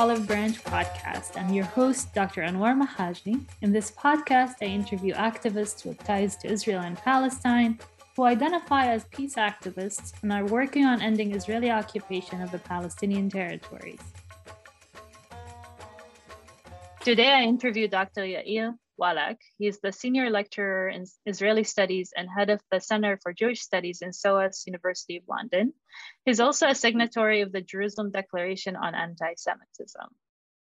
Olive 0.00 0.26
Branch 0.26 0.64
podcast. 0.64 1.36
I'm 1.36 1.52
your 1.52 1.66
host, 1.66 2.14
Dr. 2.14 2.40
Anwar 2.40 2.74
Mhajne. 2.74 3.44
In 3.60 3.70
this 3.70 3.90
podcast, 3.90 4.54
I 4.62 4.64
interview 4.64 5.12
activists 5.12 5.84
with 5.84 6.02
ties 6.04 6.36
to 6.36 6.50
Israel 6.50 6.80
and 6.80 6.96
Palestine 6.96 7.78
who 8.16 8.24
identify 8.24 8.86
as 8.86 9.04
peace 9.10 9.34
activists 9.34 10.14
and 10.22 10.32
are 10.32 10.46
working 10.46 10.86
on 10.86 11.02
ending 11.02 11.34
Israeli 11.34 11.70
occupation 11.70 12.40
of 12.40 12.50
the 12.50 12.60
Palestinian 12.60 13.28
territories. 13.28 14.00
Today, 17.04 17.32
I 17.32 17.42
interview 17.42 17.86
Dr. 17.86 18.22
Yair 18.22 18.78
Wallach. 19.00 19.38
He 19.58 19.66
is 19.66 19.80
the 19.80 19.92
senior 19.92 20.28
lecturer 20.30 20.88
in 20.90 21.06
Israeli 21.24 21.64
studies 21.64 22.12
and 22.14 22.28
head 22.28 22.50
of 22.50 22.60
the 22.70 22.80
Center 22.80 23.18
for 23.22 23.32
Jewish 23.32 23.60
Studies 23.62 24.02
in 24.02 24.12
SOAS 24.12 24.64
University 24.66 25.16
of 25.16 25.24
London. 25.26 25.72
He's 26.26 26.38
also 26.38 26.68
a 26.68 26.74
signatory 26.74 27.40
of 27.40 27.50
the 27.50 27.62
Jerusalem 27.62 28.10
Declaration 28.10 28.76
on 28.76 28.94
Anti-Semitism. 28.94 30.08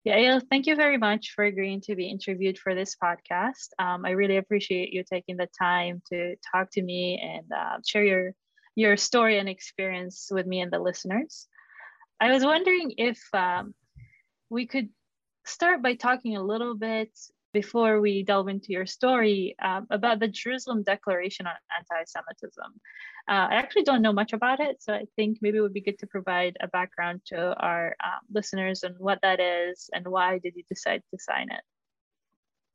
Yair, 0.08 0.42
thank 0.50 0.68
you 0.68 0.76
very 0.76 0.98
much 0.98 1.34
for 1.36 1.44
agreeing 1.44 1.82
to 1.82 1.96
be 1.96 2.08
interviewed 2.08 2.58
for 2.58 2.74
this 2.74 2.96
podcast. 2.96 3.70
Um, 3.80 4.06
I 4.06 4.12
really 4.12 4.38
appreciate 4.38 4.94
you 4.94 5.04
taking 5.04 5.36
the 5.36 5.50
time 5.60 6.02
to 6.12 6.36
talk 6.52 6.70
to 6.74 6.82
me 6.82 7.20
and 7.22 7.52
uh, 7.52 7.80
share 7.86 8.06
your, 8.06 8.34
your 8.76 8.96
story 8.96 9.40
and 9.40 9.50
experience 9.50 10.30
with 10.32 10.46
me 10.46 10.62
and 10.62 10.72
the 10.72 10.80
listeners. 10.80 11.48
I 12.22 12.32
was 12.32 12.46
wondering 12.46 12.94
if 12.98 13.20
um, 13.34 13.74
we 14.50 14.68
could 14.68 14.90
start 15.46 15.82
by 15.82 15.96
talking 15.96 16.38
a 16.38 16.44
little 16.44 16.76
bit 16.76 17.10
before 17.54 18.02
we 18.02 18.24
delve 18.24 18.48
into 18.48 18.72
your 18.72 18.86
story 18.86 19.56
um, 19.62 19.88
about 19.90 20.20
the 20.20 20.28
Jerusalem 20.28 20.84
Declaration 20.84 21.48
on 21.48 21.54
Anti 21.78 22.04
Semitism. 22.06 22.72
Uh, 23.28 23.48
I 23.52 23.56
actually 23.56 23.84
don't 23.84 24.02
know 24.02 24.14
much 24.14 24.34
about 24.34 24.60
it, 24.60 24.82
so 24.82 24.94
I 24.94 25.06
think 25.16 25.40
maybe 25.42 25.58
it 25.58 25.62
would 25.62 25.74
be 25.74 25.82
good 25.82 26.00
to 26.00 26.08
provide 26.08 26.58
a 26.62 26.68
background 26.68 27.22
to 27.28 27.56
our 27.60 27.96
um, 28.04 28.22
listeners 28.32 28.84
and 28.84 28.96
what 28.98 29.20
that 29.22 29.40
is 29.40 29.90
and 29.94 30.08
why 30.08 30.40
did 30.40 30.54
you 30.56 30.64
decide 30.70 31.04
to 31.12 31.18
sign 31.20 31.50
it? 31.52 31.62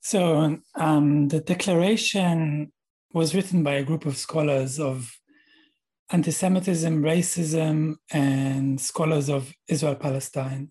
So, 0.00 0.58
um, 0.74 1.28
the 1.28 1.40
declaration 1.40 2.72
was 3.12 3.34
written 3.34 3.62
by 3.62 3.74
a 3.74 3.84
group 3.84 4.04
of 4.06 4.16
scholars 4.16 4.78
of 4.78 5.18
anti 6.10 6.30
Semitism, 6.30 7.02
racism, 7.02 7.96
and 8.12 8.80
scholars 8.80 9.30
of 9.30 9.52
Israel 9.68 9.94
Palestine 9.94 10.70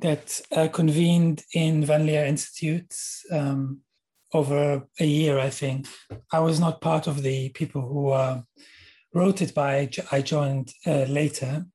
that 0.00 0.40
uh, 0.52 0.68
convened 0.68 1.44
in 1.54 1.84
Van 1.84 2.06
Leer 2.06 2.24
Institute 2.24 2.94
um, 3.30 3.80
over 4.32 4.86
a 4.98 5.04
year, 5.04 5.38
I 5.38 5.50
think. 5.50 5.88
I 6.32 6.40
was 6.40 6.60
not 6.60 6.80
part 6.80 7.06
of 7.06 7.22
the 7.22 7.50
people 7.50 7.82
who 7.82 8.08
uh, 8.10 8.42
wrote 9.14 9.42
it, 9.42 9.52
but 9.54 9.98
I, 10.12 10.22
joined 10.22 10.72
uh, 10.86 11.04
later. 11.04 11.66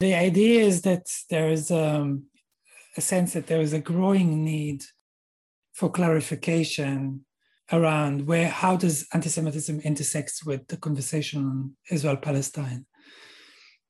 The 0.00 0.14
idea 0.14 0.62
is 0.62 0.82
that 0.82 1.06
there 1.30 1.48
is 1.48 1.70
um, 1.70 2.24
a 2.96 3.00
sense 3.00 3.32
that 3.32 3.46
there 3.46 3.60
is 3.60 3.72
a 3.72 3.80
growing 3.80 4.44
need 4.44 4.84
for 5.72 5.90
clarification 5.90 7.24
around 7.70 8.26
where 8.26 8.48
how 8.48 8.76
does 8.76 9.06
anti-Semitism 9.12 9.80
intersects 9.80 10.44
with 10.44 10.66
the 10.68 10.76
conversation 10.76 11.44
on 11.44 11.76
Israel-Palestine. 11.90 12.86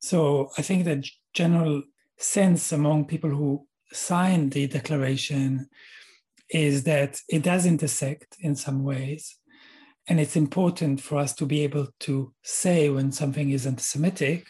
So 0.00 0.50
I 0.58 0.62
think 0.62 0.84
that 0.84 1.06
general 1.34 1.82
sense 2.18 2.72
among 2.72 3.06
people 3.06 3.30
who 3.30 3.66
signed 3.92 4.52
the 4.52 4.66
declaration 4.66 5.68
is 6.50 6.84
that 6.84 7.20
it 7.28 7.42
does 7.42 7.66
intersect 7.66 8.36
in 8.40 8.54
some 8.56 8.82
ways. 8.82 9.36
And 10.08 10.18
it's 10.18 10.36
important 10.36 11.00
for 11.00 11.18
us 11.18 11.34
to 11.34 11.46
be 11.46 11.62
able 11.64 11.88
to 12.00 12.32
say 12.42 12.88
when 12.88 13.12
something 13.12 13.50
is 13.50 13.66
anti 13.66 13.82
Semitic, 13.82 14.46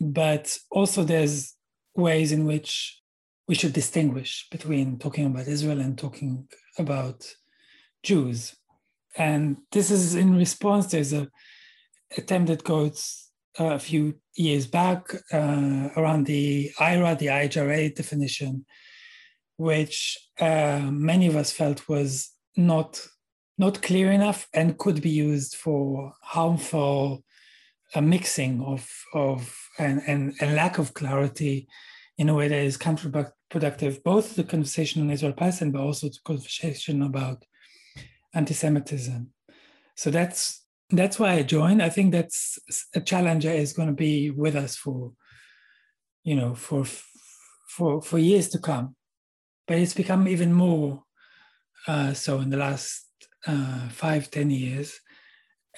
but 0.00 0.58
also 0.70 1.04
there's 1.04 1.54
ways 1.94 2.32
in 2.32 2.46
which 2.46 3.00
we 3.46 3.54
should 3.54 3.74
distinguish 3.74 4.48
between 4.50 4.98
talking 4.98 5.26
about 5.26 5.46
Israel 5.46 5.80
and 5.80 5.98
talking 5.98 6.48
about 6.78 7.30
Jews. 8.02 8.56
And 9.16 9.58
this 9.70 9.90
is 9.90 10.14
in 10.14 10.36
response, 10.36 10.86
there's 10.86 11.12
a 11.12 11.28
attempt 12.16 12.48
that 12.48 12.64
goes 12.64 13.21
a 13.58 13.78
few 13.78 14.14
years 14.34 14.66
back 14.66 15.14
uh, 15.32 15.88
around 15.96 16.26
the 16.26 16.70
IHRA, 16.78 17.18
the 17.18 17.26
IHRA 17.26 17.94
definition, 17.94 18.64
which 19.56 20.18
uh, 20.40 20.88
many 20.90 21.26
of 21.26 21.36
us 21.36 21.52
felt 21.52 21.88
was 21.88 22.30
not 22.56 23.00
not 23.58 23.82
clear 23.82 24.10
enough 24.10 24.48
and 24.54 24.78
could 24.78 25.02
be 25.02 25.10
used 25.10 25.54
for 25.56 26.12
harmful 26.22 27.22
uh, 27.94 28.00
mixing 28.00 28.62
of 28.62 28.88
of 29.12 29.54
and, 29.78 30.02
and, 30.06 30.34
and 30.40 30.56
lack 30.56 30.78
of 30.78 30.94
clarity 30.94 31.68
in 32.18 32.28
a 32.28 32.34
way 32.34 32.48
that 32.48 32.58
is 32.58 32.76
counterproductive, 32.76 34.02
both 34.02 34.36
the 34.36 34.44
conversation 34.44 35.02
on 35.02 35.10
Israel 35.10 35.32
Palestine, 35.32 35.70
but 35.70 35.80
also 35.80 36.08
the 36.08 36.18
conversation 36.24 37.02
about 37.02 37.44
anti-Semitism. 38.34 39.30
So 39.96 40.10
that's 40.10 40.61
that's 40.98 41.18
why 41.18 41.32
I 41.32 41.42
joined. 41.42 41.82
I 41.82 41.88
think 41.88 42.12
that's 42.12 42.58
a 42.94 43.00
challenger 43.00 43.50
is 43.50 43.72
going 43.72 43.88
to 43.88 43.94
be 43.94 44.30
with 44.30 44.54
us 44.56 44.76
for, 44.76 45.12
you 46.22 46.34
know, 46.34 46.54
for 46.54 46.84
for 47.68 48.02
for 48.02 48.18
years 48.18 48.48
to 48.50 48.58
come. 48.58 48.94
But 49.66 49.78
it's 49.78 49.94
become 49.94 50.28
even 50.28 50.52
more 50.52 51.04
uh, 51.86 52.12
so 52.12 52.40
in 52.40 52.50
the 52.50 52.56
last 52.56 53.06
uh, 53.46 53.88
five 53.88 54.30
ten 54.30 54.50
years, 54.50 55.00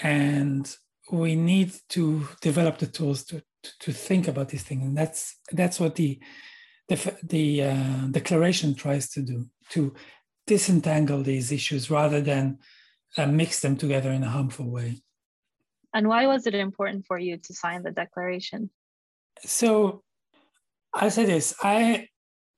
and 0.00 0.74
we 1.12 1.36
need 1.36 1.72
to 1.90 2.26
develop 2.40 2.78
the 2.78 2.86
tools 2.86 3.24
to 3.26 3.42
to 3.80 3.92
think 3.92 4.28
about 4.28 4.48
these 4.48 4.62
things, 4.62 4.82
and 4.82 4.96
that's 4.96 5.38
that's 5.52 5.80
what 5.80 5.94
the 5.94 6.18
the, 6.88 7.16
the 7.22 7.62
uh, 7.62 8.06
declaration 8.10 8.74
tries 8.74 9.08
to 9.10 9.22
do 9.22 9.46
to 9.70 9.94
disentangle 10.46 11.22
these 11.22 11.50
issues 11.50 11.90
rather 11.90 12.20
than 12.20 12.58
uh, 13.16 13.26
mix 13.26 13.60
them 13.60 13.76
together 13.76 14.10
in 14.10 14.22
a 14.22 14.28
harmful 14.28 14.70
way. 14.70 15.02
And 15.94 16.08
why 16.08 16.26
was 16.26 16.46
it 16.46 16.54
important 16.54 17.06
for 17.06 17.18
you 17.18 17.38
to 17.38 17.54
sign 17.54 17.84
the 17.84 17.92
declaration? 17.92 18.68
So 19.44 20.02
I'll 20.92 21.10
say 21.10 21.24
this. 21.24 21.54
I 21.62 22.08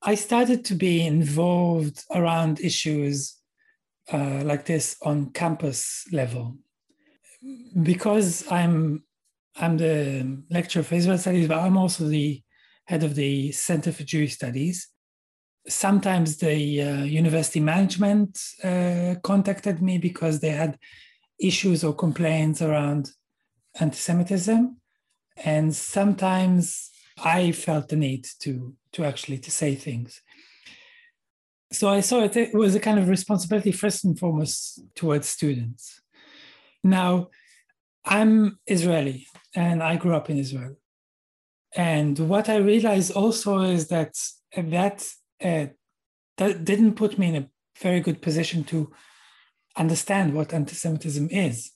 I 0.02 0.14
started 0.14 0.64
to 0.66 0.74
be 0.74 1.06
involved 1.06 2.04
around 2.14 2.60
issues 2.60 3.36
uh, 4.12 4.42
like 4.44 4.64
this 4.64 4.96
on 5.02 5.30
campus 5.30 6.04
level 6.12 6.56
because 7.82 8.50
I'm 8.50 9.04
I'm 9.56 9.76
the 9.76 10.42
lecturer 10.50 10.82
for 10.82 10.94
Israel 10.94 11.18
Studies, 11.18 11.48
but 11.48 11.58
I'm 11.58 11.76
also 11.76 12.06
the 12.06 12.42
head 12.86 13.02
of 13.02 13.14
the 13.14 13.52
Center 13.52 13.92
for 13.92 14.04
Jewish 14.04 14.34
Studies. 14.34 14.88
Sometimes 15.68 16.36
the 16.36 16.82
uh, 16.82 17.02
university 17.04 17.60
management 17.60 18.38
uh, 18.62 19.16
contacted 19.22 19.82
me 19.82 19.98
because 19.98 20.40
they 20.40 20.50
had 20.50 20.78
issues 21.40 21.82
or 21.84 21.94
complaints 21.94 22.62
around 22.62 23.10
anti-Semitism, 23.80 24.76
and 25.44 25.74
sometimes 25.74 26.90
I 27.22 27.52
felt 27.52 27.88
the 27.88 27.96
need 27.96 28.26
to 28.40 28.74
to 28.92 29.04
actually 29.04 29.38
to 29.38 29.50
say 29.50 29.74
things. 29.74 30.22
So 31.72 31.88
I 31.88 32.00
saw 32.00 32.22
it, 32.22 32.36
it 32.36 32.54
was 32.54 32.74
a 32.74 32.80
kind 32.80 32.98
of 32.98 33.08
responsibility 33.08 33.72
first 33.72 34.04
and 34.04 34.18
foremost 34.18 34.80
towards 34.94 35.28
students. 35.28 36.00
Now, 36.84 37.28
I'm 38.04 38.58
Israeli 38.66 39.26
and 39.54 39.82
I 39.82 39.96
grew 39.96 40.14
up 40.14 40.30
in 40.30 40.38
Israel. 40.38 40.76
And 41.74 42.18
what 42.18 42.48
I 42.48 42.56
realized 42.56 43.10
also 43.12 43.60
is 43.60 43.88
that 43.88 44.14
that, 44.56 45.04
uh, 45.42 45.66
that 46.38 46.64
didn't 46.64 46.94
put 46.94 47.18
me 47.18 47.28
in 47.28 47.36
a 47.36 47.48
very 47.82 48.00
good 48.00 48.22
position 48.22 48.64
to 48.64 48.92
understand 49.76 50.32
what 50.32 50.54
anti-Semitism 50.54 51.28
is 51.30 51.72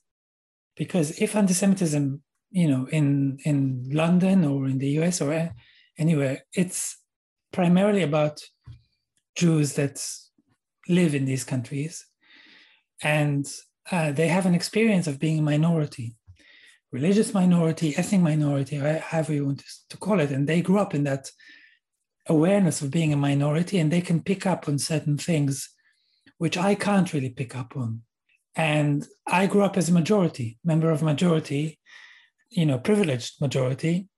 because 0.76 1.20
if 1.20 1.36
anti-Semitism, 1.36 2.22
you 2.50 2.68
know, 2.68 2.86
in 2.90 3.38
in 3.44 3.88
London 3.92 4.44
or 4.44 4.66
in 4.66 4.78
the 4.78 4.90
US 5.00 5.20
or 5.20 5.52
anywhere, 5.98 6.44
it's 6.54 6.98
primarily 7.52 8.02
about 8.02 8.40
Jews 9.36 9.74
that 9.74 10.04
live 10.88 11.14
in 11.14 11.24
these 11.24 11.44
countries, 11.44 12.06
and 13.02 13.46
uh, 13.90 14.12
they 14.12 14.28
have 14.28 14.46
an 14.46 14.54
experience 14.54 15.06
of 15.06 15.18
being 15.18 15.38
a 15.38 15.42
minority, 15.42 16.16
religious 16.92 17.32
minority, 17.34 17.96
ethnic 17.96 18.20
minority, 18.20 18.76
however 18.76 19.32
you 19.32 19.46
want 19.46 19.62
to 19.88 19.96
call 19.96 20.20
it, 20.20 20.30
and 20.30 20.48
they 20.48 20.62
grew 20.62 20.78
up 20.78 20.94
in 20.94 21.04
that 21.04 21.30
awareness 22.28 22.82
of 22.82 22.90
being 22.90 23.12
a 23.12 23.16
minority, 23.16 23.78
and 23.78 23.90
they 23.90 24.00
can 24.00 24.22
pick 24.22 24.46
up 24.46 24.68
on 24.68 24.78
certain 24.78 25.16
things 25.16 25.70
which 26.38 26.56
I 26.56 26.74
can't 26.74 27.12
really 27.12 27.28
pick 27.28 27.54
up 27.54 27.76
on. 27.76 28.00
And 28.56 29.06
I 29.26 29.46
grew 29.46 29.62
up 29.62 29.76
as 29.76 29.88
a 29.88 29.92
majority, 29.92 30.58
member 30.64 30.90
of 30.90 31.02
majority, 31.02 31.78
you 32.50 32.66
know, 32.66 32.78
privileged 32.78 33.40
majority 33.40 34.08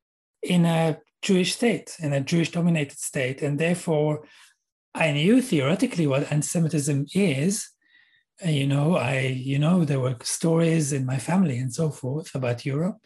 in 0.42 0.64
a 0.64 0.98
Jewish 1.20 1.54
state, 1.54 1.96
in 2.00 2.12
a 2.12 2.20
Jewish 2.20 2.50
dominated 2.50 2.98
state. 2.98 3.42
And 3.42 3.58
therefore, 3.58 4.26
I 4.94 5.12
knew 5.12 5.42
theoretically 5.42 6.06
what 6.06 6.32
anti-Semitism 6.32 7.06
is. 7.14 7.68
You 8.44 8.66
know, 8.66 8.96
I, 8.96 9.18
you 9.20 9.58
know, 9.58 9.84
there 9.84 10.00
were 10.00 10.16
stories 10.22 10.92
in 10.92 11.06
my 11.06 11.18
family 11.18 11.58
and 11.58 11.72
so 11.72 11.90
forth 11.90 12.34
about 12.34 12.66
Europe. 12.66 12.98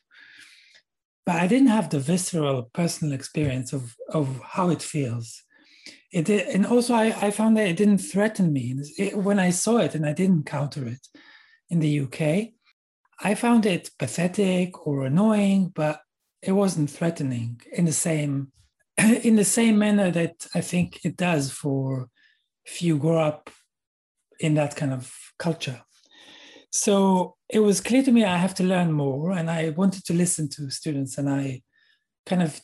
But 1.26 1.36
I 1.36 1.48
didn't 1.48 1.68
have 1.68 1.90
the 1.90 1.98
visceral 1.98 2.70
personal 2.72 3.12
experience 3.12 3.72
of, 3.72 3.96
of 4.08 4.40
how 4.54 4.70
it 4.70 4.80
feels. 4.80 5.42
it 6.12 6.24
did, 6.24 6.48
and 6.48 6.66
also 6.66 6.94
I, 6.94 7.06
I 7.20 7.30
found 7.30 7.56
that 7.56 7.66
it 7.68 7.76
didn't 7.76 7.98
threaten 7.98 8.52
me 8.52 8.74
it, 8.96 9.16
when 9.16 9.38
I 9.38 9.50
saw 9.50 9.78
it 9.78 9.94
and 9.94 10.06
I 10.06 10.12
didn't 10.12 10.46
counter 10.46 10.86
it 10.86 11.06
in 11.70 11.80
the 11.80 12.00
UK. 12.00 12.52
I 13.22 13.34
found 13.34 13.66
it 13.66 13.90
pathetic 13.98 14.86
or 14.86 15.04
annoying, 15.04 15.72
but 15.74 16.00
it 16.42 16.52
wasn't 16.52 16.90
threatening 16.90 17.60
in 17.72 17.84
the 17.84 17.92
same 17.92 18.52
in 18.98 19.36
the 19.36 19.44
same 19.44 19.78
manner 19.78 20.10
that 20.10 20.46
I 20.54 20.60
think 20.60 21.04
it 21.04 21.16
does 21.16 21.50
for 21.50 22.08
if 22.64 22.82
you 22.82 22.96
grow 22.98 23.18
up 23.18 23.50
in 24.40 24.54
that 24.54 24.76
kind 24.76 24.92
of 24.92 25.12
culture. 25.38 25.82
So 26.70 27.36
it 27.48 27.60
was 27.60 27.80
clear 27.80 28.02
to 28.02 28.12
me 28.12 28.24
I 28.24 28.36
have 28.36 28.54
to 28.56 28.64
learn 28.64 28.92
more, 28.92 29.32
and 29.32 29.50
I 29.50 29.70
wanted 29.70 30.04
to 30.06 30.14
listen 30.14 30.48
to 30.50 30.70
students. 30.70 31.18
And 31.18 31.28
I 31.28 31.62
kind 32.26 32.42
of 32.42 32.60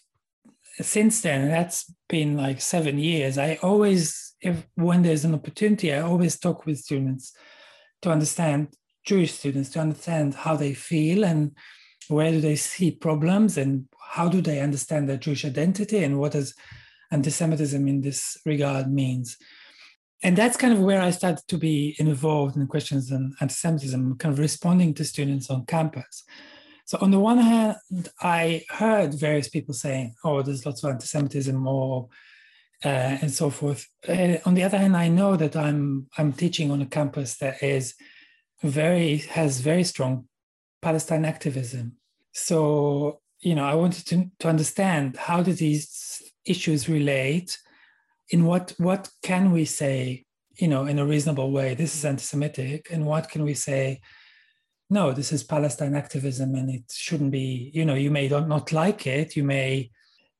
since 0.80 1.20
then, 1.20 1.48
that's 1.48 1.92
been 2.08 2.36
like 2.36 2.60
seven 2.60 2.98
years. 2.98 3.36
I 3.38 3.58
always, 3.62 4.34
if 4.40 4.66
when 4.74 5.02
there's 5.02 5.24
an 5.24 5.34
opportunity, 5.34 5.92
I 5.92 6.00
always 6.00 6.38
talk 6.38 6.66
with 6.66 6.78
students 6.78 7.32
to 8.02 8.10
understand 8.10 8.68
Jewish 9.04 9.32
students 9.32 9.70
to 9.70 9.80
understand 9.80 10.34
how 10.34 10.56
they 10.56 10.74
feel 10.74 11.24
and 11.24 11.52
where 12.08 12.30
do 12.30 12.40
they 12.40 12.56
see 12.56 12.90
problems 12.90 13.56
and 13.56 13.86
how 14.10 14.28
do 14.28 14.40
they 14.40 14.60
understand 14.60 15.08
their 15.08 15.16
Jewish 15.16 15.44
identity 15.44 16.02
and 16.04 16.18
what 16.18 16.32
does 16.32 16.54
anti-Semitism 17.10 17.86
in 17.86 18.00
this 18.00 18.38
regard 18.44 18.90
means. 18.90 19.36
And 20.22 20.36
that's 20.36 20.56
kind 20.56 20.72
of 20.72 20.80
where 20.80 21.00
I 21.00 21.10
started 21.10 21.46
to 21.48 21.58
be 21.58 21.96
involved 21.98 22.56
in 22.56 22.66
questions 22.66 23.10
on 23.12 23.34
anti-Semitism, 23.40 24.18
kind 24.18 24.32
of 24.32 24.38
responding 24.38 24.94
to 24.94 25.04
students 25.04 25.50
on 25.50 25.66
campus. 25.66 26.24
So 26.84 26.98
on 27.00 27.10
the 27.10 27.18
one 27.18 27.38
hand, 27.38 27.76
I 28.20 28.64
heard 28.68 29.14
various 29.14 29.48
people 29.48 29.74
saying, 29.74 30.14
"Oh, 30.24 30.42
there's 30.42 30.66
lots 30.66 30.82
of 30.82 30.90
anti-Semitism," 30.90 31.66
or 31.66 32.08
uh, 32.84 33.18
and 33.22 33.30
so 33.30 33.50
forth. 33.50 33.86
Uh, 34.08 34.36
on 34.44 34.54
the 34.54 34.64
other 34.64 34.78
hand, 34.78 34.96
I 34.96 35.08
know 35.08 35.36
that 35.36 35.56
I'm 35.56 36.08
I'm 36.18 36.32
teaching 36.32 36.70
on 36.70 36.82
a 36.82 36.86
campus 36.86 37.38
that 37.38 37.62
is 37.62 37.94
very 38.62 39.18
has 39.18 39.60
very 39.60 39.84
strong 39.84 40.28
Palestine 40.80 41.24
activism. 41.24 41.96
So 42.32 43.20
you 43.40 43.54
know, 43.54 43.64
I 43.64 43.74
wanted 43.74 44.06
to 44.06 44.30
to 44.40 44.48
understand 44.48 45.16
how 45.16 45.42
do 45.42 45.52
these 45.52 46.22
issues 46.44 46.88
relate. 46.88 47.58
In 48.30 48.44
what 48.46 48.74
what 48.78 49.10
can 49.22 49.52
we 49.52 49.64
say, 49.64 50.24
you 50.56 50.68
know, 50.68 50.86
in 50.86 50.98
a 50.98 51.04
reasonable 51.04 51.50
way? 51.50 51.74
This 51.74 51.94
is 51.94 52.04
anti-Semitic, 52.04 52.88
and 52.90 53.04
what 53.04 53.28
can 53.28 53.44
we 53.44 53.54
say? 53.54 54.00
no, 54.92 55.10
this 55.10 55.32
is 55.32 55.42
Palestine 55.42 55.94
activism 55.94 56.54
and 56.54 56.68
it 56.68 56.84
shouldn't 56.92 57.30
be, 57.30 57.70
you 57.72 57.84
know, 57.86 57.94
you 57.94 58.10
may 58.10 58.28
not 58.28 58.46
not 58.46 58.72
like 58.72 59.06
it, 59.06 59.34
you 59.34 59.42
may, 59.42 59.90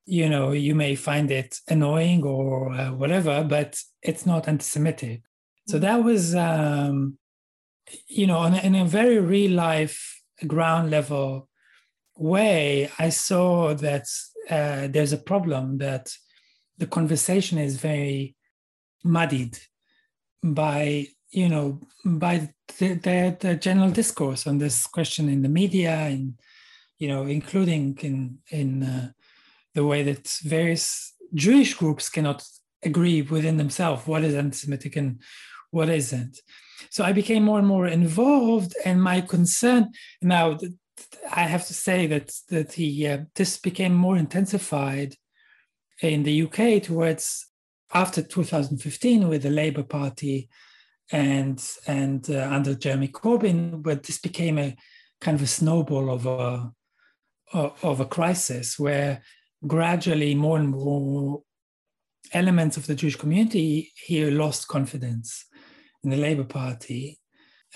you 0.04 0.28
know, 0.28 0.52
you 0.52 0.74
may 0.74 0.94
find 0.94 1.30
it 1.30 1.58
annoying 1.68 2.22
or 2.22 2.70
uh, 2.74 2.92
whatever, 2.92 3.44
but 3.48 3.80
it's 4.02 4.26
not 4.26 4.48
anti 4.48 4.62
Semitic. 4.62 5.22
So 5.68 5.76
mm-hmm. 5.76 5.84
that 5.86 6.04
was, 6.04 6.34
um, 6.34 7.16
you 8.08 8.26
know, 8.26 8.38
on, 8.38 8.54
in 8.54 8.74
a 8.74 8.84
very 8.84 9.18
real 9.18 9.52
life, 9.52 10.20
ground 10.46 10.90
level 10.90 11.48
way, 12.16 12.90
I 12.98 13.10
saw 13.10 13.74
that 13.74 14.06
uh, 14.50 14.88
there's 14.88 15.12
a 15.12 15.18
problem 15.18 15.78
that 15.78 16.12
the 16.78 16.86
conversation 16.86 17.58
is 17.58 17.76
very 17.76 18.34
muddied 19.04 19.58
by 20.42 21.06
you 21.32 21.48
know, 21.48 21.80
by 22.04 22.50
the, 22.78 22.94
the, 22.94 23.36
the, 23.40 23.54
general 23.56 23.90
discourse 23.90 24.46
on 24.46 24.58
this 24.58 24.86
question 24.86 25.28
in 25.30 25.42
the 25.42 25.48
media, 25.48 25.92
and 25.92 26.34
you 26.98 27.08
know, 27.08 27.22
including 27.22 27.98
in 28.02 28.38
in 28.50 28.82
uh, 28.82 29.10
the 29.74 29.84
way 29.84 30.02
that 30.02 30.28
various 30.44 31.14
Jewish 31.34 31.74
groups 31.74 32.10
cannot 32.10 32.44
agree 32.84 33.22
within 33.22 33.56
themselves 33.56 34.06
what 34.06 34.24
is 34.24 34.34
anti-Semitic 34.34 34.96
and 34.96 35.20
what 35.70 35.88
isn't. 35.88 36.38
So 36.90 37.04
I 37.04 37.12
became 37.12 37.44
more 37.44 37.58
and 37.58 37.68
more 37.68 37.86
involved, 37.86 38.74
and 38.84 39.02
my 39.02 39.20
concern 39.20 39.92
now. 40.20 40.58
I 41.30 41.42
have 41.42 41.66
to 41.66 41.74
say 41.74 42.06
that 42.06 42.32
that 42.48 42.72
he 42.72 43.06
uh, 43.06 43.18
this 43.34 43.58
became 43.58 43.94
more 43.94 44.16
intensified 44.16 45.14
in 46.00 46.22
the 46.22 46.42
UK 46.42 46.82
towards 46.82 47.46
after 47.94 48.22
2015 48.22 49.28
with 49.28 49.42
the 49.42 49.50
Labour 49.50 49.82
Party 49.82 50.48
and 51.10 51.62
and 51.86 52.28
uh, 52.30 52.48
under 52.50 52.74
Jeremy 52.74 53.08
Corbyn, 53.08 53.82
but 53.82 54.02
this 54.04 54.18
became 54.18 54.58
a 54.58 54.76
kind 55.20 55.36
of 55.36 55.42
a 55.42 55.46
snowball 55.46 56.10
of 56.10 56.26
a 56.26 56.72
of 57.52 58.00
a 58.00 58.06
crisis 58.06 58.78
where 58.78 59.22
gradually 59.66 60.34
more 60.34 60.58
and 60.58 60.70
more 60.70 61.42
elements 62.32 62.76
of 62.76 62.86
the 62.86 62.94
Jewish 62.94 63.16
community 63.16 63.92
here 63.94 64.30
lost 64.30 64.68
confidence 64.68 65.44
in 66.04 66.10
the 66.10 66.16
Labour 66.16 66.44
Party, 66.44 67.18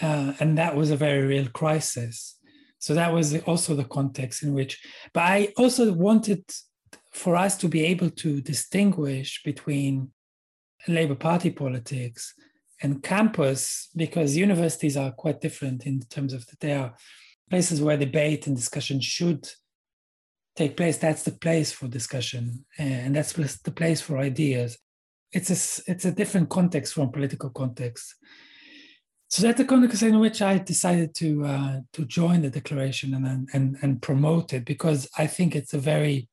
uh, 0.00 0.32
and 0.40 0.58
that 0.58 0.76
was 0.76 0.90
a 0.90 0.96
very 0.96 1.22
real 1.22 1.48
crisis. 1.48 2.38
So 2.78 2.94
that 2.94 3.12
was 3.12 3.36
also 3.42 3.74
the 3.74 3.84
context 3.84 4.42
in 4.42 4.52
which. 4.52 4.78
But 5.12 5.22
I 5.22 5.52
also 5.56 5.92
wanted 5.92 6.44
for 7.12 7.34
us 7.36 7.56
to 7.58 7.68
be 7.68 7.84
able 7.84 8.10
to 8.10 8.40
distinguish 8.40 9.42
between 9.42 10.10
Labour 10.86 11.14
Party 11.14 11.50
politics 11.50 12.34
and 12.82 13.02
campus 13.02 13.88
because 13.96 14.36
universities 14.36 14.96
are 14.96 15.10
quite 15.10 15.40
different 15.40 15.86
in 15.86 16.00
terms 16.00 16.32
of 16.32 16.46
that 16.46 16.60
they 16.60 16.74
are 16.74 16.94
places 17.48 17.80
where 17.80 17.96
debate 17.96 18.46
and 18.46 18.56
discussion 18.56 19.00
should 19.00 19.48
take 20.54 20.76
place 20.76 20.98
that's 20.98 21.22
the 21.22 21.32
place 21.32 21.72
for 21.72 21.88
discussion 21.88 22.64
and 22.78 23.16
that's 23.16 23.32
the 23.32 23.70
place 23.70 24.00
for 24.00 24.18
ideas 24.18 24.76
it's 25.36 25.50
a, 25.50 25.90
it's 25.92 26.04
a 26.06 26.12
different 26.12 26.48
context 26.48 26.94
from 26.94 27.10
political 27.10 27.50
context. 27.50 28.14
So 29.28 29.42
that's 29.42 29.58
the 29.58 29.64
context 29.64 30.02
in 30.02 30.18
which 30.18 30.40
I 30.40 30.58
decided 30.58 31.14
to 31.16 31.44
uh, 31.44 31.80
to 31.94 32.04
join 32.04 32.42
the 32.42 32.50
declaration 32.50 33.12
and, 33.14 33.48
and 33.52 33.76
and 33.82 34.00
promote 34.00 34.52
it 34.52 34.64
because 34.64 35.08
I 35.18 35.26
think 35.26 35.54
it's 35.54 35.74
a 35.74 35.78
very 35.78 36.28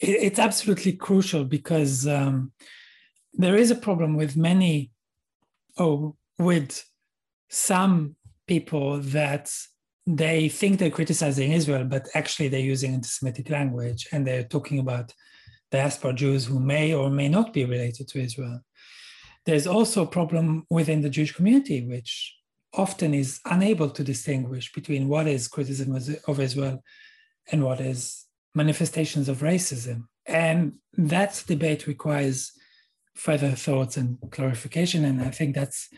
it's 0.00 0.38
absolutely 0.38 0.92
crucial 0.92 1.44
because 1.44 2.06
um, 2.06 2.52
there 3.34 3.56
is 3.56 3.70
a 3.72 3.82
problem 3.86 4.16
with 4.16 4.36
many 4.36 4.92
oh, 5.78 6.16
with 6.38 6.84
some 7.48 8.14
people 8.46 8.98
that 9.18 9.52
they 10.06 10.48
think 10.48 10.78
they're 10.78 10.98
criticizing 11.00 11.52
Israel, 11.52 11.84
but 11.84 12.08
actually 12.14 12.48
they're 12.48 12.60
using 12.74 12.94
anti-Semitic 12.94 13.50
language 13.50 14.06
and 14.12 14.26
they're 14.26 14.44
talking 14.44 14.78
about 14.78 15.12
diaspora 15.70 16.12
Jews 16.12 16.46
who 16.46 16.60
may 16.60 16.94
or 16.94 17.10
may 17.10 17.28
not 17.28 17.52
be 17.52 17.64
related 17.64 18.08
to 18.08 18.20
Israel. 18.20 18.60
There's 19.44 19.66
also 19.66 20.02
a 20.02 20.06
problem 20.06 20.66
within 20.70 21.02
the 21.02 21.10
Jewish 21.10 21.32
community, 21.32 21.86
which 21.86 22.34
often 22.74 23.14
is 23.14 23.40
unable 23.46 23.90
to 23.90 24.04
distinguish 24.04 24.72
between 24.72 25.08
what 25.08 25.26
is 25.26 25.48
criticism 25.48 25.96
of 26.26 26.40
Israel 26.40 26.82
and 27.50 27.64
what 27.64 27.80
is 27.80 28.26
manifestations 28.54 29.28
of 29.28 29.38
racism. 29.38 30.04
And 30.26 30.74
that 30.94 31.42
debate 31.46 31.86
requires 31.86 32.52
further 33.14 33.52
thoughts 33.52 33.96
and 33.96 34.18
clarification. 34.30 35.04
And 35.04 35.22
I 35.22 35.30
think 35.30 35.54
that's 35.54 35.88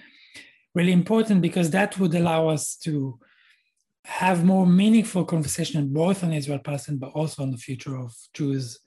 really 0.75 0.93
important 0.93 1.43
because 1.43 1.71
that 1.71 1.99
would 1.99 2.15
allow 2.15 2.49
us 2.49 2.77
to 2.85 3.19
have 4.05 4.45
more 4.45 4.67
meaningful 4.67 5.25
conversation 5.25 5.93
both 5.93 6.25
on 6.25 6.33
Israel 6.33 6.61
Palestine, 6.61 6.99
but 6.99 7.11
also 7.11 7.43
on 7.43 7.50
the 7.50 7.59
future 7.59 7.99
of 7.99 8.15
Jews 8.33 8.79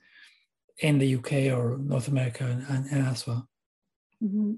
in 0.78 0.98
the 0.98 1.14
UK 1.16 1.56
or 1.56 1.78
North 1.78 2.08
America 2.08 2.44
and, 2.68 2.86
and 2.90 3.06
elsewhere. 3.06 3.42
Mm-hmm. 4.22 4.52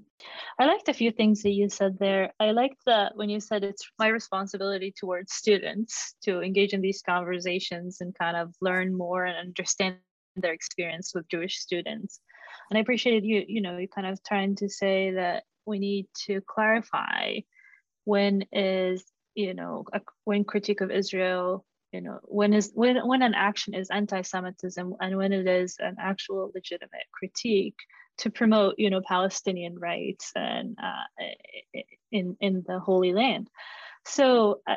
I 0.59 0.65
liked 0.65 0.87
a 0.87 0.93
few 0.93 1.11
things 1.11 1.43
that 1.43 1.51
you 1.51 1.69
said 1.69 1.97
there. 1.99 2.31
I 2.39 2.51
liked 2.51 2.79
that 2.85 3.15
when 3.15 3.29
you 3.29 3.39
said 3.39 3.63
it's 3.63 3.85
my 3.99 4.07
responsibility 4.07 4.93
towards 4.97 5.33
students 5.33 6.15
to 6.23 6.41
engage 6.41 6.73
in 6.73 6.81
these 6.81 7.01
conversations 7.01 7.97
and 7.99 8.17
kind 8.17 8.37
of 8.37 8.53
learn 8.61 8.95
more 8.95 9.25
and 9.25 9.37
understand 9.37 9.97
their 10.35 10.53
experience 10.53 11.11
with 11.13 11.27
Jewish 11.27 11.57
students 11.57 12.21
and 12.69 12.77
I 12.77 12.81
appreciated 12.81 13.25
you, 13.25 13.43
you 13.47 13.61
know, 13.61 13.77
you 13.77 13.87
kind 13.87 14.07
of 14.07 14.21
trying 14.23 14.55
to 14.57 14.69
say 14.69 15.11
that 15.11 15.43
we 15.65 15.79
need 15.79 16.07
to 16.25 16.41
clarify 16.47 17.39
when 18.05 18.45
is, 18.51 19.03
you 19.35 19.53
know, 19.53 19.85
a, 19.93 20.01
when 20.25 20.43
critique 20.43 20.81
of 20.81 20.91
Israel, 20.91 21.65
you 21.91 22.01
know, 22.01 22.19
when 22.23 22.53
is 22.53 22.71
when 22.73 22.97
when 23.07 23.21
an 23.21 23.33
action 23.33 23.73
is 23.73 23.89
anti-Semitism 23.89 24.95
and 24.99 25.17
when 25.17 25.31
it 25.33 25.47
is 25.47 25.77
an 25.79 25.95
actual 25.99 26.51
legitimate 26.53 27.07
critique 27.13 27.77
to 28.19 28.29
promote, 28.29 28.75
you 28.77 28.89
know, 28.89 29.01
Palestinian 29.07 29.79
rights 29.79 30.31
and 30.35 30.77
uh, 30.81 31.23
in 32.11 32.35
in 32.39 32.63
the 32.67 32.79
Holy 32.79 33.13
Land. 33.13 33.49
So 34.05 34.61
uh, 34.67 34.75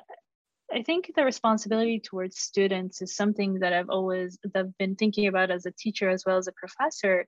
I 0.73 0.83
think 0.83 1.11
the 1.17 1.25
responsibility 1.25 2.00
towards 2.00 2.38
students 2.38 3.02
is 3.02 3.17
something 3.17 3.61
that 3.61 3.73
I've 3.73 3.90
always 3.90 4.38
I've 4.55 4.76
been 4.79 4.95
thinking 4.95 5.26
about 5.26 5.50
as 5.50 5.67
a 5.67 5.73
teacher 5.73 6.09
as 6.09 6.25
well 6.25 6.38
as 6.38 6.47
a 6.47 6.52
professor 6.52 7.26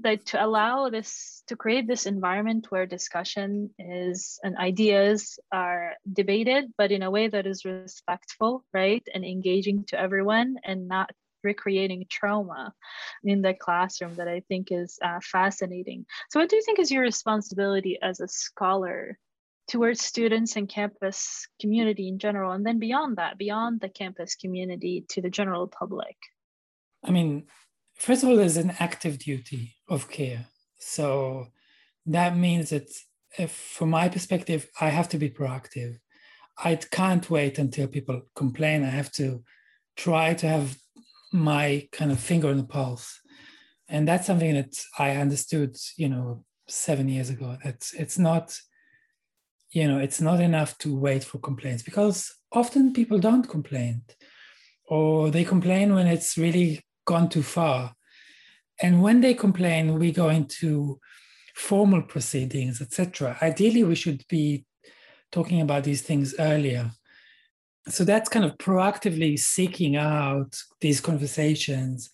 that 0.00 0.26
to 0.26 0.44
allow 0.44 0.88
this 0.88 1.42
to 1.48 1.56
create 1.56 1.86
this 1.86 2.06
environment 2.06 2.66
where 2.70 2.86
discussion 2.86 3.70
is 3.78 4.38
and 4.42 4.56
ideas 4.56 5.38
are 5.52 5.94
debated 6.10 6.72
but 6.78 6.92
in 6.92 7.02
a 7.02 7.10
way 7.10 7.28
that 7.28 7.46
is 7.46 7.64
respectful 7.64 8.64
right 8.72 9.06
and 9.12 9.24
engaging 9.24 9.84
to 9.84 9.98
everyone 9.98 10.56
and 10.64 10.88
not 10.88 11.10
recreating 11.42 12.06
trauma 12.08 12.72
in 13.24 13.42
the 13.42 13.54
classroom 13.54 14.14
that 14.16 14.28
I 14.28 14.40
think 14.48 14.68
is 14.70 14.98
uh, 15.02 15.20
fascinating. 15.22 16.06
So, 16.30 16.40
what 16.40 16.48
do 16.48 16.56
you 16.56 16.62
think 16.62 16.78
is 16.78 16.90
your 16.90 17.02
responsibility 17.02 17.98
as 18.00 18.20
a 18.20 18.28
scholar 18.28 19.18
towards 19.68 20.02
students 20.02 20.56
and 20.56 20.68
campus 20.68 21.46
community 21.60 22.08
in 22.08 22.18
general, 22.18 22.52
and 22.52 22.66
then 22.66 22.78
beyond 22.78 23.16
that, 23.16 23.38
beyond 23.38 23.80
the 23.80 23.88
campus 23.88 24.34
community 24.34 25.04
to 25.10 25.22
the 25.22 25.30
general 25.30 25.66
public? 25.66 26.16
I 27.04 27.10
mean, 27.10 27.46
first 28.00 28.22
of 28.22 28.30
all, 28.30 28.36
there's 28.36 28.56
an 28.56 28.74
active 28.78 29.18
duty 29.18 29.76
of 29.88 30.10
care. 30.10 30.46
So 30.78 31.48
that 32.06 32.36
means 32.36 32.70
that 32.70 32.88
if, 33.38 33.52
from 33.52 33.90
my 33.90 34.08
perspective, 34.08 34.68
I 34.80 34.88
have 34.88 35.08
to 35.10 35.18
be 35.18 35.30
proactive. 35.30 35.98
I 36.62 36.76
can't 36.76 37.28
wait 37.30 37.58
until 37.58 37.86
people 37.86 38.22
complain. 38.34 38.82
I 38.82 38.90
have 38.90 39.12
to 39.12 39.42
try 39.96 40.34
to 40.34 40.48
have 40.48 40.76
my 41.32 41.88
kind 41.92 42.10
of 42.10 42.18
finger 42.18 42.48
on 42.48 42.56
the 42.56 42.64
pulse. 42.64 43.20
And 43.88 44.08
that's 44.08 44.26
something 44.26 44.54
that 44.54 44.74
I 44.98 45.12
understood, 45.12 45.76
you 45.96 46.08
know, 46.08 46.44
seven 46.68 47.08
years 47.08 47.28
ago. 47.30 47.58
That 47.64 47.86
it's 47.98 48.18
not, 48.18 48.58
you 49.70 49.86
know, 49.86 49.98
it's 49.98 50.20
not 50.20 50.40
enough 50.40 50.76
to 50.78 50.96
wait 50.96 51.22
for 51.22 51.38
complaints 51.38 51.82
because 51.82 52.32
often 52.52 52.92
people 52.92 53.18
don't 53.18 53.48
complain 53.48 54.02
or 54.88 55.30
they 55.30 55.44
complain 55.44 55.94
when 55.94 56.06
it's 56.06 56.36
really 56.36 56.80
gone 57.10 57.28
too 57.28 57.42
far. 57.42 57.94
And 58.80 59.02
when 59.02 59.20
they 59.20 59.34
complain, 59.34 59.98
we 59.98 60.12
go 60.12 60.28
into 60.28 61.00
formal 61.54 62.02
proceedings, 62.02 62.80
etc. 62.80 63.36
Ideally, 63.42 63.84
we 63.84 63.96
should 63.96 64.22
be 64.28 64.64
talking 65.32 65.60
about 65.60 65.82
these 65.84 66.02
things 66.02 66.34
earlier. 66.38 66.92
So 67.88 68.04
that's 68.04 68.28
kind 68.34 68.44
of 68.44 68.58
proactively 68.58 69.38
seeking 69.38 69.96
out 69.96 70.52
these 70.80 71.00
conversations 71.00 72.10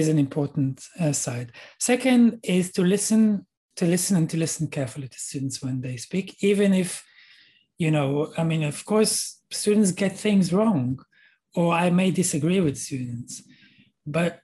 is 0.00 0.08
an 0.08 0.18
important 0.18 0.76
uh, 0.98 1.12
side. 1.12 1.52
Second 1.78 2.40
is 2.42 2.72
to 2.72 2.82
listen, 2.82 3.46
to 3.76 3.84
listen 3.84 4.16
and 4.16 4.30
to 4.30 4.38
listen 4.38 4.66
carefully 4.68 5.08
to 5.08 5.18
students 5.18 5.62
when 5.62 5.82
they 5.82 5.96
speak, 5.98 6.26
even 6.40 6.72
if, 6.72 7.04
you 7.76 7.90
know, 7.90 8.32
I 8.38 8.44
mean, 8.44 8.62
of 8.62 8.82
course, 8.86 9.42
students 9.50 9.92
get 9.92 10.16
things 10.16 10.52
wrong, 10.54 11.00
or 11.54 11.74
I 11.74 11.90
may 11.90 12.10
disagree 12.10 12.60
with 12.60 12.78
students, 12.78 13.42
but 14.06 14.40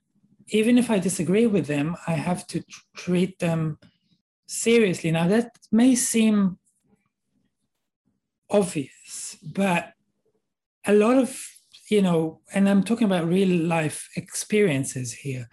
even 0.49 0.79
if 0.79 0.91
I 0.91 0.99
disagree 0.99 1.47
with 1.47 1.67
them, 1.67 1.97
I 2.07 2.13
have 2.13 2.47
to 2.49 2.63
treat 2.97 3.39
them 3.39 3.79
seriously. 4.47 5.11
Now, 5.11 5.29
that 5.29 5.57
may 5.71 5.95
seem 5.95 6.59
obvious, 8.51 9.37
but 9.43 9.93
a 10.87 10.93
lot 10.93 11.19
of, 11.19 11.41
you 11.89 12.03
know, 12.03 12.41
and 12.53 12.69
I'm 12.69 12.83
talking 12.83 13.07
about 13.07 13.29
real 13.29 13.67
life 13.67 14.09
experiences 14.17 15.13
here. 15.13 15.49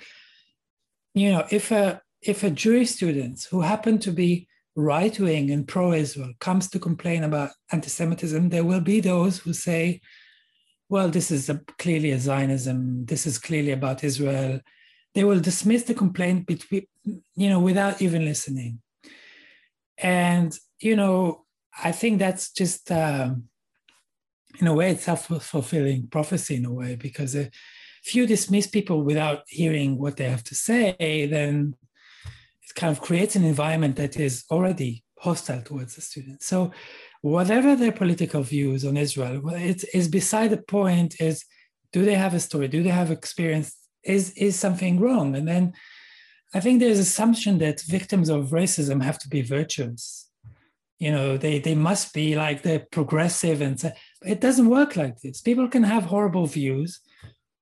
You 1.14 1.32
know, 1.32 1.48
if 1.52 1.72
a 1.72 2.02
if 2.22 2.44
a 2.44 2.50
Jewish 2.50 2.92
student 2.92 3.46
who 3.52 3.62
happen 3.62 4.00
to 4.00 4.12
be 4.12 4.48
right 4.76 5.20
wing 5.20 5.52
and 5.52 5.68
pro 5.68 5.94
Israel 5.94 6.34
comes 6.40 6.70
to 6.70 6.80
complain 6.80 7.24
about 7.24 7.52
anti 7.72 7.90
Semitism, 7.90 8.50
there 8.50 8.64
will 8.64 8.82
be 8.82 9.00
those 9.00 9.40
who 9.40 9.54
say, 9.54 10.02
well, 10.90 11.10
this 11.10 11.32
is 11.32 11.50
a, 11.50 11.60
clearly 11.78 12.12
a 12.12 12.20
Zionism, 12.20 13.06
this 13.06 13.26
is 13.26 13.38
clearly 13.38 13.72
about 13.72 14.04
Israel. 14.04 14.62
They 15.14 15.24
will 15.24 15.40
dismiss 15.40 15.84
the 15.84 15.94
complaint 15.94 16.48
between, 16.48 16.88
you 17.36 17.50
know, 17.50 17.60
without 17.60 18.02
even 18.02 18.26
listening. 18.26 18.82
And, 19.98 20.58
you 20.80 20.96
know, 20.96 21.46
I 21.84 21.92
think 21.92 22.20
that's 22.20 22.52
just, 22.52 22.92
um, 22.92 23.46
in 24.60 24.68
a 24.68 24.74
way, 24.74 24.92
it's 24.92 25.04
self 25.04 25.28
fulfilling 25.28 26.08
prophecy 26.08 26.56
in 26.56 26.66
a 26.66 26.74
way, 26.74 26.96
because 26.96 27.36
if 27.36 28.16
you 28.16 28.26
dismiss 28.26 28.68
people 28.68 29.04
without 29.04 29.44
hearing 29.48 29.98
what 29.98 30.18
they 30.18 30.30
have 30.30 30.44
to 30.46 30.56
say, 30.56 31.28
then 31.30 31.76
it 32.64 32.76
kind 32.76 32.92
of 32.92 33.02
creates 33.02 33.36
an 33.36 33.44
environment 33.44 33.96
that 33.98 34.18
is 34.18 34.46
already 34.50 35.04
hostile 35.20 35.62
towards 35.62 35.96
the 35.96 36.02
students. 36.02 36.46
So, 36.46 36.72
whatever 37.22 37.76
their 37.76 37.92
political 37.92 38.44
views 38.44 38.86
on 38.86 38.98
Israel, 38.98 39.50
it 39.50 39.84
is 39.94 40.08
beside 40.08 40.52
the 40.52 40.58
point 40.58 41.20
is 41.20 41.46
do 41.94 42.04
they 42.06 42.16
have 42.16 42.34
a 42.34 42.40
story? 42.40 42.68
Do 42.68 42.84
they 42.84 42.90
have 42.90 43.12
experience? 43.12 43.76
Is 44.04 44.32
is 44.32 44.58
something 44.58 45.00
wrong? 45.00 45.36
And 45.36 45.48
then 45.48 45.74
I 46.54 46.60
think 46.60 46.80
there's 46.80 47.00
assumption 47.00 47.58
that 47.60 47.82
victims 47.82 48.30
of 48.30 48.52
racism 48.52 49.04
have 49.04 49.20
to 49.20 49.30
be 49.30 49.42
virtuous. 49.42 50.30
You 51.00 51.12
know, 51.12 51.38
they 51.38 51.60
they 51.60 51.76
must 51.76 52.14
be 52.14 52.36
like 52.36 52.62
they're 52.62 52.88
progressive 52.92 53.62
and 53.62 53.94
it 54.26 54.42
doesn't 54.42 54.70
work 54.70 54.96
like 54.96 55.22
this. 55.22 55.42
People 55.42 55.68
can 55.68 55.84
have 55.84 56.06
horrible 56.06 56.48
views 56.48 57.00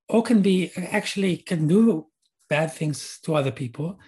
or 0.07 0.24
can 0.24 0.41
be 0.41 0.71
actually 0.77 1.38
can 1.38 1.67
do 1.67 2.07
bad 2.50 2.71
things 2.71 3.19
to 3.24 3.35
other 3.35 3.51
people, 3.51 4.00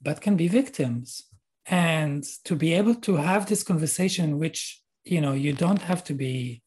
but 0.00 0.20
can 0.20 0.36
be 0.36 0.48
victims. 0.48 1.22
And 1.66 2.24
to 2.44 2.56
be 2.56 2.74
able 2.74 2.96
to 2.96 3.16
have 3.16 3.46
this 3.46 3.62
conversation, 3.62 4.38
which 4.38 4.81
you 5.04 5.20
know 5.20 5.32
you 5.32 5.52
don't 5.52 5.82
have 5.82 6.04
to 6.04 6.14
be 6.14 6.62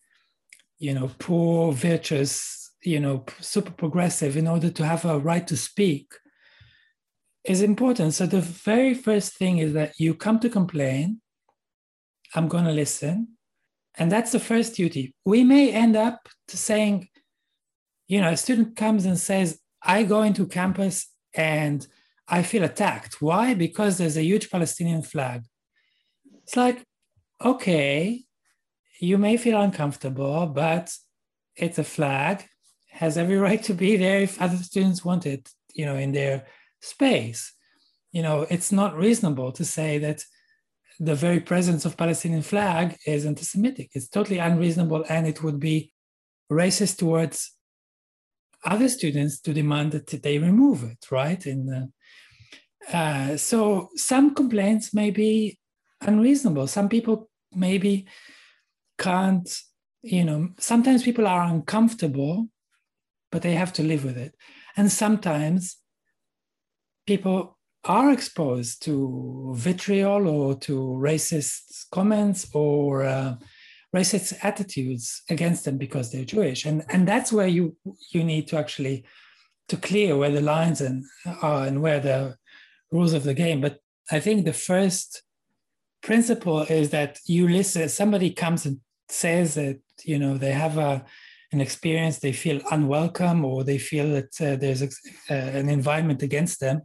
you 0.77 0.93
know 0.93 1.09
poor 1.19 1.71
virtuous 1.71 2.71
you 2.83 2.99
know 2.99 3.25
super 3.39 3.71
progressive 3.71 4.37
in 4.37 4.47
order 4.47 4.69
to 4.69 4.85
have 4.85 5.05
a 5.05 5.19
right 5.19 5.47
to 5.47 5.57
speak 5.57 6.13
is 7.43 7.61
important. 7.61 8.13
So 8.13 8.25
the 8.25 8.41
very 8.41 8.93
first 8.93 9.37
thing 9.37 9.59
is 9.59 9.73
that 9.73 9.99
you 9.99 10.13
come 10.13 10.39
to 10.39 10.49
complain 10.49 11.21
i'm 12.33 12.47
going 12.47 12.65
to 12.65 12.71
listen 12.71 13.27
and 13.97 14.11
that's 14.11 14.33
the 14.33 14.39
first 14.39 14.75
duty. 14.75 15.13
We 15.23 15.45
may 15.45 15.71
end 15.71 15.95
up 15.95 16.27
to 16.49 16.57
saying 16.57 17.07
you 18.07 18.19
know 18.21 18.31
a 18.31 18.37
student 18.37 18.75
comes 18.75 19.05
and 19.05 19.17
says 19.17 19.59
i 19.81 20.03
go 20.03 20.21
into 20.21 20.45
campus 20.45 21.07
and 21.33 21.87
i 22.27 22.43
feel 22.43 22.63
attacked. 22.63 23.21
Why? 23.21 23.53
Because 23.53 23.97
there's 23.97 24.17
a 24.17 24.23
huge 24.23 24.49
palestinian 24.49 25.01
flag. 25.01 25.43
It's 26.43 26.57
like 26.57 26.83
okay 27.43 28.24
you 28.99 29.17
may 29.17 29.37
feel 29.37 29.59
uncomfortable, 29.59 30.47
but 30.47 30.95
it's 31.55 31.79
a 31.79 31.83
flag, 31.83 32.45
has 32.89 33.17
every 33.17 33.37
right 33.47 33.61
to 33.63 33.73
be 33.73 33.97
there 33.97 34.21
if 34.21 34.41
other 34.41 34.57
students 34.57 35.03
want 35.03 35.25
it, 35.25 35.49
you 35.73 35.85
know, 35.85 35.95
in 35.95 36.11
their 36.11 36.45
space. 36.81 37.53
You 38.11 38.21
know, 38.21 38.45
it's 38.49 38.71
not 38.71 38.95
reasonable 38.95 39.51
to 39.53 39.65
say 39.65 39.97
that 39.99 40.23
the 40.99 41.15
very 41.15 41.41
presence 41.41 41.83
of 41.83 41.97
Palestinian 41.97 42.41
flag 42.41 42.97
is 43.05 43.25
anti-Semitic. 43.25 43.89
It's 43.93 44.07
totally 44.07 44.37
unreasonable, 44.37 45.03
and 45.09 45.27
it 45.27 45.43
would 45.43 45.59
be 45.59 45.91
racist 46.49 46.97
towards 46.97 47.51
other 48.63 48.87
students 48.87 49.39
to 49.41 49.53
demand 49.53 49.91
that 49.91 50.07
they 50.23 50.39
remove 50.39 50.83
it, 50.83 51.05
right? 51.11 51.45
And 51.45 51.91
uh, 52.91 53.37
so 53.37 53.89
some 53.95 54.33
complaints 54.33 54.93
may 54.93 55.11
be 55.11 55.57
unreasonable. 56.01 56.67
Some 56.67 56.89
people 56.89 57.29
maybe 57.53 58.05
can't, 58.97 59.49
you 60.01 60.23
know, 60.23 60.49
sometimes 60.59 61.03
people 61.03 61.27
are 61.27 61.43
uncomfortable, 61.43 62.47
but 63.31 63.41
they 63.41 63.53
have 63.53 63.73
to 63.73 63.83
live 63.83 64.03
with 64.05 64.17
it. 64.17 64.35
And 64.77 64.91
sometimes 64.91 65.77
people 67.07 67.57
are 67.83 68.11
exposed 68.11 68.81
to 68.83 69.53
vitriol 69.55 70.27
or 70.27 70.55
to 70.55 70.73
racist 70.73 71.85
comments 71.91 72.47
or 72.53 73.03
uh, 73.03 73.35
racist 73.95 74.33
attitudes 74.43 75.21
against 75.29 75.65
them 75.65 75.77
because 75.77 76.11
they're 76.11 76.25
Jewish. 76.25 76.65
And, 76.65 76.83
and 76.89 77.07
that's 77.07 77.31
where 77.31 77.47
you, 77.47 77.75
you 78.11 78.23
need 78.23 78.47
to 78.47 78.57
actually 78.57 79.05
to 79.67 79.77
clear 79.77 80.15
where 80.15 80.31
the 80.31 80.41
lines 80.41 80.81
and, 80.81 81.03
are 81.41 81.65
and 81.65 81.81
where 81.81 81.99
the 81.99 82.35
rules 82.91 83.13
of 83.13 83.23
the 83.23 83.33
game. 83.33 83.61
But 83.61 83.79
I 84.11 84.19
think 84.19 84.45
the 84.45 84.53
first 84.53 85.23
principle 86.05 86.61
is 86.61 86.91
that 86.91 87.19
you 87.25 87.47
listen, 87.47 87.89
somebody 87.89 88.29
comes 88.29 88.65
and 88.65 88.79
says 89.09 89.55
that, 89.55 89.79
you 90.03 90.19
know, 90.19 90.37
they 90.37 90.51
have 90.51 90.77
a, 90.77 91.03
an 91.51 91.59
experience, 91.59 92.19
they 92.19 92.31
feel 92.31 92.61
unwelcome 92.71 93.43
or 93.43 93.63
they 93.63 93.79
feel 93.79 94.07
that 94.11 94.31
uh, 94.39 94.55
there's 94.55 94.83
a, 94.83 94.89
uh, 95.31 95.49
an 95.59 95.67
environment 95.67 96.21
against 96.21 96.59
them, 96.59 96.81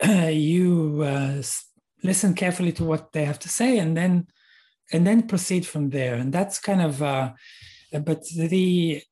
you 0.04 1.02
uh, 1.02 1.42
listen 2.02 2.34
carefully 2.34 2.72
to 2.72 2.84
what 2.84 3.12
they 3.12 3.24
have 3.24 3.38
to 3.38 3.48
say 3.48 3.78
and 3.78 3.96
then 3.96 4.26
and 4.92 5.04
then 5.04 5.26
proceed 5.26 5.66
from 5.66 5.90
there. 5.90 6.14
And 6.14 6.32
that's 6.32 6.60
kind 6.60 6.80
of, 6.80 7.02
uh, 7.02 7.32
but 8.04 8.22
the 8.28 9.02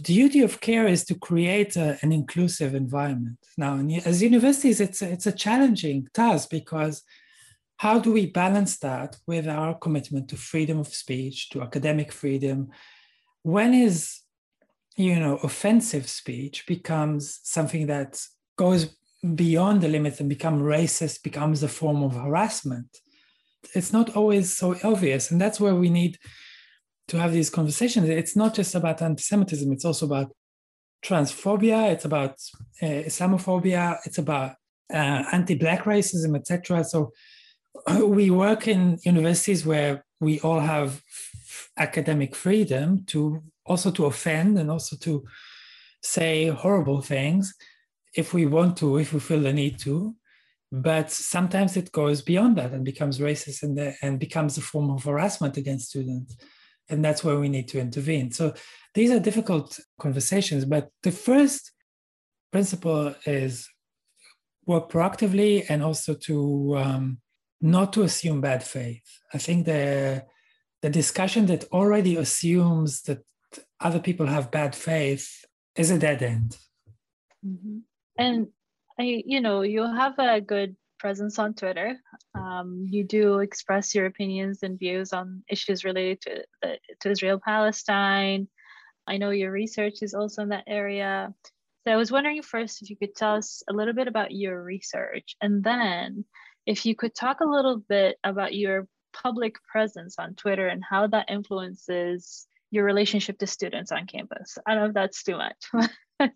duty 0.00 0.42
of 0.42 0.60
care 0.60 0.86
is 0.86 1.04
to 1.06 1.14
create 1.16 1.74
a, 1.76 1.98
an 2.02 2.12
inclusive 2.12 2.72
environment. 2.72 3.38
Now, 3.56 3.80
as 4.04 4.22
universities, 4.22 4.80
it's 4.80 5.02
a, 5.02 5.10
it's 5.10 5.26
a 5.26 5.32
challenging 5.32 6.06
task 6.14 6.50
because 6.50 7.02
how 7.76 7.98
do 7.98 8.12
we 8.12 8.26
balance 8.26 8.78
that 8.78 9.16
with 9.26 9.48
our 9.48 9.74
commitment 9.74 10.28
to 10.28 10.36
freedom 10.36 10.78
of 10.78 10.88
speech, 10.88 11.50
to 11.50 11.62
academic 11.62 12.12
freedom? 12.12 12.68
When 13.42 13.74
is, 13.74 14.20
you 14.96 15.18
know, 15.18 15.36
offensive 15.38 16.08
speech 16.08 16.66
becomes 16.66 17.40
something 17.42 17.86
that 17.88 18.20
goes 18.56 18.94
beyond 19.34 19.80
the 19.80 19.88
limits 19.88 20.20
and 20.20 20.28
become 20.28 20.60
racist, 20.60 21.22
becomes 21.22 21.62
a 21.62 21.68
form 21.68 22.02
of 22.02 22.14
harassment? 22.14 22.98
It's 23.74 23.92
not 23.92 24.16
always 24.16 24.56
so 24.56 24.76
obvious. 24.84 25.30
And 25.30 25.40
that's 25.40 25.58
where 25.58 25.74
we 25.74 25.90
need 25.90 26.18
to 27.08 27.18
have 27.18 27.32
these 27.32 27.50
conversations. 27.50 28.08
It's 28.08 28.36
not 28.36 28.54
just 28.54 28.74
about 28.74 29.02
anti 29.02 29.22
Semitism, 29.22 29.70
it's 29.72 29.84
also 29.84 30.06
about 30.06 30.30
transphobia, 31.04 31.92
it's 31.92 32.04
about 32.04 32.36
uh, 32.82 32.86
Islamophobia, 32.86 33.98
it's 34.06 34.18
about 34.18 34.52
uh, 34.92 35.24
anti-black 35.32 35.84
racism, 35.84 36.36
etc. 36.36 36.84
So 36.84 37.12
we 38.02 38.30
work 38.30 38.68
in 38.68 38.98
universities 39.04 39.66
where 39.66 40.04
we 40.20 40.40
all 40.40 40.60
have 40.60 41.02
academic 41.76 42.34
freedom 42.34 43.04
to 43.06 43.42
also 43.66 43.90
to 43.90 44.06
offend 44.06 44.58
and 44.58 44.70
also 44.70 44.96
to 44.96 45.24
say 46.02 46.48
horrible 46.48 47.00
things 47.00 47.54
if 48.14 48.32
we 48.32 48.46
want 48.46 48.76
to, 48.76 48.98
if 48.98 49.12
we 49.12 49.20
feel 49.20 49.40
the 49.40 49.52
need 49.52 49.78
to. 49.80 50.14
But 50.70 51.10
sometimes 51.10 51.76
it 51.76 51.92
goes 51.92 52.20
beyond 52.22 52.56
that 52.56 52.72
and 52.72 52.84
becomes 52.84 53.18
racist 53.18 53.62
and, 53.62 53.96
and 54.02 54.18
becomes 54.18 54.58
a 54.58 54.60
form 54.60 54.90
of 54.90 55.04
harassment 55.04 55.56
against 55.56 55.88
students. 55.90 56.36
And 56.88 57.04
that's 57.04 57.24
where 57.24 57.38
we 57.38 57.48
need 57.48 57.68
to 57.68 57.80
intervene. 57.80 58.30
So 58.32 58.54
these 58.92 59.10
are 59.10 59.20
difficult 59.20 59.78
conversations. 60.00 60.64
But 60.64 60.90
the 61.02 61.12
first 61.12 61.72
principle 62.52 63.14
is 63.24 63.68
work 64.66 64.90
proactively 64.90 65.64
and 65.68 65.82
also 65.82 66.14
to 66.14 66.76
um, 66.76 67.18
not 67.64 67.94
to 67.94 68.02
assume 68.02 68.42
bad 68.42 68.62
faith. 68.62 69.20
I 69.32 69.38
think 69.38 69.64
the 69.64 70.26
the 70.82 70.90
discussion 70.90 71.46
that 71.46 71.64
already 71.72 72.14
assumes 72.16 73.02
that 73.02 73.24
other 73.80 73.98
people 73.98 74.26
have 74.26 74.50
bad 74.50 74.76
faith 74.76 75.46
is 75.74 75.90
a 75.90 75.98
dead 75.98 76.22
end. 76.22 76.58
Mm-hmm. 77.44 77.78
And 78.18 78.48
I, 79.00 79.22
you 79.24 79.40
know, 79.40 79.62
you 79.62 79.82
have 79.82 80.18
a 80.18 80.42
good 80.42 80.76
presence 80.98 81.38
on 81.38 81.54
Twitter. 81.54 81.96
Um, 82.34 82.86
you 82.90 83.02
do 83.02 83.38
express 83.38 83.94
your 83.94 84.04
opinions 84.04 84.62
and 84.62 84.78
views 84.78 85.14
on 85.14 85.42
issues 85.48 85.84
related 85.84 86.20
to 86.22 86.44
the, 86.60 86.78
to 87.00 87.10
Israel 87.10 87.40
Palestine. 87.42 88.46
I 89.06 89.16
know 89.16 89.30
your 89.30 89.50
research 89.50 90.02
is 90.02 90.12
also 90.12 90.42
in 90.42 90.50
that 90.50 90.64
area. 90.66 91.32
So 91.84 91.92
I 91.92 91.96
was 91.96 92.12
wondering 92.12 92.42
first 92.42 92.82
if 92.82 92.90
you 92.90 92.96
could 92.96 93.14
tell 93.14 93.36
us 93.36 93.62
a 93.70 93.72
little 93.72 93.94
bit 93.94 94.08
about 94.08 94.32
your 94.32 94.62
research, 94.62 95.34
and 95.40 95.64
then 95.64 96.26
if 96.66 96.86
you 96.86 96.94
could 96.94 97.14
talk 97.14 97.40
a 97.40 97.48
little 97.48 97.78
bit 97.78 98.16
about 98.24 98.54
your 98.54 98.86
public 99.12 99.56
presence 99.64 100.18
on 100.18 100.34
Twitter 100.34 100.66
and 100.68 100.82
how 100.88 101.06
that 101.06 101.30
influences 101.30 102.46
your 102.70 102.84
relationship 102.84 103.38
to 103.38 103.46
students 103.46 103.92
on 103.92 104.06
campus. 104.06 104.58
I 104.66 104.74
don't 104.74 104.82
know 104.82 104.88
if 104.88 104.94
that's 104.94 105.22
too 105.22 105.36
much. 105.36 105.90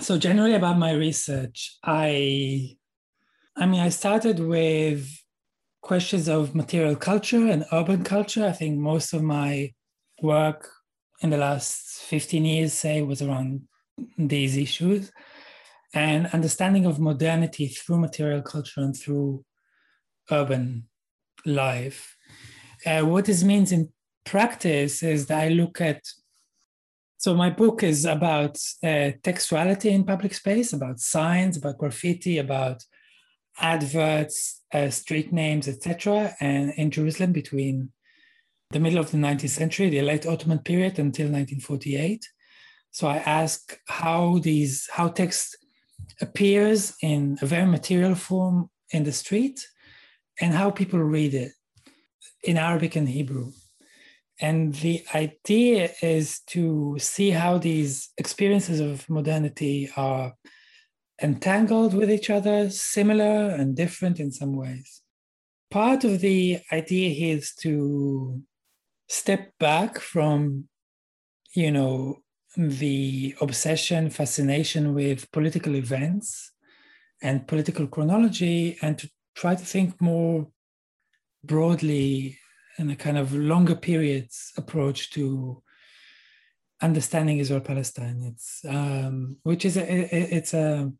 so 0.00 0.18
generally 0.18 0.54
about 0.54 0.78
my 0.78 0.92
research, 0.92 1.76
I 1.84 2.76
I 3.56 3.66
mean 3.66 3.80
I 3.80 3.88
started 3.88 4.38
with 4.38 5.08
questions 5.82 6.28
of 6.28 6.54
material 6.54 6.96
culture 6.96 7.46
and 7.46 7.64
urban 7.72 8.04
culture. 8.04 8.46
I 8.46 8.52
think 8.52 8.78
most 8.78 9.12
of 9.12 9.22
my 9.22 9.72
work 10.22 10.70
in 11.22 11.30
the 11.30 11.36
last 11.36 12.02
15 12.02 12.44
years, 12.44 12.72
say, 12.72 13.02
was 13.02 13.20
around 13.20 13.62
these 14.16 14.56
issues 14.56 15.10
and 15.92 16.26
understanding 16.28 16.86
of 16.86 17.00
modernity 17.00 17.66
through 17.68 17.98
material 17.98 18.42
culture 18.42 18.80
and 18.80 18.96
through 18.96 19.44
urban 20.30 20.88
life. 21.44 22.16
Uh, 22.86 23.00
what 23.00 23.24
this 23.24 23.42
means 23.42 23.72
in 23.72 23.90
practice 24.24 25.02
is 25.02 25.26
that 25.26 25.42
I 25.42 25.48
look 25.48 25.80
at 25.80 26.02
so 27.18 27.34
my 27.34 27.50
book 27.50 27.82
is 27.82 28.06
about 28.06 28.56
uh, 28.82 29.12
textuality 29.22 29.90
in 29.90 30.04
public 30.04 30.32
space, 30.32 30.72
about 30.72 31.00
signs, 31.00 31.58
about 31.58 31.76
graffiti, 31.76 32.38
about 32.38 32.82
adverts, 33.58 34.62
uh, 34.72 34.88
street 34.88 35.30
names, 35.30 35.68
etc. 35.68 36.34
And 36.40 36.72
in 36.78 36.90
Jerusalem 36.90 37.32
between 37.32 37.92
the 38.70 38.80
middle 38.80 38.98
of 38.98 39.10
the 39.10 39.18
19th 39.18 39.50
century, 39.50 39.90
the 39.90 40.00
late 40.00 40.26
Ottoman 40.26 40.60
period 40.60 40.98
until 40.98 41.26
1948. 41.26 42.26
So 42.90 43.06
I 43.06 43.18
ask 43.18 43.78
how 43.86 44.38
these 44.38 44.88
how 44.90 45.08
text 45.08 45.58
appears 46.20 46.94
in 47.02 47.38
a 47.42 47.46
very 47.46 47.66
material 47.66 48.14
form 48.14 48.70
in 48.90 49.04
the 49.04 49.12
street 49.12 49.66
and 50.40 50.54
how 50.54 50.70
people 50.70 51.00
read 51.00 51.34
it 51.34 51.52
in 52.42 52.56
Arabic 52.56 52.96
and 52.96 53.08
Hebrew. 53.08 53.52
And 54.40 54.74
the 54.76 55.04
idea 55.14 55.90
is 56.00 56.40
to 56.48 56.96
see 56.98 57.30
how 57.30 57.58
these 57.58 58.10
experiences 58.16 58.80
of 58.80 59.08
modernity 59.08 59.90
are 59.96 60.34
entangled 61.22 61.92
with 61.92 62.10
each 62.10 62.30
other, 62.30 62.70
similar 62.70 63.50
and 63.50 63.76
different 63.76 64.18
in 64.18 64.32
some 64.32 64.54
ways. 64.54 65.02
Part 65.70 66.04
of 66.04 66.20
the 66.20 66.60
idea 66.72 67.10
here 67.10 67.36
is 67.36 67.54
to 67.56 68.42
step 69.08 69.52
back 69.58 69.98
from, 69.98 70.68
you 71.54 71.70
know, 71.70 72.22
the 72.56 73.34
obsession, 73.40 74.10
fascination 74.10 74.94
with 74.94 75.30
political 75.32 75.76
events 75.76 76.52
and 77.22 77.46
political 77.46 77.86
chronology, 77.86 78.78
and 78.82 78.98
to 78.98 79.10
try 79.34 79.54
to 79.54 79.64
think 79.64 80.00
more 80.00 80.48
broadly 81.44 82.38
in 82.78 82.90
a 82.90 82.96
kind 82.96 83.18
of 83.18 83.34
longer 83.34 83.74
periods 83.74 84.52
approach 84.56 85.10
to 85.10 85.62
understanding 86.82 87.38
Israel 87.38 87.60
Palestine. 87.60 88.22
It's 88.32 88.64
um, 88.68 89.36
which 89.42 89.64
is 89.64 89.76
a, 89.76 89.84
it's 90.34 90.54
a 90.54 90.90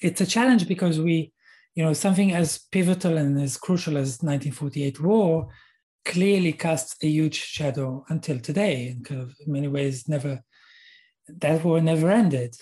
it's 0.00 0.20
a 0.20 0.26
challenge 0.26 0.66
because 0.66 1.00
we, 1.00 1.32
you 1.74 1.84
know, 1.84 1.92
something 1.92 2.32
as 2.32 2.58
pivotal 2.58 3.16
and 3.16 3.40
as 3.40 3.56
crucial 3.56 3.96
as 3.96 4.22
1948 4.22 5.00
war 5.00 5.48
clearly 6.04 6.52
casts 6.52 6.96
a 7.02 7.06
huge 7.06 7.36
shadow 7.36 8.04
until 8.08 8.38
today, 8.40 8.88
and 8.88 9.04
kind 9.04 9.22
of 9.22 9.34
in 9.46 9.52
many 9.52 9.68
ways 9.68 10.08
never 10.08 10.42
that 11.38 11.64
war 11.64 11.80
never 11.80 12.10
ended. 12.10 12.56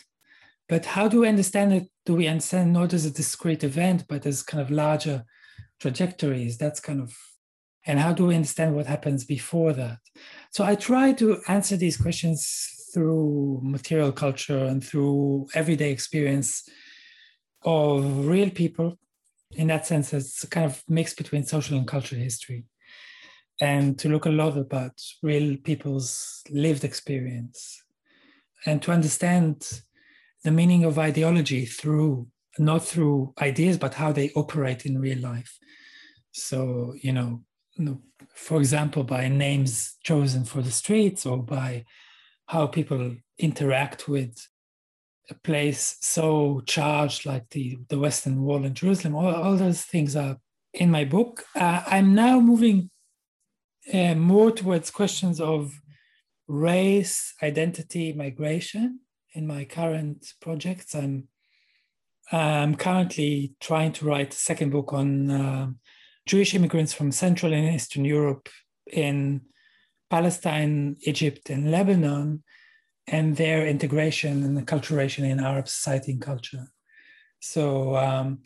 But 0.69 0.87
how 0.87 1.09
do 1.09 1.21
we 1.21 1.29
understand 1.29 1.73
it? 1.73 1.89
Do 2.07 2.15
we 2.15 2.29
understand 2.29 2.73
not 2.73 2.93
as 2.93 3.05
a 3.05 3.11
discrete 3.11 3.65
event, 3.65 4.05
but 4.09 4.25
as 4.27 4.43
kind 4.43 4.61
of 4.61 4.71
larger 4.71 5.25
trajectories? 5.81 6.59
That's 6.59 6.81
kind 6.81 7.01
of 7.01 7.17
and 7.87 7.99
how 7.99 8.13
do 8.13 8.27
we 8.27 8.35
understand 8.35 8.75
what 8.75 8.87
happens 8.87 9.25
before 9.25 9.73
that 9.73 9.99
so 10.51 10.65
i 10.65 10.75
try 10.75 11.13
to 11.13 11.39
answer 11.49 11.77
these 11.77 11.97
questions 11.97 12.89
through 12.93 13.61
material 13.63 14.13
culture 14.13 14.65
and 14.65 14.85
through 14.85 15.47
everyday 15.55 15.91
experience 15.91 16.69
of 17.63 18.27
real 18.27 18.51
people 18.51 18.99
in 19.53 19.67
that 19.67 19.87
sense 19.87 20.13
it's 20.13 20.43
a 20.45 20.49
kind 20.49 20.67
of 20.67 20.83
mix 20.89 21.15
between 21.15 21.45
social 21.45 21.77
and 21.77 21.87
cultural 21.87 22.21
history 22.21 22.65
and 23.61 23.99
to 23.99 24.09
look 24.09 24.27
a 24.27 24.31
lot 24.31 24.57
about 24.57 24.93
real 25.23 25.57
people's 25.59 26.43
lived 26.51 26.85
experience 26.85 27.83
and 28.67 28.83
to 28.83 28.93
understand 28.93 29.83
the 30.45 30.51
meaning 30.51 30.85
of 30.85 30.99
ideology 30.99 31.67
through 31.67 32.27
not 32.59 32.85
through 32.85 33.33
ideas 33.41 33.79
but 33.79 33.95
how 33.95 34.13
they 34.13 34.31
operate 34.31 34.85
in 34.85 35.01
real 35.01 35.19
life 35.19 35.59
so 36.33 36.95
you 37.01 37.13
know 37.13 37.43
for 38.35 38.59
example, 38.59 39.05
by 39.05 39.29
names 39.29 39.97
chosen 40.03 40.45
for 40.45 40.63
the 40.63 40.71
streets 40.71 41.27
or 41.27 41.39
by 41.39 41.85
how 42.47 42.67
people 42.67 43.17
interact 43.39 44.09
with 44.09 44.47
a 45.29 45.35
place 45.35 45.97
so 46.01 46.63
charged 46.67 47.25
like 47.25 47.49
the, 47.51 47.79
the 47.89 47.99
Western 47.99 48.43
Wall 48.43 48.65
in 48.65 48.75
Jerusalem. 48.75 49.15
All, 49.15 49.35
all 49.35 49.57
those 49.57 49.83
things 49.83 50.17
are 50.17 50.39
in 50.75 50.91
my 50.91 51.05
book. 51.05 51.45
Uh, 51.55 51.83
I'm 51.87 52.15
now 52.15 52.41
moving 52.41 52.91
uh, 53.93 54.15
more 54.15 54.51
towards 54.51 54.91
questions 54.91 55.41
of 55.41 55.81
race, 56.51 57.35
identity, 57.43 58.13
migration 58.13 58.99
in 59.35 59.47
my 59.47 59.65
current 59.65 60.35
projects. 60.41 60.95
I'm 60.95 61.29
I'm 62.33 62.77
currently 62.77 63.55
trying 63.61 63.93
to 63.95 64.05
write 64.05 64.35
a 64.35 64.37
second 64.37 64.71
book 64.71 64.93
on 64.93 65.31
uh, 65.31 65.67
Jewish 66.27 66.55
immigrants 66.55 66.93
from 66.93 67.11
Central 67.11 67.53
and 67.53 67.75
Eastern 67.75 68.05
Europe 68.05 68.49
in 68.87 69.41
Palestine, 70.11 70.97
Egypt, 71.03 71.51
and 71.51 71.71
Lebanon, 71.71 72.45
and 73.09 73.37
their 73.37 73.67
integration 73.67 74.45
and 74.45 74.59
acculturation 74.65 75.25
in 75.29 75.41
Arab 75.41 75.67
society 75.69 76.13
and 76.13 76.23
culture. 76.23 76.67
So 77.41 77.97
um, 77.97 78.43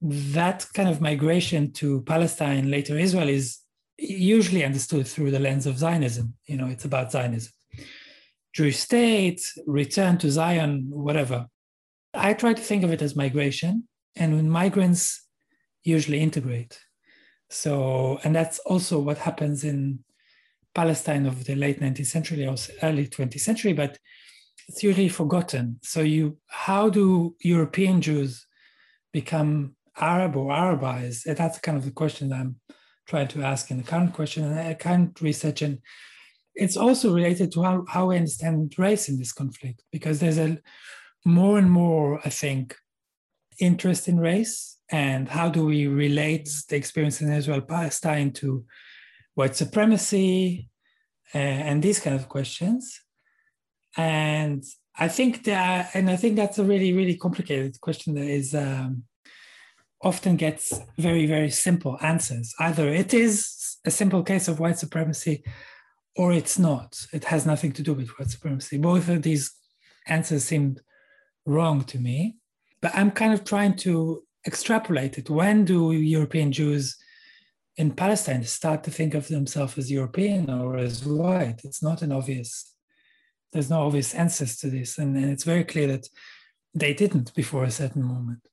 that 0.00 0.66
kind 0.72 0.88
of 0.88 1.00
migration 1.00 1.72
to 1.72 2.02
Palestine, 2.02 2.70
later 2.70 2.98
Israel, 2.98 3.28
is 3.28 3.58
usually 3.98 4.64
understood 4.64 5.06
through 5.06 5.30
the 5.30 5.38
lens 5.38 5.66
of 5.66 5.78
Zionism. 5.78 6.34
You 6.46 6.56
know, 6.56 6.66
it's 6.66 6.84
about 6.84 7.12
Zionism. 7.12 7.52
Jewish 8.52 8.78
state, 8.78 9.42
return 9.66 10.18
to 10.18 10.30
Zion, 10.30 10.86
whatever. 10.88 11.46
I 12.14 12.32
try 12.32 12.54
to 12.54 12.62
think 12.62 12.84
of 12.84 12.92
it 12.92 13.02
as 13.02 13.14
migration, 13.14 13.86
and 14.16 14.34
when 14.34 14.48
migrants 14.48 15.26
usually 15.84 16.20
integrate. 16.20 16.78
So, 17.50 18.18
and 18.24 18.34
that's 18.34 18.58
also 18.60 18.98
what 18.98 19.18
happens 19.18 19.62
in 19.62 20.00
Palestine 20.74 21.26
of 21.26 21.44
the 21.44 21.54
late 21.54 21.80
19th 21.80 22.06
century 22.06 22.46
or 22.46 22.56
early 22.82 23.06
20th 23.06 23.40
century, 23.40 23.72
but 23.72 23.98
it's 24.68 24.82
usually 24.82 25.10
forgotten. 25.10 25.78
So, 25.82 26.00
you, 26.00 26.38
how 26.46 26.88
do 26.88 27.36
European 27.40 28.00
Jews 28.00 28.46
become 29.12 29.76
Arab 29.98 30.36
or 30.36 30.50
Arabized? 30.50 31.36
That's 31.36 31.58
kind 31.58 31.76
of 31.76 31.84
the 31.84 31.92
question 31.92 32.32
I'm 32.32 32.56
trying 33.06 33.28
to 33.28 33.42
ask 33.42 33.70
in 33.70 33.78
the 33.78 33.82
current 33.82 34.12
question 34.12 34.44
and 34.44 34.78
current 34.78 35.20
research. 35.20 35.62
And 35.62 35.78
it's 36.54 36.76
also 36.76 37.14
related 37.14 37.52
to 37.52 37.62
how, 37.62 37.84
how 37.88 38.06
we 38.08 38.16
understand 38.16 38.74
race 38.78 39.08
in 39.08 39.18
this 39.18 39.32
conflict, 39.32 39.82
because 39.92 40.18
there's 40.18 40.38
a 40.38 40.58
more 41.24 41.58
and 41.58 41.70
more, 41.70 42.20
I 42.24 42.30
think, 42.30 42.76
interest 43.58 44.08
in 44.08 44.18
race 44.20 44.78
and 44.90 45.28
how 45.28 45.48
do 45.48 45.64
we 45.64 45.86
relate 45.86 46.48
the 46.68 46.76
experience 46.76 47.20
in 47.20 47.32
Israel 47.32 47.60
Palestine 47.60 48.32
to 48.32 48.64
white 49.34 49.56
supremacy 49.56 50.68
uh, 51.34 51.38
and 51.38 51.82
these 51.82 52.00
kind 52.00 52.16
of 52.16 52.28
questions. 52.28 53.00
And 53.96 54.62
I 54.98 55.08
think 55.08 55.44
that, 55.44 55.90
and 55.94 56.08
I 56.08 56.16
think 56.16 56.36
that's 56.36 56.58
a 56.58 56.64
really, 56.64 56.92
really 56.92 57.16
complicated 57.16 57.80
question 57.80 58.14
that 58.14 58.26
is 58.26 58.54
um, 58.54 59.04
often 60.02 60.36
gets 60.36 60.80
very, 60.98 61.26
very 61.26 61.50
simple 61.50 61.98
answers. 62.00 62.54
Either 62.60 62.88
it 62.88 63.14
is 63.14 63.76
a 63.84 63.90
simple 63.90 64.22
case 64.22 64.48
of 64.48 64.60
white 64.60 64.78
supremacy 64.78 65.42
or 66.16 66.32
it's 66.32 66.58
not. 66.58 67.06
It 67.12 67.24
has 67.24 67.46
nothing 67.46 67.72
to 67.72 67.82
do 67.82 67.92
with 67.94 68.08
white 68.18 68.30
supremacy. 68.30 68.78
Both 68.78 69.08
of 69.08 69.22
these 69.22 69.52
answers 70.06 70.44
seem 70.44 70.76
wrong 71.44 71.84
to 71.84 71.98
me. 71.98 72.36
But 72.80 72.94
I'm 72.94 73.10
kind 73.10 73.32
of 73.32 73.44
trying 73.44 73.76
to 73.78 74.22
extrapolate 74.46 75.18
it. 75.18 75.30
When 75.30 75.64
do 75.64 75.92
European 75.92 76.52
Jews 76.52 76.96
in 77.76 77.90
Palestine 77.90 78.44
start 78.44 78.84
to 78.84 78.90
think 78.90 79.14
of 79.14 79.28
themselves 79.28 79.76
as 79.78 79.90
European 79.90 80.50
or 80.50 80.76
as 80.76 81.04
white? 81.04 81.60
It's 81.64 81.82
not 81.82 82.02
an 82.02 82.12
obvious, 82.12 82.74
there's 83.52 83.70
no 83.70 83.86
obvious 83.86 84.14
answers 84.14 84.56
to 84.58 84.70
this. 84.70 84.98
And, 84.98 85.16
and 85.16 85.30
it's 85.30 85.44
very 85.44 85.64
clear 85.64 85.86
that 85.88 86.08
they 86.74 86.94
didn't 86.94 87.34
before 87.34 87.64
a 87.64 87.70
certain 87.70 88.02
moment. 88.02 88.46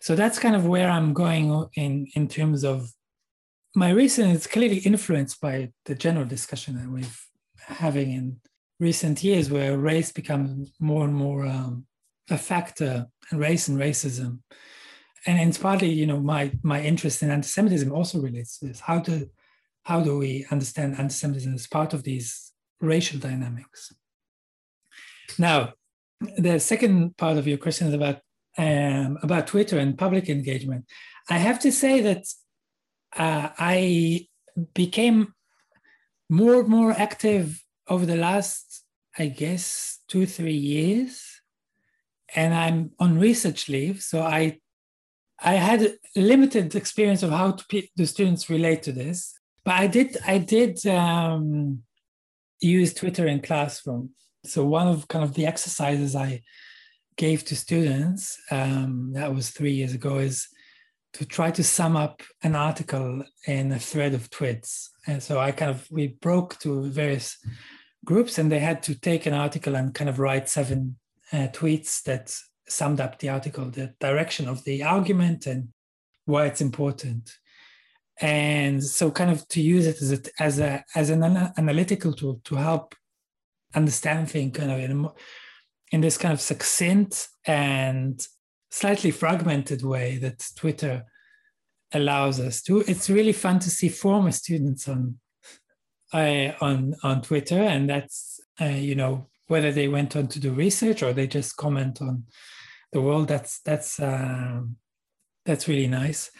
So 0.00 0.14
that's 0.14 0.38
kind 0.38 0.54
of 0.54 0.66
where 0.66 0.90
I'm 0.90 1.12
going 1.12 1.66
in, 1.74 2.06
in 2.14 2.28
terms 2.28 2.64
of 2.64 2.90
my 3.74 3.90
reason 3.90 4.30
is 4.30 4.46
clearly 4.46 4.78
influenced 4.78 5.40
by 5.40 5.70
the 5.84 5.94
general 5.94 6.24
discussion 6.24 6.76
that 6.76 6.88
we've 6.88 7.20
having 7.58 8.12
in 8.12 8.40
recent 8.78 9.22
years 9.22 9.50
where 9.50 9.76
race 9.76 10.12
becomes 10.12 10.72
more 10.80 11.04
and 11.04 11.14
more 11.14 11.46
um, 11.46 11.86
a 12.30 12.38
factor 12.38 13.06
and 13.30 13.40
race 13.40 13.68
and 13.68 13.78
racism. 13.78 14.40
And 15.26 15.48
it's 15.48 15.58
partly 15.58 15.88
you 15.88 16.06
know 16.06 16.20
my 16.20 16.52
my 16.62 16.80
interest 16.80 17.22
in 17.22 17.30
anti-semitism 17.30 17.92
also 17.92 18.20
relates 18.20 18.58
to 18.58 18.66
this. 18.66 18.80
How 18.80 18.98
do 18.98 19.28
how 19.84 20.00
do 20.00 20.18
we 20.18 20.46
understand 20.50 20.98
anti-semitism 20.98 21.54
as 21.54 21.66
part 21.66 21.92
of 21.92 22.02
these 22.02 22.52
racial 22.80 23.18
dynamics? 23.18 23.92
Now 25.38 25.72
the 26.38 26.58
second 26.60 27.16
part 27.16 27.36
of 27.36 27.46
your 27.46 27.58
question 27.58 27.88
is 27.88 27.94
about 27.94 28.20
um, 28.58 29.18
about 29.22 29.46
twitter 29.46 29.78
and 29.78 29.98
public 29.98 30.28
engagement 30.28 30.84
i 31.30 31.38
have 31.38 31.58
to 31.58 31.70
say 31.70 32.00
that 32.00 32.24
uh, 33.16 33.48
i 33.58 34.26
became 34.74 35.34
more 36.28 36.60
and 36.60 36.68
more 36.68 36.92
active 36.92 37.62
over 37.88 38.06
the 38.06 38.16
last 38.16 38.84
i 39.18 39.26
guess 39.26 40.00
two 40.08 40.26
three 40.26 40.56
years 40.56 41.36
and 42.34 42.54
I'm 42.54 42.90
on 42.98 43.18
research 43.18 43.68
leave, 43.68 44.02
so 44.02 44.22
I 44.22 44.58
I 45.38 45.54
had 45.54 45.98
limited 46.16 46.74
experience 46.74 47.22
of 47.22 47.30
how 47.30 47.52
to 47.52 47.82
the 47.96 48.06
students 48.06 48.50
relate 48.50 48.82
to 48.84 48.92
this, 48.92 49.38
but 49.64 49.74
I 49.74 49.86
did 49.86 50.16
I 50.26 50.38
did 50.38 50.84
um, 50.86 51.82
use 52.60 52.94
Twitter 52.94 53.26
in 53.26 53.40
classroom. 53.40 54.10
So 54.44 54.64
one 54.64 54.88
of 54.88 55.08
kind 55.08 55.24
of 55.24 55.34
the 55.34 55.46
exercises 55.46 56.16
I 56.16 56.42
gave 57.16 57.44
to 57.44 57.56
students 57.56 58.38
um, 58.50 59.12
that 59.14 59.34
was 59.34 59.50
three 59.50 59.72
years 59.72 59.94
ago 59.94 60.18
is 60.18 60.48
to 61.14 61.24
try 61.24 61.50
to 61.50 61.64
sum 61.64 61.96
up 61.96 62.22
an 62.42 62.54
article 62.54 63.24
in 63.46 63.72
a 63.72 63.78
thread 63.78 64.12
of 64.12 64.28
tweets. 64.30 64.88
And 65.06 65.22
so 65.22 65.38
I 65.38 65.50
kind 65.50 65.70
of 65.70 65.86
we 65.90 66.08
broke 66.08 66.58
to 66.60 66.90
various 66.90 67.38
groups 68.04 68.38
and 68.38 68.52
they 68.52 68.58
had 68.58 68.82
to 68.84 68.94
take 68.94 69.24
an 69.24 69.32
article 69.32 69.76
and 69.76 69.94
kind 69.94 70.10
of 70.10 70.18
write 70.18 70.48
seven 70.48 70.96
uh, 71.32 71.48
tweets 71.52 72.02
that 72.02 72.36
summed 72.68 73.00
up 73.00 73.18
the 73.18 73.30
article, 73.30 73.70
the 73.70 73.94
direction 73.98 74.46
of 74.46 74.62
the 74.64 74.82
argument 74.82 75.46
and 75.46 75.68
why 76.26 76.46
it's 76.46 76.60
important. 76.60 77.32
And 78.20 78.82
so, 78.82 79.10
kind 79.10 79.30
of 79.30 79.46
to 79.48 79.60
use 79.60 79.86
it 79.86 80.00
as 80.00 80.12
a, 80.12 80.20
as 80.38 80.58
a 80.58 80.84
as 80.94 81.10
an 81.10 81.22
analytical 81.22 82.12
tool 82.12 82.40
to 82.44 82.56
help 82.56 82.94
understand 83.74 84.30
things, 84.30 84.56
kind 84.56 84.72
of 84.72 84.78
in, 84.80 85.04
a, 85.04 85.12
in 85.96 86.02
this 86.02 86.18
kind 86.18 86.34
of 86.34 86.42
succinct 86.42 87.28
and 87.46 88.28
slightly 88.70 89.10
fragmented 89.10 89.82
way 89.82 90.18
that 90.18 90.46
Twitter 90.54 91.06
allows 91.94 92.38
us 92.38 92.60
to. 92.64 92.80
It's 92.80 93.08
really 93.08 93.32
fun 93.32 93.60
to 93.60 93.70
see 93.70 93.88
former 93.88 94.30
students 94.30 94.86
on 94.88 95.18
uh, 96.12 96.52
on 96.60 96.94
on 97.02 97.22
Twitter, 97.22 97.62
and 97.74 97.88
that's 97.88 98.40
uh, 98.60 98.76
you 98.88 98.94
know 98.94 99.28
whether 99.46 99.72
they 99.72 99.88
went 99.88 100.14
on 100.16 100.26
to 100.28 100.38
do 100.38 100.52
research 100.52 101.02
or 101.02 101.14
they 101.14 101.26
just 101.26 101.56
comment 101.56 102.02
on 102.02 102.24
the 102.92 103.00
world 103.00 103.28
that's 103.28 103.60
that's 103.60 103.98
um, 103.98 104.76
that's 105.46 105.66
really 105.66 105.86
nice 105.86 106.30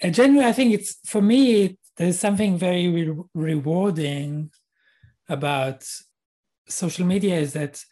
and 0.00 0.14
generally 0.14 0.46
i 0.46 0.52
think 0.52 0.72
it's 0.72 0.96
for 1.04 1.22
me 1.22 1.78
there's 1.96 2.18
something 2.18 2.58
very 2.58 2.88
re- 2.88 3.24
rewarding 3.34 4.50
about 5.28 5.84
social 6.68 7.06
media 7.06 7.38
is 7.38 7.52
that 7.52 7.84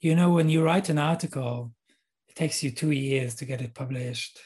you 0.00 0.14
know 0.14 0.30
when 0.30 0.48
you 0.48 0.62
write 0.62 0.88
an 0.88 0.98
article 0.98 1.72
it 2.28 2.36
takes 2.36 2.62
you 2.62 2.70
two 2.70 2.90
years 2.90 3.34
to 3.34 3.44
get 3.44 3.60
it 3.60 3.74
published 3.74 4.38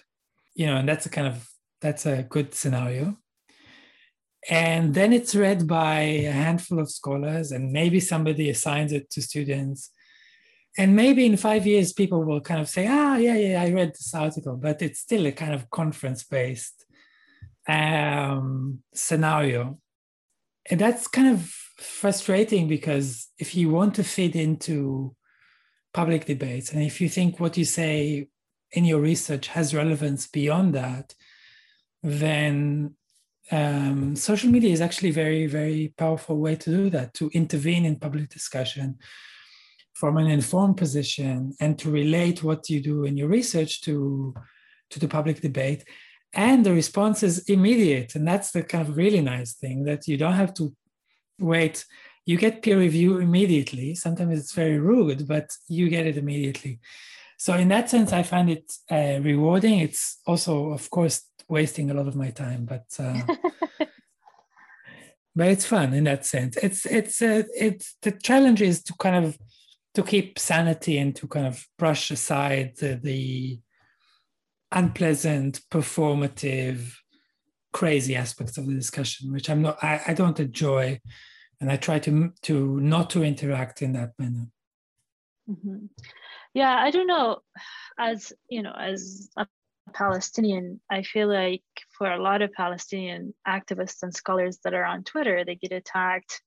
you 0.54 0.66
know 0.66 0.76
and 0.76 0.88
that's 0.88 1.06
a 1.06 1.10
kind 1.10 1.26
of 1.26 1.48
that's 1.80 2.06
a 2.06 2.22
good 2.22 2.54
scenario 2.54 3.16
and 4.48 4.94
then 4.94 5.12
it's 5.12 5.34
read 5.34 5.68
by 5.68 6.00
a 6.00 6.32
handful 6.32 6.80
of 6.80 6.90
scholars, 6.90 7.52
and 7.52 7.72
maybe 7.72 8.00
somebody 8.00 8.50
assigns 8.50 8.92
it 8.92 9.08
to 9.10 9.22
students. 9.22 9.90
And 10.76 10.96
maybe 10.96 11.26
in 11.26 11.36
five 11.36 11.66
years, 11.66 11.92
people 11.92 12.24
will 12.24 12.40
kind 12.40 12.60
of 12.60 12.68
say, 12.68 12.88
ah, 12.88 13.16
yeah, 13.16 13.36
yeah, 13.36 13.62
I 13.62 13.70
read 13.70 13.90
this 13.90 14.14
article, 14.14 14.56
but 14.56 14.82
it's 14.82 15.00
still 15.00 15.26
a 15.26 15.32
kind 15.32 15.54
of 15.54 15.70
conference 15.70 16.24
based 16.24 16.86
um, 17.68 18.80
scenario. 18.94 19.78
And 20.68 20.80
that's 20.80 21.06
kind 21.06 21.28
of 21.28 21.48
frustrating 21.76 22.68
because 22.68 23.28
if 23.38 23.54
you 23.54 23.68
want 23.70 23.94
to 23.96 24.04
fit 24.04 24.34
into 24.34 25.14
public 25.92 26.24
debates, 26.24 26.72
and 26.72 26.83
if 26.83 27.00
you 27.00 27.09
think 27.09 27.38
what 27.38 27.57
you 27.57 27.64
say 27.64 28.28
in 28.72 28.85
your 28.85 29.00
research 29.00 29.48
has 29.48 29.74
relevance 29.74 30.26
beyond 30.26 30.74
that, 30.74 31.14
then 32.02 32.94
um, 33.50 34.16
social 34.16 34.50
media 34.50 34.72
is 34.72 34.81
actually 34.81 35.11
very, 35.11 35.46
very 35.46 35.92
powerful 35.98 36.38
way 36.38 36.57
to 36.57 36.70
do 36.70 36.90
that, 36.90 37.12
to 37.14 37.31
intervene 37.35 37.85
in 37.85 37.96
public 37.96 38.31
discussion 38.31 38.98
from 39.92 40.16
an 40.16 40.26
informed 40.26 40.78
position 40.78 41.52
and 41.61 41.78
to 41.78 41.90
relate 41.90 42.42
what 42.42 42.68
you 42.70 42.81
do 42.81 43.05
in 43.05 43.16
your 43.16 43.28
research 43.28 43.83
to, 43.83 44.35
to 44.90 44.98
the 44.98 45.09
public 45.09 45.40
debate. 45.40 45.85
And 46.33 46.64
the 46.64 46.72
response 46.72 47.22
is 47.22 47.40
immediate. 47.40 48.14
And 48.14 48.26
that's 48.26 48.52
the 48.52 48.62
kind 48.62 48.88
of 48.88 48.96
really 48.96 49.20
nice 49.20 49.52
thing 49.52 49.85
that 49.85 50.09
you 50.09 50.16
don't 50.16 50.33
have 50.33 50.55
to 50.55 50.74
wait. 51.38 51.85
You 52.24 52.37
get 52.37 52.62
peer 52.62 52.78
review 52.78 53.18
immediately. 53.18 53.94
Sometimes 53.94 54.38
it's 54.38 54.52
very 54.52 54.78
rude, 54.78 55.26
but 55.26 55.50
you 55.68 55.88
get 55.88 56.06
it 56.06 56.16
immediately. 56.16 56.80
So 57.37 57.54
in 57.54 57.68
that 57.68 57.90
sense, 57.90 58.12
I 58.12 58.22
find 58.22 58.50
it 58.50 58.72
uh, 58.90 59.20
rewarding. 59.20 59.80
It's 59.80 60.20
also, 60.26 60.70
of 60.72 60.88
course, 60.90 61.22
wasting 61.48 61.90
a 61.90 61.94
lot 61.94 62.06
of 62.06 62.14
my 62.14 62.30
time, 62.30 62.64
but 62.64 62.85
uh, 62.98 63.20
but 65.35 65.48
it's 65.48 65.66
fun 65.66 65.92
in 65.92 66.04
that 66.04 66.24
sense. 66.24 66.56
It's 66.58 66.87
it's 66.87 67.20
uh, 67.20 67.42
it's 67.54 67.96
the 68.02 68.12
challenge 68.12 68.62
is 68.62 68.82
to 68.85 68.94
kind 68.94 69.24
of 69.24 69.37
to 69.94 70.02
keep 70.02 70.38
sanity 70.38 70.98
and 70.98 71.14
to 71.16 71.26
kind 71.26 71.46
of 71.46 71.66
brush 71.78 72.11
aside 72.11 72.76
the, 72.78 72.98
the 73.02 73.58
unpleasant, 74.70 75.61
performative, 75.70 76.94
crazy 77.72 78.16
aspects 78.16 78.56
of 78.56 78.66
the 78.66 78.74
discussion, 78.74 79.32
which 79.32 79.50
I'm 79.50 79.62
not. 79.62 79.82
I, 79.82 80.00
I 80.08 80.14
don't 80.14 80.38
enjoy, 80.40 81.00
and 81.62 81.70
I 81.70 81.77
try 81.77 81.98
to 82.01 82.33
to 82.42 82.81
not 82.81 83.09
to 83.11 83.22
interact 83.22 83.81
in 83.83 83.92
that 83.92 84.12
manner. 84.18 84.51
Mm-hmm. 85.48 85.87
Yeah, 86.55 86.75
I 86.75 86.90
don't 86.90 87.07
know. 87.07 87.38
As 87.98 88.33
you 88.51 88.62
know, 88.62 88.72
as 88.72 89.31
a 89.37 89.46
Palestinian, 89.94 90.81
I 90.90 91.05
feel 91.05 91.29
like 91.29 91.62
for 91.96 92.11
a 92.11 92.20
lot 92.20 92.42
of 92.42 92.53
Palestinian 92.53 93.33
activists 93.46 94.03
and 94.03 94.14
scholars 94.14 94.59
that 94.64 94.75
are 94.75 94.85
on 94.85 95.05
Twitter, 95.05 95.44
they 95.44 95.55
get 95.55 95.72
attacked 95.72 96.42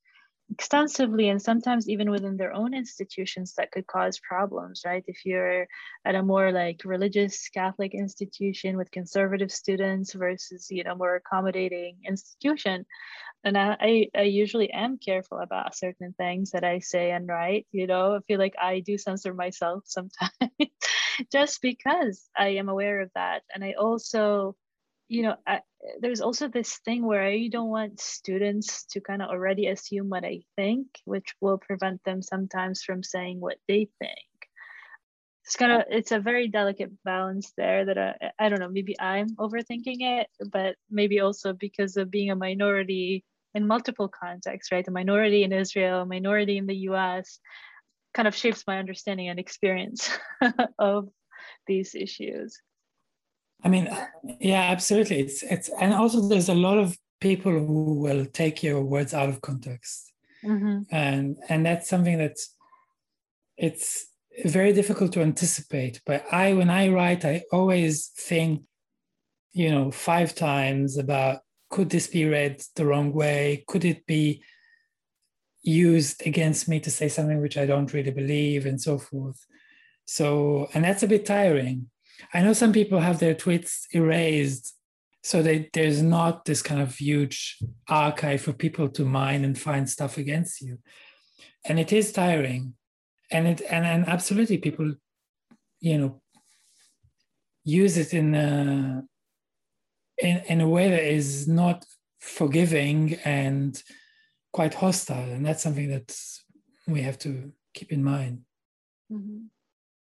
extensively 0.52 1.30
and 1.30 1.42
sometimes 1.42 1.90
even 1.90 2.12
within 2.12 2.38
their 2.38 2.54
own 2.54 2.74
institutions 2.74 3.54
that 3.58 3.72
could 3.72 3.88
cause 3.88 4.20
problems 4.20 4.84
right? 4.86 5.04
If 5.08 5.26
you're 5.26 5.68
at 6.06 6.16
a 6.16 6.24
more 6.24 6.52
like 6.52 6.82
religious 6.86 7.50
catholic 7.50 7.94
institution 7.94 8.78
with 8.78 8.92
conservative 8.92 9.52
students 9.52 10.14
versus 10.14 10.68
you 10.70 10.84
know 10.84 10.96
more 10.96 11.16
accommodating 11.16 11.98
institution 12.08 12.86
and 13.44 13.58
I, 13.58 14.08
I 14.16 14.22
usually 14.22 14.72
am 14.72 14.98
careful 14.98 15.40
about 15.40 15.76
certain 15.76 16.14
things 16.14 16.52
that 16.52 16.64
i 16.64 16.80
say 16.80 17.12
and 17.12 17.28
write 17.28 17.68
you 17.72 17.88
know? 17.88 18.16
I 18.16 18.20
feel 18.28 18.40
like 18.40 18.56
i 18.62 18.82
do 18.82 18.98
censor 18.98 19.34
myself 19.34 19.84
sometimes 19.86 20.32
just 21.32 21.62
because 21.62 22.24
i 22.38 22.50
am 22.50 22.70
aware 22.70 23.02
of 23.02 23.10
that. 23.16 23.42
And 23.54 23.64
i 23.64 23.74
also 23.74 24.56
you 25.08 25.24
know 25.24 25.36
I, 25.48 25.62
there's 26.00 26.22
also 26.22 26.48
this 26.48 26.78
thing 26.86 27.06
where 27.06 27.24
I 27.24 27.48
don't 27.48 27.70
want 27.70 28.00
students 28.00 28.86
to 28.92 29.02
kind 29.02 29.22
of 29.22 29.30
already 29.30 29.68
assume 29.68 30.10
what 30.10 30.26
I 30.26 30.42
think, 30.56 30.88
which 31.06 31.34
will 31.42 31.58
prevent 31.58 32.04
them 32.04 32.22
sometimes 32.22 32.84
from 32.84 33.04
saying 33.04 33.40
what 33.40 33.58
they 33.68 33.90
think. 34.00 34.20
It's 35.44 35.56
kind 35.56 35.72
of 35.72 35.84
it's 35.90 36.12
a 36.12 36.20
very 36.20 36.48
delicate 36.48 36.92
balance 37.04 37.54
there 37.56 37.86
that 37.86 37.98
I 37.98 38.32
I 38.40 38.50
don't 38.50 38.60
know 38.60 38.70
maybe 38.70 39.00
I'm 39.00 39.30
overthinking 39.36 40.02
it, 40.02 40.28
but 40.52 40.76
maybe 40.90 41.20
also 41.20 41.54
because 41.54 41.98
of 41.98 42.10
being 42.10 42.32
a 42.32 42.36
minority 42.36 43.24
in 43.54 43.68
multiple 43.68 44.10
contexts, 44.10 44.72
right? 44.72 44.88
A 44.88 44.92
minority 44.92 45.44
in 45.44 45.54
Israel, 45.54 46.02
a 46.02 46.06
minority 46.06 46.58
in 46.58 46.66
the 46.66 46.76
U.S. 46.90 47.40
kind 48.14 48.28
of 48.28 48.36
shapes 48.36 48.64
my 48.66 48.80
understanding 48.80 49.30
and 49.30 49.40
experience 49.40 50.10
of 50.80 51.10
these 51.68 51.94
issues. 51.94 52.60
I 53.66 53.68
mean, 53.68 53.90
yeah, 54.40 54.62
absolutely. 54.62 55.20
It's 55.22 55.42
it's 55.42 55.70
and 55.82 55.92
also 55.94 56.30
there's 56.30 56.50
a 56.50 56.54
lot 56.54 56.78
of 56.78 56.96
people 57.20 57.52
who 57.52 58.00
will 58.00 58.26
take 58.28 58.62
your 58.62 58.84
words 58.84 59.14
out 59.14 59.28
of 59.28 59.42
context, 59.42 60.14
mm-hmm. 60.44 60.84
and 60.92 61.38
and 61.50 61.66
that's 61.66 61.90
something 61.90 62.20
that's 62.20 62.56
it's 63.58 64.06
very 64.46 64.72
difficult 64.72 65.14
to 65.14 65.22
anticipate. 65.22 66.00
But 66.06 66.26
I, 66.32 66.54
when 66.54 66.70
I 66.70 66.90
write, 66.90 67.26
I 67.26 67.44
always 67.52 68.08
think, 68.16 68.64
you 69.54 69.72
know, 69.72 69.90
five 69.90 70.36
times 70.36 70.98
about 70.98 71.40
could 71.72 71.90
this 71.90 72.06
be 72.06 72.26
read 72.26 72.62
the 72.76 72.86
wrong 72.86 73.14
way? 73.14 73.64
Could 73.68 73.84
it 73.84 74.06
be 74.06 74.44
used 75.64 76.22
against 76.28 76.70
me 76.70 76.80
to 76.82 76.92
say 76.92 77.10
something 77.10 77.42
which 77.42 77.58
I 77.58 77.66
don't 77.66 77.92
really 77.92 78.12
believe, 78.12 78.68
and 78.68 78.80
so 78.80 79.00
forth. 79.00 79.44
So, 80.06 80.70
and 80.76 80.84
that's 80.84 81.02
a 81.02 81.08
bit 81.08 81.26
tiring 81.26 81.90
I 82.34 82.42
know 82.42 82.54
some 82.54 82.74
people 82.74 83.00
have 83.00 83.20
their 83.20 83.36
tweets 83.36 83.86
erased 83.92 84.76
so 85.26 85.42
they, 85.42 85.72
there's 85.74 86.04
not 86.04 86.46
this 86.46 86.62
kind 86.62 86.80
of 86.80 86.96
huge 86.96 87.58
archive 87.90 88.42
for 88.42 88.54
people 88.54 88.88
to 88.90 89.04
mine 89.04 89.44
and 89.44 89.58
find 89.58 89.90
stuff 89.90 90.20
against 90.20 90.62
you. 90.62 90.78
And 91.66 91.80
it 91.80 91.92
is 91.92 92.12
tiring. 92.12 92.76
And 93.32 93.48
it 93.48 93.62
and, 93.68 93.88
and 93.88 94.08
absolutely 94.08 94.60
people, 94.60 94.94
you 95.80 95.98
know, 95.98 96.22
use 97.64 97.98
it 97.98 98.14
in 98.14 98.36
a 98.36 99.02
in, 100.20 100.38
in 100.46 100.62
a 100.62 100.70
way 100.70 100.92
that 100.92 101.04
is 101.04 101.48
not 101.48 101.88
forgiving 102.20 103.16
and 103.26 103.82
quite 104.54 104.76
hostile. 104.76 105.32
And 105.32 105.44
that's 105.44 105.64
something 105.64 105.90
that 105.90 106.16
we 106.88 107.02
have 107.02 107.18
to 107.20 107.52
keep 107.74 107.92
in 107.92 108.04
mind. 108.04 108.42
Mm-hmm. 109.12 109.46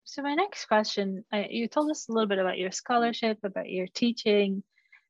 So 0.09 0.21
my 0.21 0.35
next 0.35 0.67
question, 0.67 1.25
you 1.49 1.67
told 1.67 1.91
us 1.91 2.07
a 2.07 2.13
little 2.13 2.29
bit 2.29 2.39
about 2.39 2.57
your 2.57 2.71
scholarship, 2.71 3.39
about 3.43 3.69
your 3.69 3.87
teaching, 3.93 4.63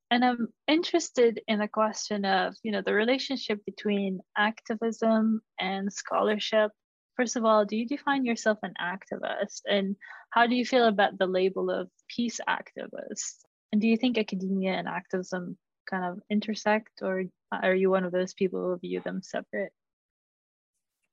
and 0.10 0.26
I'm 0.26 0.48
interested 0.68 1.40
in 1.48 1.60
the 1.60 1.68
question 1.68 2.26
of, 2.26 2.56
you 2.64 2.72
know, 2.72 2.82
the 2.82 2.96
relationship 2.96 3.64
between 3.64 4.22
activism 4.36 5.42
and 5.60 5.94
scholarship. 5.94 6.72
First 7.16 7.36
of 7.36 7.46
all, 7.46 7.64
do 7.64 7.78
you 7.78 7.86
define 7.86 8.26
yourself 8.26 8.58
an 8.64 8.74
activist, 8.82 9.62
and 9.70 9.96
how 10.32 10.48
do 10.48 10.56
you 10.56 10.66
feel 10.66 10.88
about 10.88 11.20
the 11.20 11.28
label 11.28 11.70
of 11.70 11.90
peace 12.08 12.40
activist? 12.50 13.36
And 13.72 13.80
do 13.80 13.88
you 13.88 13.98
think 13.98 14.18
academia 14.18 14.72
and 14.72 14.88
activism 14.88 15.60
kind 15.88 16.06
of 16.06 16.20
intersect, 16.32 17.04
or 17.04 17.26
are 17.52 17.76
you 17.76 17.92
one 17.92 18.04
of 18.04 18.12
those 18.12 18.34
people 18.34 18.62
who 18.62 18.80
view 18.80 19.02
them 19.02 19.22
separate? 19.22 19.72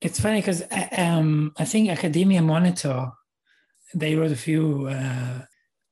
It's 0.00 0.18
funny 0.18 0.40
because 0.40 0.62
um, 0.96 1.52
I 1.58 1.66
think 1.66 1.90
Academia 1.90 2.40
Monitor 2.40 3.12
they 3.94 4.14
wrote 4.14 4.32
a 4.32 4.36
few 4.36 4.88
uh, 4.88 5.42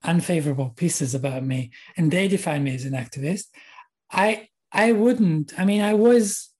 unfavorable 0.02 0.70
pieces 0.70 1.14
about 1.14 1.44
me, 1.44 1.70
and 1.96 2.10
they 2.10 2.28
define 2.28 2.64
me 2.64 2.74
as 2.74 2.84
an 2.84 2.94
activist. 2.94 3.46
I 4.10 4.48
I 4.72 4.92
wouldn't. 4.92 5.58
I 5.58 5.64
mean, 5.64 5.82
I 5.82 5.94
was 5.94 6.52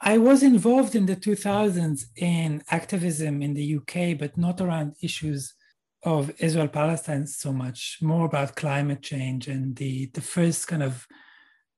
I 0.00 0.18
was 0.18 0.42
involved 0.42 0.94
in 0.94 1.06
the 1.06 1.16
2000s 1.16 2.04
in 2.16 2.62
activism 2.70 3.42
in 3.42 3.54
the 3.54 3.76
UK, 3.76 4.18
but 4.18 4.36
not 4.36 4.60
around 4.60 4.94
issues 5.02 5.54
of 6.02 6.30
Israel 6.38 6.68
Palestine 6.68 7.26
so 7.26 7.52
much, 7.52 7.98
more 8.02 8.26
about 8.26 8.56
climate 8.56 9.02
change 9.02 9.48
and 9.48 9.74
the, 9.76 10.06
the 10.12 10.20
first 10.20 10.68
kind 10.68 10.82
of 10.82 11.06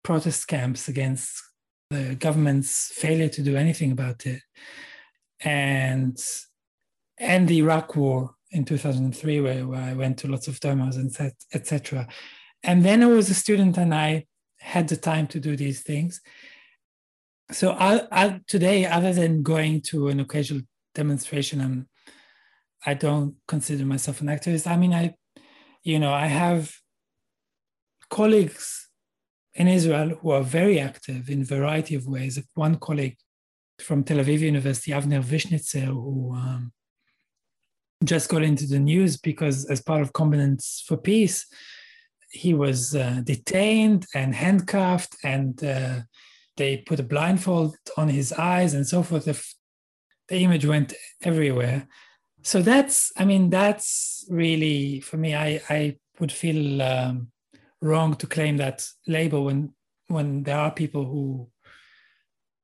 protest 0.03 0.48
camps 0.48 0.88
against 0.88 1.42
the 1.90 2.16
government's 2.16 2.90
failure 2.92 3.29
to 3.29 3.42
do 3.42 3.57
anything 3.57 3.92
about 3.92 4.27
it. 4.27 4.42
And 5.40 6.18
and 7.18 7.48
the 7.48 7.59
Iraq 7.59 7.96
war 7.96 8.35
in 8.50 8.64
2003 8.64 9.40
where, 9.40 9.66
where 9.66 9.80
I 9.80 9.92
went 9.92 10.18
to 10.18 10.28
lots 10.28 10.48
of 10.48 10.61
demos 10.61 10.96
and 10.96 11.14
etc. 11.52 12.08
And 12.62 12.84
then 12.84 13.02
I 13.02 13.06
was 13.06 13.30
a 13.30 13.34
student 13.34 13.76
and 13.76 13.94
I 13.94 14.26
had 14.58 14.88
the 14.88 14.96
time 14.96 15.26
to 15.28 15.40
do 15.40 15.56
these 15.56 15.82
things. 15.82 16.20
So 17.50 17.72
I, 17.72 18.02
I, 18.12 18.40
today, 18.46 18.84
other 18.84 19.12
than 19.12 19.42
going 19.42 19.80
to 19.82 20.08
an 20.08 20.20
occasional 20.20 20.62
demonstration, 20.94 21.61
I'm, 21.61 21.88
I 22.84 22.94
don't 22.94 23.37
consider 23.46 23.84
myself 23.87 24.20
an 24.20 24.26
activist. 24.26 24.66
I 24.66 24.76
mean, 24.76 24.92
I, 24.92 25.14
you 25.82 25.98
know, 25.98 26.12
I 26.12 26.26
have 26.26 26.74
colleagues 28.11 28.88
in 29.54 29.68
Israel 29.68 30.11
who 30.20 30.30
are 30.30 30.42
very 30.42 30.78
active 30.78 31.30
in 31.30 31.42
a 31.42 31.44
variety 31.44 31.94
of 31.94 32.06
ways. 32.06 32.38
One 32.54 32.76
colleague 32.76 33.16
from 33.78 34.04
Tel 34.04 34.18
Aviv 34.18 34.40
University, 34.40 34.90
Avner 34.92 35.22
Wishnitzer, 35.22 35.87
who 35.87 36.34
um, 36.34 36.72
just 38.04 38.28
got 38.28 38.42
into 38.42 38.66
the 38.66 38.78
news 38.78 39.16
because, 39.16 39.64
as 39.66 39.80
part 39.80 40.02
of 40.02 40.12
Combatants 40.12 40.84
for 40.87 40.96
Peace, 40.96 41.46
he 42.30 42.54
was 42.54 42.94
uh, 42.94 43.20
detained 43.24 44.06
and 44.14 44.34
handcuffed, 44.34 45.16
and 45.24 45.62
uh, 45.64 46.00
they 46.56 46.78
put 46.78 47.00
a 47.00 47.04
blindfold 47.04 47.76
on 47.96 48.08
his 48.08 48.32
eyes 48.32 48.74
and 48.74 48.87
so 48.87 49.02
forth. 49.02 49.24
The, 49.24 49.42
the 50.28 50.38
image 50.44 50.66
went 50.66 50.92
everywhere. 51.22 51.88
So 52.42 52.62
that's, 52.62 53.12
I 53.16 53.24
mean, 53.24 53.50
that's 53.50 54.26
really 54.30 55.00
for 55.00 55.16
me. 55.16 55.34
I 55.34 55.61
I 55.68 55.96
would 56.20 56.32
feel 56.32 56.82
um, 56.82 57.30
wrong 57.80 58.14
to 58.16 58.26
claim 58.26 58.56
that 58.58 58.87
label 59.06 59.44
when 59.44 59.74
when 60.08 60.42
there 60.44 60.58
are 60.58 60.70
people 60.70 61.04
who 61.04 61.48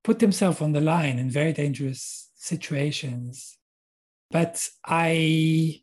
put 0.03 0.19
themselves 0.19 0.61
on 0.61 0.73
the 0.73 0.81
line 0.81 1.19
in 1.19 1.31
very 1.31 1.53
dangerous 1.53 2.31
situations 2.37 3.59
but 4.35 4.69
I 4.85 5.81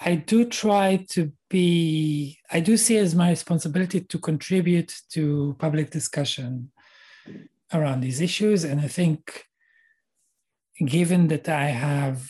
I 0.00 0.14
do 0.14 0.46
try 0.46 1.04
to 1.10 1.30
be 1.50 2.38
I 2.50 2.60
do 2.60 2.78
see 2.78 2.96
as 2.96 3.14
my 3.14 3.28
responsibility 3.28 4.00
to 4.00 4.18
contribute 4.18 4.94
to 5.10 5.54
public 5.58 5.90
discussion 5.90 6.72
around 7.74 8.00
these 8.00 8.22
issues. 8.22 8.64
And 8.64 8.80
I 8.80 8.88
think 8.88 9.44
given 10.86 11.28
that 11.28 11.50
I 11.50 11.66
have 11.66 12.26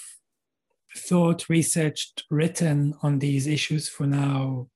thought 0.97 1.49
researched 1.49 2.25
written 2.29 2.95
on 3.01 3.21
these 3.21 3.47
issues 3.47 3.89
for 3.89 4.05
now 4.05 4.69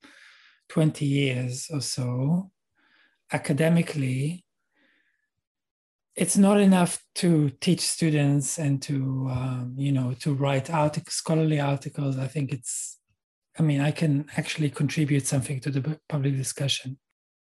20 0.68 1.04
years 1.04 1.66
or 1.72 1.80
so 1.80 2.52
academically 3.32 4.44
it's 6.14 6.36
not 6.36 6.60
enough 6.60 7.02
to 7.16 7.50
teach 7.60 7.80
students 7.80 8.58
and 8.58 8.82
to 8.82 9.28
um, 9.30 9.74
you 9.76 9.92
know 9.92 10.14
to 10.20 10.34
write 10.34 10.70
articles, 10.70 11.14
scholarly 11.14 11.60
articles. 11.60 12.18
I 12.18 12.26
think 12.26 12.52
it's 12.52 12.98
i 13.58 13.62
mean 13.62 13.82
i 13.82 13.90
can 13.90 14.24
actually 14.36 14.70
contribute 14.70 15.26
something 15.26 15.60
to 15.60 15.70
the 15.70 15.98
public 16.08 16.36
discussion. 16.36 16.98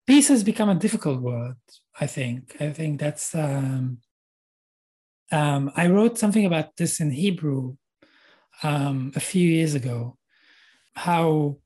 Peace 0.08 0.28
has 0.28 0.44
become 0.44 0.70
a 0.70 0.76
difficult 0.76 1.22
word 1.22 1.56
i 2.00 2.08
think. 2.08 2.56
I 2.60 2.72
think 2.72 3.00
that's 3.00 3.36
um, 3.36 4.00
um, 5.32 5.72
i 5.76 5.88
wrote 5.88 6.18
something 6.18 6.46
about 6.46 6.76
this 6.78 7.00
in 7.00 7.12
hebrew 7.12 7.76
um, 8.64 9.12
a 9.16 9.20
few 9.20 9.48
years 9.48 9.76
ago. 9.76 10.18
How 10.96 11.58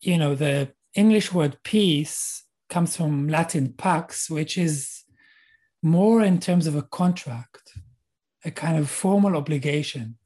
you 0.00 0.16
know 0.18 0.34
the 0.34 0.72
english 0.94 1.32
word 1.32 1.56
peace 1.62 2.44
comes 2.68 2.96
from 2.96 3.28
latin 3.28 3.72
pax 3.72 4.28
which 4.30 4.58
is 4.58 4.99
more 5.82 6.22
in 6.22 6.38
terms 6.38 6.66
of 6.66 6.76
a 6.76 6.82
contract, 6.82 7.72
a 8.44 8.50
kind 8.50 8.78
of 8.78 8.90
formal 8.90 9.36
obligation. 9.36 10.16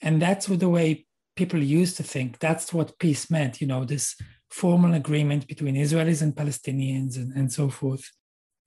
And 0.00 0.22
that's 0.22 0.48
what 0.48 0.60
the 0.60 0.68
way 0.68 1.06
people 1.36 1.62
used 1.62 1.96
to 1.96 2.02
think. 2.02 2.38
That's 2.38 2.72
what 2.72 2.98
peace 2.98 3.30
meant, 3.30 3.60
you 3.60 3.66
know, 3.66 3.84
this 3.84 4.16
formal 4.50 4.94
agreement 4.94 5.46
between 5.46 5.74
Israelis 5.74 6.22
and 6.22 6.34
Palestinians 6.34 7.16
and, 7.16 7.32
and 7.34 7.52
so 7.52 7.68
forth, 7.68 8.10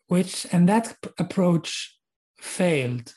which, 0.08 0.46
and 0.52 0.68
that 0.70 0.96
approach 1.18 1.98
failed. 2.38 3.14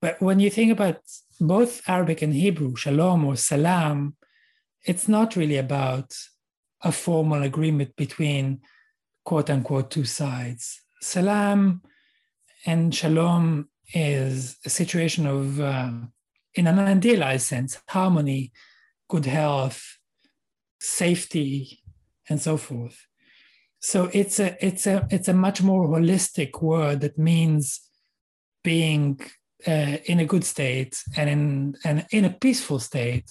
But 0.00 0.20
when 0.20 0.40
you 0.40 0.50
think 0.50 0.72
about 0.72 0.98
both 1.40 1.82
Arabic 1.88 2.22
and 2.22 2.34
Hebrew, 2.34 2.74
shalom 2.76 3.24
or 3.24 3.36
salam, 3.36 4.16
it's 4.84 5.08
not 5.08 5.36
really 5.36 5.56
about 5.56 6.14
a 6.82 6.92
formal 6.92 7.42
agreement 7.42 7.96
between 7.96 8.60
quote 9.24 9.48
unquote 9.48 9.90
two 9.90 10.04
sides 10.04 10.83
salam 11.04 11.82
and 12.66 12.94
shalom 12.94 13.68
is 13.92 14.56
a 14.64 14.70
situation 14.70 15.26
of, 15.26 15.60
uh, 15.60 15.90
in 16.54 16.66
an 16.66 16.78
idealized 16.78 17.46
sense, 17.46 17.78
harmony, 17.88 18.52
good 19.08 19.26
health, 19.26 19.98
safety, 20.80 21.82
and 22.28 22.40
so 22.40 22.56
forth. 22.56 23.06
so 23.84 24.08
it's 24.14 24.40
a 24.40 24.56
it's 24.64 24.86
a 24.86 25.06
it's 25.10 25.28
a 25.28 25.40
much 25.46 25.60
more 25.62 25.86
holistic 25.88 26.62
word 26.62 27.02
that 27.02 27.18
means 27.18 27.64
being 28.62 29.20
uh, 29.66 29.96
in 30.06 30.20
a 30.20 30.24
good 30.32 30.42
state 30.42 30.94
and 31.18 31.28
in 31.28 31.76
and 31.84 32.06
in 32.10 32.24
a 32.24 32.36
peaceful 32.44 32.80
state 32.80 33.28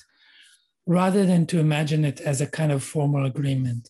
rather 0.85 1.25
than 1.25 1.47
to 1.47 1.57
imagine 1.57 2.05
it 2.05 2.21
as 2.21 2.39
a 2.39 2.51
kind 2.59 2.71
of 2.71 2.83
formal 2.83 3.25
agreement 3.25 3.89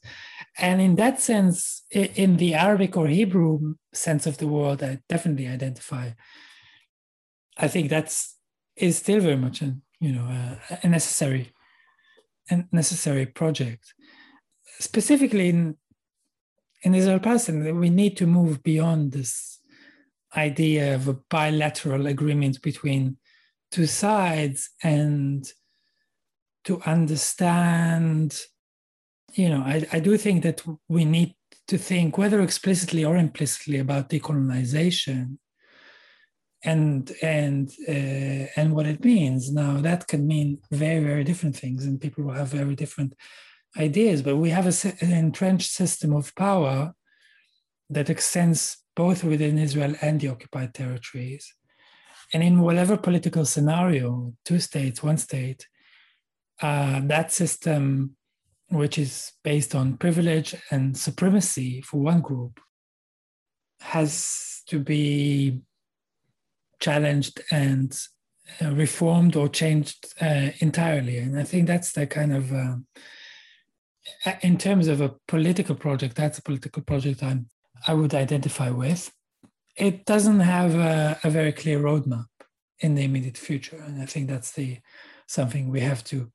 and 0.58 0.82
in 0.82 0.96
that 0.96 1.20
sense 1.20 1.84
in 1.92 2.38
the 2.38 2.54
arabic 2.54 2.96
or 2.96 3.08
hebrew 3.08 3.74
sense 3.94 4.28
of 4.28 4.38
the 4.38 4.48
word 4.48 4.84
i 4.84 5.00
definitely 5.10 5.48
identify. 5.48 6.12
I 7.58 7.68
think 7.68 7.90
that's 7.90 8.38
is 8.76 8.98
still 8.98 9.20
very 9.20 9.36
much 9.36 9.62
a 9.62 9.76
you 10.00 10.12
know 10.12 10.26
a, 10.84 10.88
necessary 10.88 11.52
a 12.50 12.64
necessary 12.72 13.26
project. 13.26 13.94
Specifically 14.80 15.50
in 15.50 15.78
in 16.82 16.96
Israel 16.96 17.20
Palestine, 17.20 17.80
we 17.80 17.90
need 17.90 18.18
to 18.18 18.28
move 18.28 18.62
beyond 18.62 19.12
this 19.12 19.60
idea 20.36 20.96
of 20.96 21.08
a 21.08 21.14
bilateral 21.14 22.08
agreement 22.08 22.62
between 22.62 23.18
two 23.72 23.86
sides 23.86 24.72
and 24.84 25.50
to 26.66 26.82
understand, 26.82 28.38
you 29.34 29.50
know, 29.50 29.62
I, 29.62 29.86
I 29.92 30.00
do 30.00 30.18
think 30.18 30.44
that 30.44 30.64
we 30.88 31.06
need 31.06 31.36
to 31.68 31.78
think, 31.78 32.18
whether 32.18 32.42
explicitly 32.42 33.06
or 33.06 33.16
implicitly, 33.18 33.80
about 33.80 34.10
decolonization 34.10 35.38
and 36.64 37.12
and 37.22 37.70
uh, 37.88 38.48
and 38.56 38.74
what 38.76 38.86
it 38.86 39.04
means. 39.04 39.52
Now 39.52 39.82
that 39.82 40.08
can 40.08 40.28
mean 40.28 40.60
very 40.72 41.04
very 41.04 41.24
different 41.24 41.56
things, 41.56 41.86
and 41.86 42.02
people 42.02 42.24
will 42.24 42.34
have 42.34 42.50
very 42.50 42.76
different 42.76 43.16
ideas, 43.78 44.22
but 44.22 44.38
we 44.38 44.50
have 44.52 44.68
a, 44.68 45.04
an 45.04 45.12
entrenched 45.12 45.72
system 45.72 46.14
of 46.14 46.36
power 46.36 46.94
that 47.90 48.10
extends 48.10 48.78
both 48.96 49.24
within 49.24 49.58
Israel 49.58 49.96
and 50.02 50.20
the 50.20 50.28
occupied 50.28 50.74
territories. 50.74 51.54
And 52.34 52.44
in 52.44 52.62
whatever 52.62 52.98
political 52.98 53.46
scenario, 53.46 54.34
two 54.46 54.60
states, 54.60 55.04
one 55.04 55.18
state, 55.18 55.68
uh, 56.62 57.02
that 57.06 57.32
system, 57.32 58.16
which 58.74 58.98
is 58.98 59.32
based 59.44 59.76
on 59.76 59.98
privilege 59.98 60.56
and 60.72 60.98
supremacy 60.98 61.82
for 61.82 62.02
one 62.02 62.22
group, 62.22 62.60
has 63.80 64.62
to 64.68 64.80
be 64.80 65.62
challenged 66.80 67.42
and 67.52 67.98
uh, 68.62 68.72
reformed 68.72 69.36
or 69.36 69.48
changed 69.48 70.14
uh, 70.22 70.50
entirely. 70.60 71.18
And 71.18 71.40
I 71.40 71.44
think 71.44 71.68
that's 71.68 71.94
the 71.94 72.08
kind 72.08 72.34
of 72.36 72.54
uh, 72.54 72.76
in 74.42 74.58
terms 74.58 74.88
of 74.88 75.02
a 75.02 75.16
political 75.28 75.76
project, 75.76 76.16
that's 76.16 76.38
a 76.38 76.44
political 76.44 76.82
project 76.84 77.24
I'm, 77.24 77.48
I 77.88 77.94
would 77.94 78.14
identify 78.14 78.70
with. 78.70 79.12
It 79.78 80.06
doesn't 80.06 80.42
have 80.42 80.76
a, 80.76 81.20
a 81.24 81.30
very 81.30 81.52
clear 81.52 81.80
roadmap 81.80 82.26
in 82.80 82.96
the 82.96 83.04
immediate 83.04 83.38
future, 83.38 83.82
and 83.86 84.02
I 84.02 84.06
think 84.06 84.30
that's 84.30 84.52
the 84.52 84.80
something 85.28 85.70
we 85.70 85.80
have 85.80 86.04
to 86.04 86.32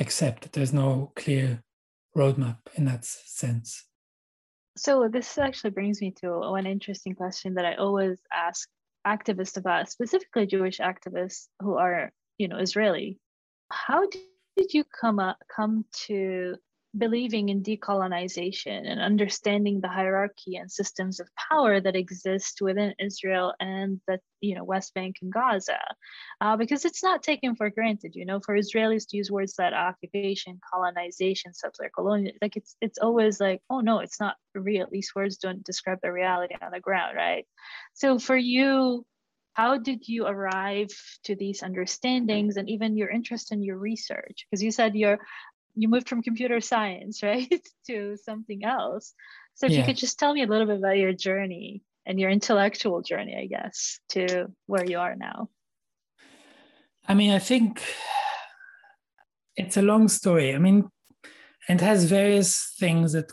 accept. 0.00 0.52
There's 0.52 0.72
no 0.72 1.12
clear 1.16 1.62
roadmap 2.16 2.58
in 2.74 2.84
that 2.86 3.04
sense. 3.04 3.84
So 4.76 5.08
this 5.08 5.38
actually 5.38 5.70
brings 5.70 6.00
me 6.00 6.12
to 6.22 6.38
one 6.38 6.66
interesting 6.66 7.14
question 7.14 7.54
that 7.54 7.64
I 7.64 7.74
always 7.74 8.18
ask 8.32 8.68
activists 9.06 9.56
about, 9.56 9.90
specifically 9.90 10.46
Jewish 10.46 10.78
activists 10.78 11.48
who 11.60 11.74
are, 11.74 12.12
you 12.38 12.48
know, 12.48 12.58
Israeli. 12.58 13.18
How 13.70 14.08
did 14.56 14.72
you 14.72 14.84
come 14.84 15.18
up, 15.18 15.38
come 15.54 15.84
to 16.06 16.56
believing 16.96 17.50
in 17.50 17.62
decolonization 17.62 18.90
and 18.90 19.00
understanding 19.00 19.80
the 19.80 19.88
hierarchy 19.88 20.56
and 20.56 20.70
systems 20.70 21.20
of 21.20 21.28
power 21.50 21.80
that 21.80 21.96
exist 21.96 22.60
within 22.62 22.94
Israel 22.98 23.54
and 23.60 24.00
the 24.06 24.18
you 24.40 24.54
know 24.54 24.64
West 24.64 24.94
Bank 24.94 25.16
and 25.20 25.32
Gaza, 25.32 25.78
uh, 26.40 26.56
because 26.56 26.84
it's 26.84 27.02
not 27.02 27.22
taken 27.22 27.56
for 27.56 27.68
granted. 27.68 28.14
You 28.14 28.24
know, 28.24 28.40
for 28.40 28.56
Israelis 28.56 29.08
to 29.08 29.16
use 29.16 29.30
words 29.30 29.54
like 29.58 29.74
occupation, 29.74 30.60
colonization, 30.72 31.52
settler, 31.52 31.90
colonial, 31.94 32.34
like 32.40 32.56
it's 32.56 32.74
it's 32.80 32.98
always 32.98 33.40
like, 33.40 33.60
oh 33.68 33.80
no, 33.80 33.98
it's 33.98 34.20
not 34.20 34.36
real. 34.54 34.86
These 34.90 35.12
words 35.14 35.36
don't 35.36 35.64
describe 35.64 35.98
the 36.02 36.12
reality 36.12 36.54
on 36.62 36.70
the 36.72 36.80
ground, 36.80 37.16
right? 37.16 37.46
So 37.94 38.18
for 38.18 38.36
you. 38.36 39.04
How 39.54 39.76
did 39.76 40.06
you 40.06 40.24
arrive 40.24 40.90
to 41.24 41.34
these 41.34 41.64
understandings 41.64 42.56
and 42.56 42.70
even 42.70 42.96
your 42.96 43.08
interest 43.08 43.50
in 43.50 43.60
your 43.60 43.76
research? 43.76 44.46
Because 44.48 44.62
you 44.62 44.70
said 44.70 44.94
you're 44.94 45.18
you 45.78 45.88
moved 45.88 46.08
from 46.08 46.22
computer 46.22 46.60
science, 46.60 47.22
right, 47.22 47.62
to 47.86 48.16
something 48.16 48.64
else. 48.64 49.14
So 49.54 49.66
if 49.66 49.72
yeah. 49.72 49.78
you 49.78 49.84
could 49.84 49.96
just 49.96 50.18
tell 50.18 50.34
me 50.34 50.42
a 50.42 50.46
little 50.46 50.66
bit 50.66 50.78
about 50.78 50.98
your 50.98 51.12
journey 51.12 51.82
and 52.06 52.18
your 52.18 52.30
intellectual 52.30 53.02
journey, 53.02 53.36
I 53.36 53.46
guess, 53.46 54.00
to 54.10 54.46
where 54.66 54.84
you 54.84 54.98
are 54.98 55.14
now. 55.16 55.50
I 57.06 57.14
mean, 57.14 57.30
I 57.32 57.38
think 57.38 57.82
it's 59.56 59.76
a 59.76 59.82
long 59.82 60.08
story. 60.08 60.54
I 60.54 60.58
mean, 60.58 60.88
it 61.68 61.80
has 61.80 62.04
various 62.04 62.74
things 62.78 63.12
that 63.12 63.32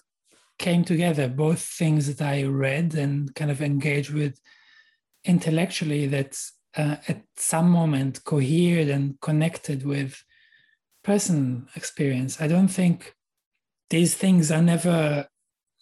came 0.58 0.84
together, 0.84 1.27
both 1.27 1.60
things 1.60 2.08
that 2.08 2.25
I 2.25 2.43
read 2.43 2.95
and 2.95 3.34
kind 3.36 3.51
of 3.51 3.62
engaged 3.62 4.12
with 4.12 4.39
intellectually 5.25 6.08
that 6.08 6.38
uh, 6.77 6.97
at 7.08 7.23
some 7.36 7.69
moment 7.69 8.23
cohered 8.23 8.89
and 8.89 9.19
connected 9.21 9.86
with 9.86 10.23
personal 11.05 11.61
experience. 11.75 12.41
I 12.41 12.47
don't 12.47 12.67
think 12.67 13.13
these 13.91 14.15
things 14.15 14.51
are 14.51 14.61
never 14.61 15.27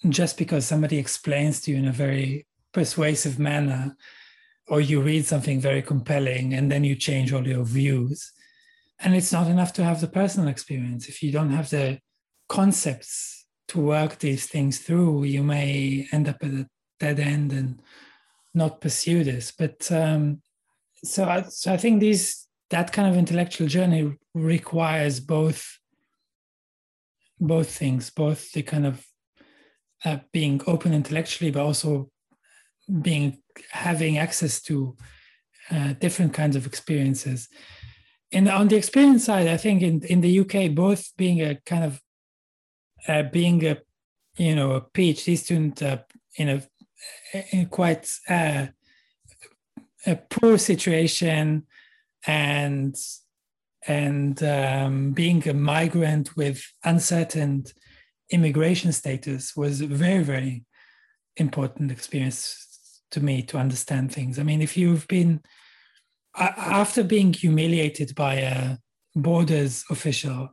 just 0.10 0.38
because 0.38 0.66
somebody 0.66 0.98
explains 0.98 1.62
to 1.62 1.72
you 1.72 1.78
in 1.78 1.88
a 1.88 1.94
very 1.94 2.46
persuasive 2.74 3.40
manner 3.40 3.96
or 4.68 4.82
you 4.82 5.02
read 5.02 5.26
something 5.26 5.62
very 5.62 5.82
compelling 5.82 6.54
and 6.54 6.70
then 6.70 6.84
you 6.84 6.96
change 6.96 7.32
all 7.32 7.48
your 7.48 7.64
views. 7.64 8.34
And 9.00 9.16
it's 9.16 9.32
not 9.32 9.48
enough 9.48 9.72
to 9.74 9.84
have 9.84 10.02
the 10.02 10.08
personal 10.08 10.50
experience. 10.50 11.08
If 11.08 11.24
you 11.24 11.32
don't 11.32 11.52
have 11.52 11.70
the 11.70 12.00
concepts 12.50 13.46
to 13.70 13.80
work 13.80 14.20
these 14.20 14.46
things 14.48 14.80
through, 14.80 15.24
you 15.24 15.42
may 15.42 16.08
end 16.12 16.28
up 16.28 16.44
at 16.44 16.52
a 16.52 16.68
dead 17.00 17.20
end 17.20 17.54
and 17.54 17.82
not 18.54 18.82
pursue 18.82 19.24
this. 19.24 19.54
But 19.58 19.90
um, 19.90 20.42
so, 21.04 21.24
I, 21.24 21.44
so 21.44 21.72
I 21.72 21.78
think 21.78 22.02
these 22.02 22.48
that 22.74 22.92
kind 22.92 23.08
of 23.08 23.16
intellectual 23.16 23.68
journey 23.68 24.18
requires 24.34 25.20
both 25.20 25.80
both 27.40 27.70
things 27.70 28.10
both 28.10 28.52
the 28.54 28.64
kind 28.64 28.86
of 28.86 29.06
uh, 30.06 30.18
being 30.32 30.62
open 30.68 30.94
intellectually 30.94 31.52
but 31.52 31.64
also 31.64 32.10
being 33.02 33.38
having 33.72 34.18
access 34.18 34.62
to 34.62 34.96
uh, 35.72 35.94
different 35.94 36.34
kinds 36.34 36.56
of 36.56 36.66
experiences. 36.66 37.48
And 38.34 38.50
on 38.50 38.68
the 38.68 38.76
experience 38.76 39.26
side 39.26 39.48
i 39.48 39.58
think 39.58 39.82
in, 39.82 40.02
in 40.14 40.22
the 40.22 40.40
uk 40.42 40.76
both 40.76 41.16
being 41.16 41.42
a 41.42 41.56
kind 41.66 41.84
of 41.84 42.02
uh, 43.08 43.24
being 43.24 43.64
a 43.66 43.78
you 44.38 44.56
know 44.56 44.72
a 44.72 44.82
phd 44.82 45.38
student 45.38 45.82
uh, 45.84 46.00
in 46.38 46.50
a 46.50 46.58
in 47.52 47.68
quite 47.68 48.06
uh, 48.28 48.66
a 50.08 50.16
poor 50.16 50.58
situation 50.58 51.68
and 52.26 52.96
and 53.86 54.42
um, 54.44 55.12
being 55.12 55.48
a 55.48 55.54
migrant 55.54 56.38
with 56.38 56.64
uncertain 56.84 57.66
immigration 58.30 58.94
status 58.94 59.56
was 59.56 59.82
a 59.82 59.88
very 59.88 60.24
very 60.24 60.66
important 61.38 61.92
experience 61.92 63.02
to 63.12 63.20
me 63.20 63.42
to 63.44 63.58
understand 63.58 64.12
things. 64.12 64.40
I 64.40 64.44
mean 64.44 64.62
if 64.62 64.78
you've 64.78 65.08
been 65.08 65.42
after 66.36 67.04
being 67.04 67.34
humiliated 67.34 68.16
by 68.16 68.36
a 68.36 68.78
borders 69.16 69.84
official 69.92 70.50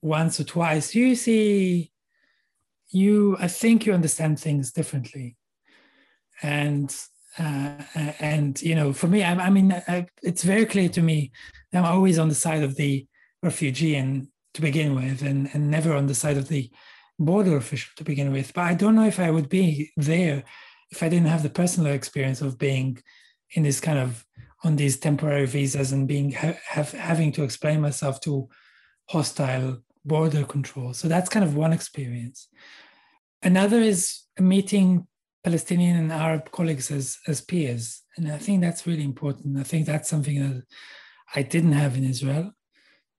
once 0.00 0.40
or 0.40 0.44
twice 0.44 0.94
you 0.94 1.14
see 1.14 1.92
you 2.88 3.36
i 3.38 3.46
think 3.46 3.84
you 3.84 3.92
understand 3.92 4.38
things 4.38 4.72
differently. 4.72 5.36
And 6.42 6.94
uh, 7.38 7.82
and 8.18 8.60
you 8.62 8.74
know, 8.74 8.92
for 8.92 9.06
me, 9.06 9.22
I, 9.22 9.34
I 9.34 9.50
mean, 9.50 9.72
I, 9.72 10.06
it's 10.22 10.42
very 10.42 10.66
clear 10.66 10.88
to 10.90 11.02
me. 11.02 11.32
I'm 11.72 11.84
always 11.84 12.18
on 12.18 12.28
the 12.28 12.34
side 12.34 12.62
of 12.62 12.76
the 12.76 13.06
refugee 13.42 13.94
and 13.94 14.28
to 14.54 14.60
begin 14.60 14.94
with, 14.94 15.22
and 15.22 15.48
and 15.52 15.70
never 15.70 15.94
on 15.94 16.06
the 16.06 16.14
side 16.14 16.36
of 16.36 16.48
the 16.48 16.70
border 17.18 17.56
official 17.56 17.92
to 17.96 18.04
begin 18.04 18.32
with. 18.32 18.52
But 18.54 18.62
I 18.62 18.74
don't 18.74 18.94
know 18.94 19.06
if 19.06 19.20
I 19.20 19.30
would 19.30 19.48
be 19.48 19.92
there 19.96 20.42
if 20.90 21.02
I 21.02 21.08
didn't 21.08 21.28
have 21.28 21.42
the 21.42 21.50
personal 21.50 21.92
experience 21.92 22.40
of 22.40 22.58
being 22.58 22.98
in 23.52 23.62
this 23.62 23.80
kind 23.80 23.98
of 23.98 24.24
on 24.64 24.76
these 24.76 24.98
temporary 24.98 25.46
visas 25.46 25.92
and 25.92 26.08
being 26.08 26.32
have 26.32 26.92
having 26.92 27.32
to 27.32 27.44
explain 27.44 27.80
myself 27.80 28.20
to 28.22 28.48
hostile 29.08 29.78
border 30.04 30.44
control. 30.44 30.92
So 30.94 31.08
that's 31.08 31.28
kind 31.28 31.44
of 31.44 31.56
one 31.56 31.72
experience. 31.72 32.48
Another 33.42 33.78
is 33.78 34.22
meeting 34.38 35.06
Palestinian 35.42 35.96
and 35.96 36.12
Arab 36.12 36.50
colleagues 36.50 36.90
as, 36.90 37.18
as 37.26 37.40
peers. 37.40 38.02
And 38.16 38.30
I 38.30 38.38
think 38.38 38.60
that's 38.60 38.86
really 38.86 39.04
important. 39.04 39.58
I 39.58 39.62
think 39.62 39.86
that's 39.86 40.08
something 40.08 40.38
that 40.40 40.64
I 41.34 41.42
didn't 41.42 41.72
have 41.72 41.96
in 41.96 42.04
Israel. 42.04 42.52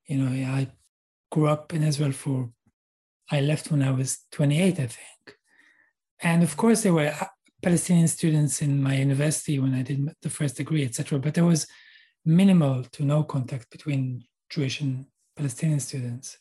You 0.06 0.18
know, 0.18 0.32
I 0.32 0.68
grew 1.32 1.48
up 1.48 1.74
in 1.74 1.84
Israel 1.84 2.12
for, 2.12 2.52
I 3.32 3.42
left 3.42 3.72
when 3.72 3.82
I 3.82 3.92
was 3.92 4.20
28, 4.32 4.80
I 4.80 4.88
think. 4.88 5.38
and 6.22 6.44
of 6.44 6.56
course 6.58 6.84
there 6.84 6.94
were 6.94 7.14
uh, 7.20 7.26
Palestinian 7.62 8.08
students 8.08 8.62
in 8.62 8.82
my 8.82 8.96
university 8.96 9.60
when 9.60 9.74
I 9.74 9.84
did 9.84 10.10
the 10.22 10.30
first 10.30 10.58
degree, 10.58 10.84
etc. 10.84 11.20
But 11.20 11.36
there 11.36 11.46
was 11.46 11.68
minimal 12.26 12.84
to 12.94 13.04
no 13.04 13.24
contact 13.24 13.70
between 13.70 14.24
Jewish 14.50 14.82
and 14.82 15.06
Palestinian 15.36 15.80
students. 15.80 16.38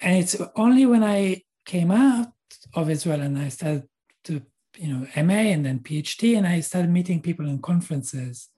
And 0.00 0.16
it's 0.16 0.36
only 0.56 0.84
when 0.86 1.04
I 1.04 1.42
came 1.64 1.90
out 1.90 2.28
of 2.74 2.90
Israel 2.90 3.20
and 3.20 3.38
I 3.38 3.48
started 3.48 3.84
to, 4.24 4.42
you 4.76 4.88
know, 4.88 5.06
MA 5.22 5.50
and 5.52 5.64
then 5.64 5.80
PhD, 5.80 6.36
and 6.36 6.46
I 6.46 6.60
started 6.60 6.90
meeting 6.90 7.20
people 7.20 7.46
in 7.46 7.60
conferences. 7.60 8.48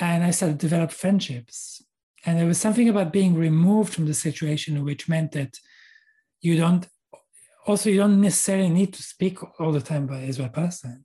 And 0.00 0.24
I 0.24 0.30
started 0.30 0.58
to 0.58 0.66
develop 0.66 0.90
friendships. 0.90 1.82
And 2.26 2.38
there 2.38 2.46
was 2.46 2.58
something 2.58 2.88
about 2.88 3.12
being 3.12 3.34
removed 3.34 3.94
from 3.94 4.06
the 4.06 4.14
situation, 4.14 4.84
which 4.84 5.08
meant 5.08 5.32
that 5.32 5.58
you 6.40 6.56
don't 6.56 6.86
also 7.66 7.90
you 7.90 7.98
don't 7.98 8.20
necessarily 8.20 8.68
need 8.68 8.92
to 8.94 9.02
speak 9.02 9.38
all 9.58 9.72
the 9.72 9.80
time 9.80 10.04
about 10.04 10.22
Israel 10.22 10.50
Palestine, 10.50 11.04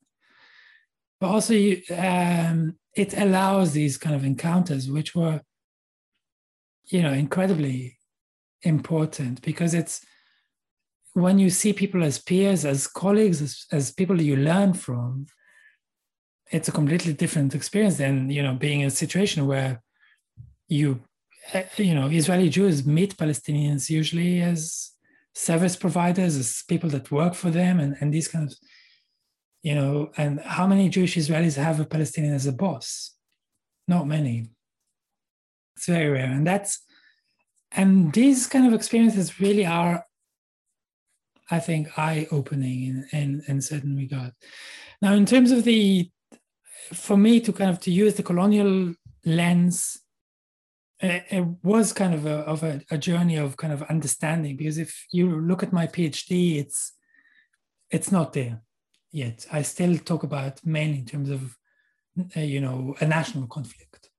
but 1.19 1.27
also 1.27 1.53
you, 1.53 1.81
um, 1.97 2.77
it 2.95 3.17
allows 3.17 3.71
these 3.71 3.97
kind 3.97 4.15
of 4.15 4.25
encounters, 4.25 4.89
which 4.89 5.15
were, 5.15 5.41
you 6.85 7.01
know, 7.01 7.13
incredibly 7.13 7.97
important 8.63 9.41
because 9.41 9.73
it's 9.73 10.05
when 11.21 11.39
you 11.39 11.49
see 11.49 11.73
people 11.73 12.03
as 12.03 12.19
peers, 12.19 12.65
as 12.65 12.87
colleagues, 12.87 13.41
as, 13.41 13.65
as 13.71 13.91
people 13.91 14.21
you 14.21 14.35
learn 14.35 14.73
from. 14.73 15.25
It's 16.51 16.67
a 16.67 16.71
completely 16.71 17.13
different 17.13 17.53
experience 17.53 17.97
than 17.97 18.29
you 18.29 18.41
know 18.41 18.55
being 18.55 18.81
in 18.81 18.87
a 18.87 19.01
situation 19.03 19.45
where 19.45 19.83
you, 20.69 21.01
uh, 21.53 21.63
you 21.77 21.93
know, 21.93 22.07
Israeli 22.07 22.49
Jews 22.49 22.85
meet 22.85 23.17
Palestinians 23.17 23.89
usually 23.89 24.41
as 24.41 24.91
service 25.33 25.75
providers, 25.75 26.35
as 26.35 26.63
people 26.67 26.89
that 26.91 27.11
work 27.11 27.33
for 27.33 27.49
them, 27.49 27.79
and, 27.79 27.95
and 27.99 28.13
these 28.13 28.27
kind 28.27 28.49
of, 28.49 28.55
you 29.63 29.75
know, 29.75 30.11
and 30.17 30.39
how 30.41 30.67
many 30.67 30.89
Jewish 30.89 31.15
Israelis 31.15 31.55
have 31.55 31.79
a 31.79 31.85
Palestinian 31.85 32.33
as 32.33 32.45
a 32.45 32.51
boss? 32.51 33.15
Not 33.87 34.07
many. 34.07 34.49
It's 35.75 35.87
very 35.87 36.09
rare. 36.09 36.31
And 36.31 36.45
that's, 36.45 36.81
and 37.71 38.13
these 38.13 38.47
kind 38.47 38.67
of 38.67 38.73
experiences 38.73 39.39
really 39.39 39.65
are, 39.65 40.05
I 41.51 41.59
think, 41.59 41.97
eye 41.97 42.27
opening 42.31 42.83
in, 42.83 43.07
in, 43.11 43.43
in 43.47 43.61
certain 43.61 43.95
regard. 43.95 44.33
Now, 45.01 45.13
in 45.13 45.25
terms 45.25 45.51
of 45.51 45.63
the, 45.63 46.09
for 46.93 47.17
me 47.17 47.39
to 47.41 47.53
kind 47.53 47.69
of 47.69 47.79
to 47.81 47.91
use 47.91 48.15
the 48.15 48.23
colonial 48.23 48.93
lens 49.25 50.01
it 51.01 51.45
was 51.63 51.93
kind 51.93 52.13
of 52.13 52.25
a 52.25 52.39
of 52.39 52.63
a, 52.63 52.81
a, 52.91 52.97
journey 52.97 53.37
of 53.37 53.55
kind 53.55 53.71
of 53.71 53.83
understanding 53.83 54.57
because 54.57 54.77
if 54.77 55.07
you 55.11 55.39
look 55.39 55.63
at 55.63 55.71
my 55.71 55.87
PhD, 55.87 56.57
it's 56.57 56.93
it's 57.89 58.11
not 58.11 58.33
there 58.33 58.61
yet. 59.11 59.45
I 59.51 59.61
still 59.61 59.97
talk 59.97 60.23
about 60.23 60.65
mainly 60.65 60.99
in 60.99 61.05
terms 61.05 61.29
of 61.29 61.57
uh, 62.35 62.41
you 62.41 62.59
know 62.59 62.95
a 62.99 63.05
national 63.05 63.47
conflict. 63.47 64.09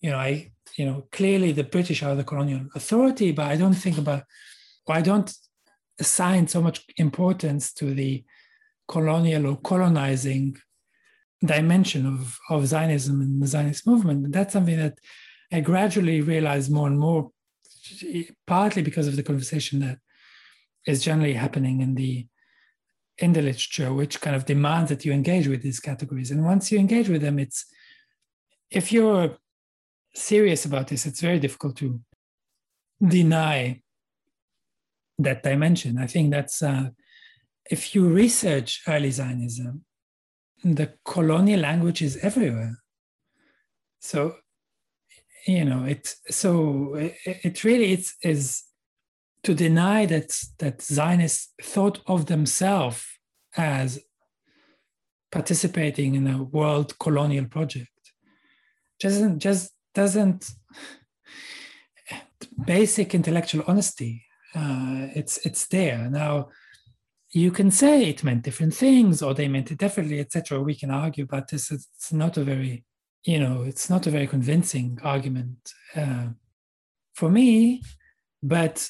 You 0.00 0.10
know, 0.10 0.16
I 0.16 0.52
you 0.76 0.86
know 0.86 1.06
clearly 1.12 1.52
the 1.52 1.64
British 1.64 2.02
are 2.02 2.14
the 2.14 2.24
colonial 2.24 2.66
authority, 2.74 3.32
but 3.32 3.46
I 3.46 3.56
don't 3.56 3.74
think 3.74 3.98
about 3.98 4.24
I 4.88 5.02
don't 5.02 5.30
assign 5.98 6.46
so 6.46 6.62
much 6.62 6.84
importance 6.96 7.72
to 7.74 7.94
the 7.94 8.24
colonial 8.88 9.46
or 9.46 9.56
colonizing 9.56 10.56
dimension 11.44 12.06
of, 12.06 12.38
of 12.50 12.66
Zionism 12.66 13.20
and 13.20 13.42
the 13.42 13.46
Zionist 13.46 13.86
movement. 13.86 14.24
And 14.24 14.32
that's 14.32 14.52
something 14.52 14.76
that 14.78 14.98
I 15.52 15.60
gradually 15.60 16.20
realized 16.20 16.70
more 16.70 16.86
and 16.86 16.98
more, 16.98 17.30
partly 18.46 18.82
because 18.82 19.06
of 19.06 19.16
the 19.16 19.22
conversation 19.22 19.80
that 19.80 19.98
is 20.86 21.02
generally 21.02 21.34
happening 21.34 21.80
in 21.80 21.94
the 21.94 22.26
in 23.20 23.32
the 23.32 23.42
literature, 23.42 23.92
which 23.92 24.20
kind 24.20 24.36
of 24.36 24.46
demands 24.46 24.90
that 24.90 25.04
you 25.04 25.12
engage 25.12 25.48
with 25.48 25.60
these 25.60 25.80
categories. 25.80 26.30
And 26.30 26.44
once 26.44 26.70
you 26.70 26.78
engage 26.78 27.08
with 27.08 27.20
them, 27.20 27.40
it's 27.40 27.64
if 28.70 28.92
you're 28.92 29.36
serious 30.14 30.64
about 30.64 30.86
this, 30.86 31.04
it's 31.04 31.20
very 31.20 31.40
difficult 31.40 31.76
to 31.78 32.00
deny 33.04 33.82
that 35.18 35.42
dimension. 35.42 35.98
I 35.98 36.06
think 36.06 36.30
that's 36.30 36.62
uh, 36.62 36.90
if 37.70 37.94
you 37.94 38.08
research 38.08 38.82
early 38.86 39.10
Zionism, 39.10 39.84
the 40.64 40.94
colonial 41.04 41.60
language 41.60 42.02
is 42.02 42.16
everywhere. 42.18 42.78
So 44.00 44.36
you 45.48 45.64
know 45.64 45.84
it 45.84 46.14
so 46.28 46.94
it, 46.94 47.16
it 47.24 47.64
really 47.64 47.92
it's 47.92 48.14
is 48.22 48.64
to 49.42 49.54
deny 49.54 50.04
that 50.06 50.36
that 50.58 50.82
zionists 50.82 51.54
thought 51.62 52.00
of 52.06 52.26
themselves 52.26 53.04
as 53.56 53.98
participating 55.32 56.14
in 56.14 56.26
a 56.26 56.42
world 56.42 56.98
colonial 56.98 57.46
project 57.46 58.12
just 59.00 59.38
just 59.38 59.72
doesn't 59.94 60.50
basic 62.66 63.14
intellectual 63.14 63.64
honesty 63.66 64.24
uh, 64.54 65.08
it's 65.14 65.38
it's 65.46 65.66
there 65.66 66.08
now 66.10 66.48
you 67.30 67.50
can 67.50 67.70
say 67.70 68.04
it 68.08 68.24
meant 68.24 68.42
different 68.42 68.74
things 68.74 69.22
or 69.22 69.34
they 69.34 69.48
meant 69.48 69.70
it 69.70 69.78
differently 69.78 70.18
etc 70.20 70.60
we 70.60 70.74
can 70.74 70.90
argue 70.90 71.26
but 71.26 71.48
this 71.48 71.70
it's 71.70 72.12
not 72.12 72.36
a 72.36 72.44
very 72.44 72.84
you 73.24 73.38
know, 73.38 73.62
it's 73.62 73.90
not 73.90 74.06
a 74.06 74.10
very 74.10 74.26
convincing 74.26 74.98
argument 75.02 75.72
uh, 75.94 76.28
for 77.14 77.30
me. 77.30 77.82
But 78.42 78.88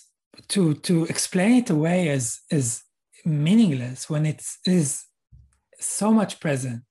to 0.49 0.75
to 0.75 1.05
explain 1.07 1.57
it 1.63 1.71
away 1.71 2.11
as 2.11 2.41
as 2.51 2.83
meaningless 3.25 4.09
when 4.09 4.27
it 4.27 4.45
is 4.65 5.05
so 5.81 6.13
much 6.13 6.39
present 6.39 6.85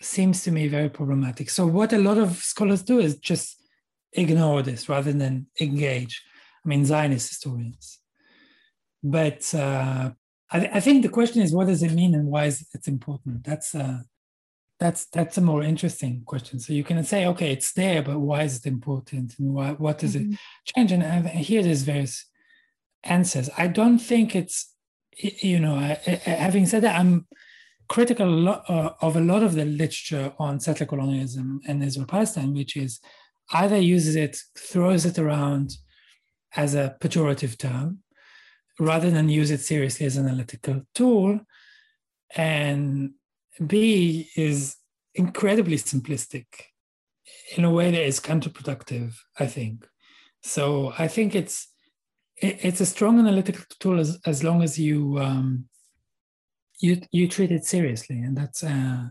seems 0.00 0.44
to 0.44 0.50
me 0.50 0.68
very 0.68 0.88
problematic. 0.88 1.48
So 1.50 1.66
what 1.66 1.92
a 1.92 1.98
lot 1.98 2.18
of 2.18 2.36
scholars 2.36 2.82
do 2.82 2.98
is 2.98 3.16
just 3.16 3.56
ignore 4.12 4.62
this 4.62 4.88
rather 4.88 5.12
than 5.12 5.46
engage. 5.60 6.22
I 6.64 6.68
mean, 6.68 6.84
Zionist 6.84 7.28
historians. 7.28 7.98
But 9.02 9.52
uh, 9.54 10.10
I, 10.50 10.70
I, 10.74 10.80
think 10.80 11.02
the 11.02 11.08
question 11.08 11.42
is, 11.42 11.52
what 11.52 11.66
does 11.66 11.82
it 11.82 11.92
mean 11.92 12.14
and 12.14 12.28
why 12.28 12.44
is 12.46 12.66
it 12.72 12.86
important? 12.86 13.44
That's 13.44 13.74
uh, 13.74 14.00
that's 14.78 15.06
that's 15.06 15.38
a 15.38 15.40
more 15.40 15.62
interesting 15.62 16.22
question. 16.24 16.60
So 16.60 16.72
you 16.72 16.84
can 16.84 17.02
say, 17.04 17.26
okay, 17.26 17.52
it's 17.52 17.72
there, 17.72 18.02
but 18.02 18.18
why 18.20 18.42
is 18.42 18.58
it 18.58 18.66
important, 18.66 19.38
and 19.38 19.54
why, 19.54 19.72
what 19.72 19.98
does 19.98 20.14
mm-hmm. 20.14 20.32
it 20.32 20.38
change? 20.76 20.92
And, 20.92 21.02
and 21.02 21.28
here 21.28 21.62
there's 21.62 21.82
various 21.82 22.26
answers. 23.02 23.50
I 23.58 23.66
don't 23.66 23.98
think 23.98 24.36
it's, 24.36 24.72
you 25.16 25.58
know, 25.58 25.74
I, 25.74 25.98
I, 26.06 26.30
having 26.30 26.66
said 26.66 26.82
that, 26.84 26.98
I'm 26.98 27.26
critical 27.88 28.48
uh, 28.48 28.90
of 29.00 29.16
a 29.16 29.20
lot 29.20 29.42
of 29.42 29.54
the 29.54 29.64
literature 29.64 30.32
on 30.38 30.60
settler 30.60 30.86
colonialism 30.86 31.60
and 31.66 31.82
Israel 31.82 32.06
Palestine, 32.06 32.54
which 32.54 32.76
is 32.76 33.00
either 33.52 33.76
uses 33.78 34.16
it, 34.16 34.38
throws 34.56 35.04
it 35.04 35.18
around 35.18 35.76
as 36.56 36.74
a 36.74 36.96
pejorative 37.00 37.56
term, 37.58 37.98
rather 38.78 39.10
than 39.10 39.28
use 39.28 39.50
it 39.50 39.60
seriously 39.60 40.06
as 40.06 40.16
an 40.16 40.26
analytical 40.26 40.82
tool, 40.94 41.40
and 42.34 43.12
B 43.66 44.28
is 44.36 44.76
incredibly 45.14 45.76
simplistic 45.76 46.46
in 47.56 47.64
a 47.64 47.70
way 47.70 47.90
that 47.90 48.02
is 48.02 48.20
counterproductive, 48.20 49.14
I 49.38 49.46
think. 49.46 49.86
So 50.42 50.92
I 50.98 51.08
think 51.08 51.34
it's 51.34 51.68
it's 52.36 52.80
a 52.80 52.86
strong 52.86 53.20
analytical 53.20 53.64
tool 53.78 54.00
as, 54.00 54.18
as 54.26 54.42
long 54.42 54.62
as 54.62 54.78
you 54.78 55.18
um, 55.18 55.66
you 56.80 57.00
you 57.12 57.28
treat 57.28 57.52
it 57.52 57.64
seriously, 57.64 58.18
and 58.18 58.36
that's 58.36 58.64
uh, 58.64 59.08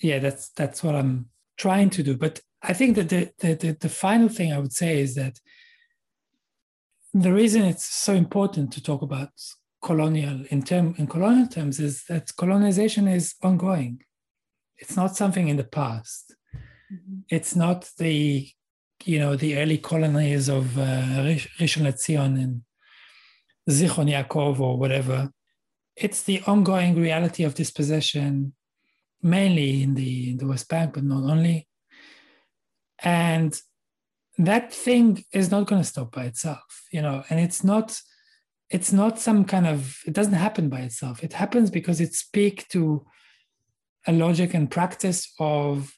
yeah, 0.00 0.18
that's 0.20 0.50
that's 0.50 0.82
what 0.84 0.94
I'm 0.94 1.26
trying 1.56 1.90
to 1.90 2.02
do. 2.02 2.16
But 2.16 2.40
I 2.62 2.72
think 2.72 2.96
that 2.96 3.08
the, 3.08 3.30
the 3.38 3.54
the, 3.54 3.76
the 3.80 3.88
final 3.88 4.28
thing 4.28 4.52
I 4.52 4.58
would 4.58 4.72
say 4.72 5.00
is 5.00 5.14
that 5.16 5.40
the 7.14 7.32
reason 7.32 7.62
it's 7.62 7.84
so 7.84 8.12
important 8.12 8.72
to 8.72 8.82
talk 8.82 9.00
about 9.00 9.30
colonial 9.80 10.44
in 10.50 10.62
term 10.62 10.94
in 10.98 11.06
colonial 11.06 11.46
terms 11.46 11.78
is 11.78 12.04
that 12.08 12.34
colonization 12.36 13.06
is 13.06 13.34
ongoing. 13.42 14.02
It's 14.78 14.96
not 14.96 15.16
something 15.16 15.46
in 15.48 15.56
the 15.56 15.64
past. 15.64 16.34
Mm-hmm. 16.92 17.20
It's 17.28 17.54
not 17.54 17.88
the 17.98 18.48
you 19.04 19.18
know 19.20 19.36
the 19.36 19.56
early 19.58 19.78
colonies 19.78 20.48
of 20.48 20.76
uh, 20.76 21.22
Rishon 21.60 21.84
LeZion 21.86 22.42
and 22.42 22.62
Zichron 23.70 24.10
Yaakov 24.10 24.58
or 24.58 24.76
whatever. 24.76 25.30
It's 25.96 26.22
the 26.24 26.42
ongoing 26.48 26.96
reality 26.96 27.44
of 27.44 27.54
dispossession, 27.54 28.54
mainly 29.22 29.84
in 29.84 29.94
the 29.94 30.30
in 30.30 30.38
the 30.38 30.48
West 30.48 30.68
Bank, 30.68 30.94
but 30.94 31.04
not 31.04 31.30
only. 31.30 31.68
And 32.98 33.56
that 34.38 34.72
thing 34.72 35.24
is 35.32 35.50
not 35.50 35.66
going 35.66 35.80
to 35.80 35.88
stop 35.88 36.12
by 36.12 36.24
itself, 36.24 36.82
you 36.90 37.00
know, 37.00 37.24
and 37.30 37.40
it's 37.40 37.62
not 37.62 38.00
it's 38.70 38.92
not 38.92 39.20
some 39.20 39.44
kind 39.44 39.66
of 39.66 39.98
it 40.06 40.14
doesn't 40.14 40.32
happen 40.32 40.70
by 40.70 40.80
itself 40.80 41.22
it 41.22 41.34
happens 41.34 41.70
because 41.70 42.00
it 42.00 42.14
speaks 42.14 42.66
to 42.66 43.04
a 44.06 44.12
logic 44.12 44.54
and 44.54 44.70
practice 44.70 45.30
of 45.38 45.92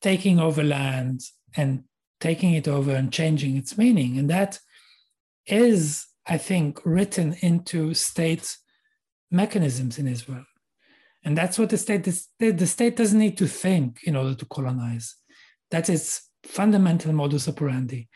taking 0.00 0.40
over 0.40 0.64
land 0.64 1.20
and 1.54 1.84
taking 2.18 2.54
it 2.54 2.66
over 2.66 2.92
and 2.94 3.12
changing 3.12 3.54
its 3.54 3.76
meaning 3.76 4.18
and 4.18 4.30
that 4.30 4.58
is 5.46 6.06
i 6.26 6.38
think 6.38 6.80
written 6.86 7.36
into 7.42 7.92
state 7.92 8.56
mechanisms 9.30 9.98
in 9.98 10.08
Israel. 10.08 10.44
And 11.24 11.36
that's 11.36 11.58
what 11.58 11.70
the 11.70 11.78
state, 11.78 12.04
the 12.04 12.50
the 12.50 12.66
state 12.66 12.96
doesn't 12.96 13.18
need 13.18 13.36
to 13.38 13.46
think 13.46 14.02
in 14.04 14.16
order 14.16 14.34
to 14.34 14.46
colonize. 14.46 15.16
That 15.70 15.88
is 15.90 16.22
fundamental 16.44 17.12
modus 17.12 17.48
operandi. 17.48 18.08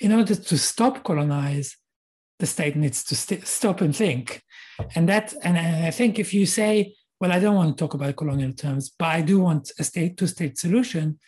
In 0.00 0.12
order 0.12 0.34
to 0.34 0.58
stop 0.58 1.02
colonize, 1.04 1.76
the 2.38 2.46
state 2.46 2.76
needs 2.76 3.02
to 3.04 3.16
st- 3.16 3.46
stop 3.46 3.80
and 3.80 3.94
think. 3.96 4.42
And 4.94 5.08
that, 5.08 5.34
and 5.42 5.56
I 5.58 5.90
think 5.90 6.18
if 6.18 6.34
you 6.34 6.44
say, 6.46 6.94
well, 7.18 7.32
I 7.32 7.40
don't 7.40 7.56
want 7.56 7.76
to 7.76 7.82
talk 7.82 7.94
about 7.94 8.16
colonial 8.16 8.52
terms, 8.52 8.90
but 8.90 9.06
I 9.06 9.22
do 9.22 9.40
want 9.40 9.72
a 9.78 9.84
state 9.84 10.18
to 10.18 10.28
state 10.28 10.58
solution, 10.58 11.18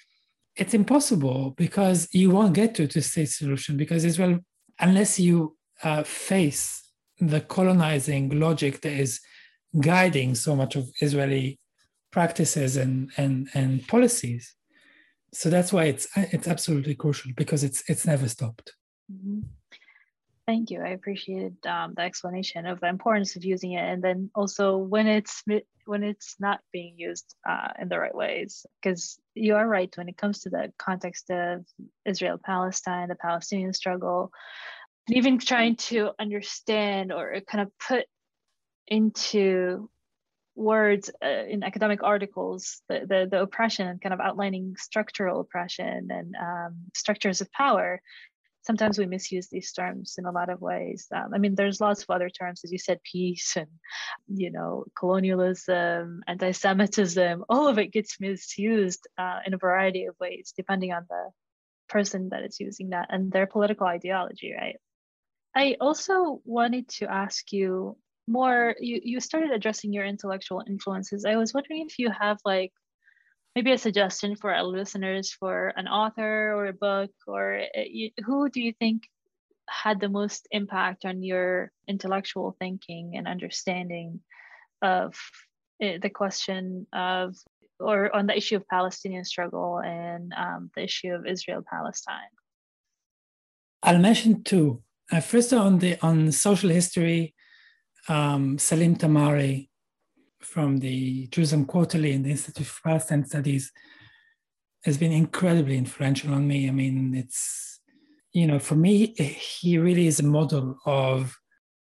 it's 0.54 0.74
impossible 0.74 1.54
because 1.56 2.08
you 2.12 2.30
won't 2.30 2.52
get 2.54 2.74
to 2.74 2.82
a 2.82 2.86
two 2.86 3.00
state 3.00 3.30
solution 3.30 3.76
because 3.76 4.04
Israel, 4.04 4.40
unless 4.80 5.18
you 5.18 5.56
uh, 5.82 6.02
face 6.02 6.92
the 7.20 7.40
colonizing 7.40 8.28
logic 8.38 8.80
that 8.82 8.92
is 8.92 9.20
guiding 9.80 10.34
so 10.34 10.54
much 10.56 10.76
of 10.76 10.90
Israeli 11.00 11.58
practices 12.10 12.76
and, 12.76 13.10
and, 13.16 13.48
and 13.54 13.86
policies. 13.86 14.54
So 15.32 15.50
that's 15.50 15.72
why 15.72 15.84
it's 15.84 16.08
it's 16.16 16.48
absolutely 16.48 16.94
crucial 16.94 17.32
because 17.36 17.64
it's 17.64 17.82
it's 17.88 18.06
never 18.06 18.28
stopped. 18.28 18.74
Mm-hmm. 19.12 19.40
Thank 20.46 20.70
you. 20.70 20.80
I 20.80 20.88
appreciated 20.88 21.56
um, 21.66 21.92
the 21.94 22.02
explanation 22.02 22.64
of 22.64 22.80
the 22.80 22.88
importance 22.88 23.36
of 23.36 23.44
using 23.44 23.72
it, 23.72 23.82
and 23.82 24.02
then 24.02 24.30
also 24.34 24.78
when 24.78 25.06
it's 25.06 25.42
when 25.84 26.02
it's 26.02 26.36
not 26.40 26.60
being 26.72 26.94
used 26.96 27.34
uh, 27.46 27.68
in 27.78 27.90
the 27.90 27.98
right 27.98 28.14
ways. 28.14 28.64
Because 28.80 29.20
you 29.34 29.56
are 29.56 29.68
right 29.68 29.94
when 29.98 30.08
it 30.08 30.16
comes 30.16 30.40
to 30.40 30.50
the 30.50 30.72
context 30.78 31.30
of 31.30 31.66
Israel 32.06 32.38
Palestine, 32.42 33.08
the 33.08 33.14
Palestinian 33.14 33.74
struggle, 33.74 34.32
and 35.06 35.18
even 35.18 35.38
trying 35.38 35.76
to 35.76 36.12
understand 36.18 37.12
or 37.12 37.38
kind 37.46 37.60
of 37.60 37.70
put 37.86 38.06
into 38.86 39.90
words 40.58 41.10
uh, 41.24 41.44
in 41.48 41.62
academic 41.62 42.02
articles 42.02 42.82
the, 42.88 43.00
the, 43.08 43.28
the 43.30 43.40
oppression 43.40 43.86
and 43.86 44.00
kind 44.00 44.12
of 44.12 44.20
outlining 44.20 44.74
structural 44.76 45.40
oppression 45.40 46.08
and 46.10 46.34
um, 46.36 46.76
structures 46.94 47.40
of 47.40 47.50
power 47.52 48.00
sometimes 48.62 48.98
we 48.98 49.06
misuse 49.06 49.48
these 49.48 49.72
terms 49.72 50.16
in 50.18 50.26
a 50.26 50.32
lot 50.32 50.50
of 50.50 50.60
ways. 50.60 51.06
Um, 51.14 51.32
i 51.34 51.38
mean 51.38 51.54
there's 51.54 51.80
lots 51.80 52.02
of 52.02 52.10
other 52.10 52.28
terms 52.28 52.60
as 52.64 52.72
you 52.72 52.78
said 52.78 52.98
peace 53.02 53.56
and 53.56 53.68
you 54.26 54.50
know 54.50 54.84
colonialism 54.98 56.22
anti-semitism 56.26 57.44
all 57.48 57.68
of 57.68 57.78
it 57.78 57.92
gets 57.92 58.20
misused 58.20 59.06
uh, 59.16 59.38
in 59.46 59.54
a 59.54 59.58
variety 59.58 60.04
of 60.06 60.16
ways 60.20 60.52
depending 60.56 60.92
on 60.92 61.06
the 61.08 61.24
person 61.88 62.28
that 62.30 62.42
is 62.42 62.60
using 62.60 62.90
that 62.90 63.06
and 63.10 63.32
their 63.32 63.46
political 63.46 63.86
ideology 63.86 64.54
right? 64.60 64.76
I 65.54 65.76
also 65.80 66.40
wanted 66.44 66.88
to 66.98 67.10
ask 67.10 67.52
you 67.52 67.96
more 68.28 68.74
you, 68.78 69.00
you 69.02 69.20
started 69.20 69.50
addressing 69.50 69.92
your 69.92 70.04
intellectual 70.04 70.62
influences. 70.66 71.24
I 71.24 71.36
was 71.36 71.54
wondering 71.54 71.86
if 71.88 71.98
you 71.98 72.10
have 72.10 72.38
like 72.44 72.72
maybe 73.54 73.72
a 73.72 73.78
suggestion 73.78 74.36
for 74.36 74.54
our 74.54 74.62
listeners 74.62 75.32
for 75.32 75.72
an 75.76 75.88
author 75.88 76.54
or 76.54 76.66
a 76.66 76.72
book 76.72 77.10
or 77.26 77.62
eh, 77.74 78.08
who 78.24 78.48
do 78.48 78.60
you 78.60 78.72
think 78.78 79.02
had 79.68 80.00
the 80.00 80.08
most 80.08 80.46
impact 80.50 81.04
on 81.04 81.22
your 81.22 81.72
intellectual 81.88 82.56
thinking 82.58 83.16
and 83.16 83.26
understanding 83.26 84.20
of 84.80 85.14
eh, 85.82 85.98
the 86.00 86.10
question 86.10 86.86
of 86.92 87.34
or 87.80 88.14
on 88.14 88.26
the 88.26 88.36
issue 88.36 88.56
of 88.56 88.66
palestinian 88.68 89.24
struggle 89.24 89.80
and 89.84 90.32
um, 90.36 90.70
the 90.76 90.84
issue 90.84 91.12
of 91.12 91.26
israel 91.26 91.62
palestine 91.68 92.32
i'll 93.82 93.98
mention 93.98 94.42
two. 94.42 94.82
Uh, 95.10 95.20
first 95.20 95.52
on 95.52 95.78
the 95.78 95.96
on 96.02 96.30
social 96.30 96.70
history, 96.70 97.34
um, 98.08 98.58
Salim 98.58 98.96
Tamari 98.96 99.68
from 100.40 100.78
the 100.78 101.26
Jerusalem 101.28 101.66
Quarterly 101.66 102.12
and 102.12 102.24
the 102.24 102.30
Institute 102.30 102.66
for 102.66 102.80
Palestine 102.88 103.24
Studies 103.24 103.72
has 104.84 104.96
been 104.96 105.12
incredibly 105.12 105.76
influential 105.76 106.32
on 106.32 106.46
me. 106.46 106.68
I 106.68 106.70
mean, 106.70 107.14
it's 107.14 107.80
you 108.32 108.46
know, 108.46 108.58
for 108.58 108.76
me, 108.76 109.14
he 109.16 109.78
really 109.78 110.06
is 110.06 110.20
a 110.20 110.24
model 110.24 110.76
of 110.84 111.36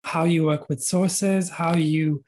how 0.04 0.24
you 0.24 0.46
work 0.46 0.68
with 0.68 0.82
sources, 0.82 1.50
how 1.50 1.76
you 1.76 2.24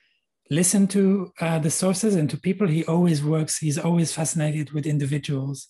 listen 0.51 0.87
to 0.87 1.33
uh, 1.41 1.59
the 1.59 1.71
sources 1.71 2.15
and 2.15 2.29
to 2.29 2.37
people. 2.37 2.69
He 2.69 2.85
always 2.85 3.25
works. 3.25 3.59
He's 3.59 3.79
always 3.79 4.13
fascinated 4.13 4.73
with 4.73 4.87
individuals, 4.87 5.69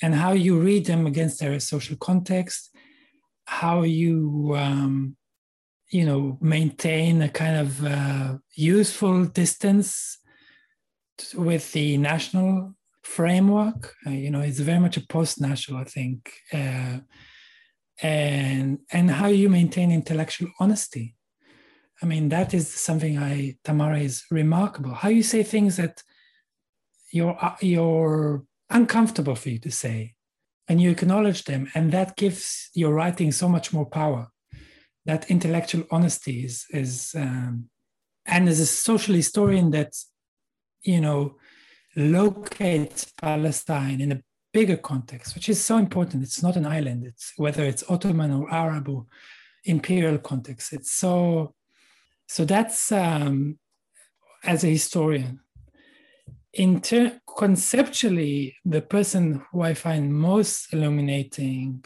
and 0.00 0.14
how 0.14 0.32
you 0.32 0.58
read 0.58 0.86
them 0.86 1.06
against 1.06 1.40
their 1.40 1.58
social 1.60 1.96
context 1.96 2.70
how 3.48 3.80
you 3.80 4.54
um, 4.58 5.16
you 5.90 6.04
know 6.04 6.38
maintain 6.40 7.22
a 7.22 7.28
kind 7.28 7.56
of 7.56 7.84
uh, 7.84 8.36
useful 8.54 9.24
distance 9.24 10.18
with 11.34 11.72
the 11.72 11.96
national 11.96 12.74
framework. 13.02 13.94
Uh, 14.06 14.10
you 14.10 14.30
know 14.30 14.40
it's 14.40 14.60
very 14.60 14.78
much 14.78 14.96
a 14.96 15.06
post-national 15.06 15.80
i 15.80 15.84
think 15.84 16.32
uh, 16.52 16.98
and 18.02 18.78
and 18.92 19.10
how 19.10 19.26
you 19.26 19.48
maintain 19.48 19.90
intellectual 19.90 20.50
honesty. 20.60 21.16
I 22.02 22.06
mean 22.06 22.28
that 22.28 22.54
is 22.54 22.68
something 22.68 23.18
i 23.18 23.56
Tamari 23.64 24.04
is 24.04 24.24
remarkable. 24.30 24.94
How 24.94 25.08
you 25.08 25.22
say 25.22 25.42
things 25.42 25.76
that 25.78 26.02
you're 27.10 27.36
uh, 27.44 27.56
you're 27.60 28.44
uncomfortable 28.70 29.34
for 29.34 29.48
you 29.48 29.58
to 29.58 29.70
say 29.70 30.14
and 30.68 30.80
you 30.80 30.90
acknowledge 30.90 31.44
them 31.44 31.70
and 31.74 31.90
that 31.92 32.16
gives 32.16 32.68
your 32.74 32.92
writing 32.92 33.32
so 33.32 33.48
much 33.48 33.72
more 33.72 33.86
power 33.86 34.28
that 35.06 35.30
intellectual 35.30 35.84
honesty 35.90 36.44
is 36.44 36.66
is 36.70 37.14
um, 37.16 37.68
and 38.26 38.48
as 38.48 38.60
a 38.60 38.66
social 38.66 39.14
historian 39.14 39.70
that 39.70 39.92
you 40.82 41.00
know 41.00 41.36
locates 41.96 43.12
palestine 43.20 44.00
in 44.00 44.12
a 44.12 44.22
bigger 44.52 44.76
context 44.76 45.34
which 45.34 45.48
is 45.48 45.64
so 45.64 45.76
important. 45.76 46.22
It's 46.22 46.42
not 46.42 46.56
an 46.56 46.66
island. 46.66 47.04
It's 47.04 47.32
whether 47.36 47.64
it's 47.64 47.84
ottoman 47.88 48.32
or 48.32 48.50
arab 48.52 48.88
or 48.88 49.06
imperial 49.64 50.18
context. 50.18 50.72
It's 50.72 50.92
so 50.92 51.54
so 52.26 52.44
that's 52.44 52.92
um, 52.92 53.58
as 54.44 54.64
a 54.64 54.68
historian. 54.68 55.40
Inter- 56.52 57.20
conceptually, 57.36 58.56
the 58.64 58.82
person 58.82 59.42
who 59.50 59.62
I 59.62 59.74
find 59.74 60.14
most 60.14 60.72
illuminating 60.72 61.84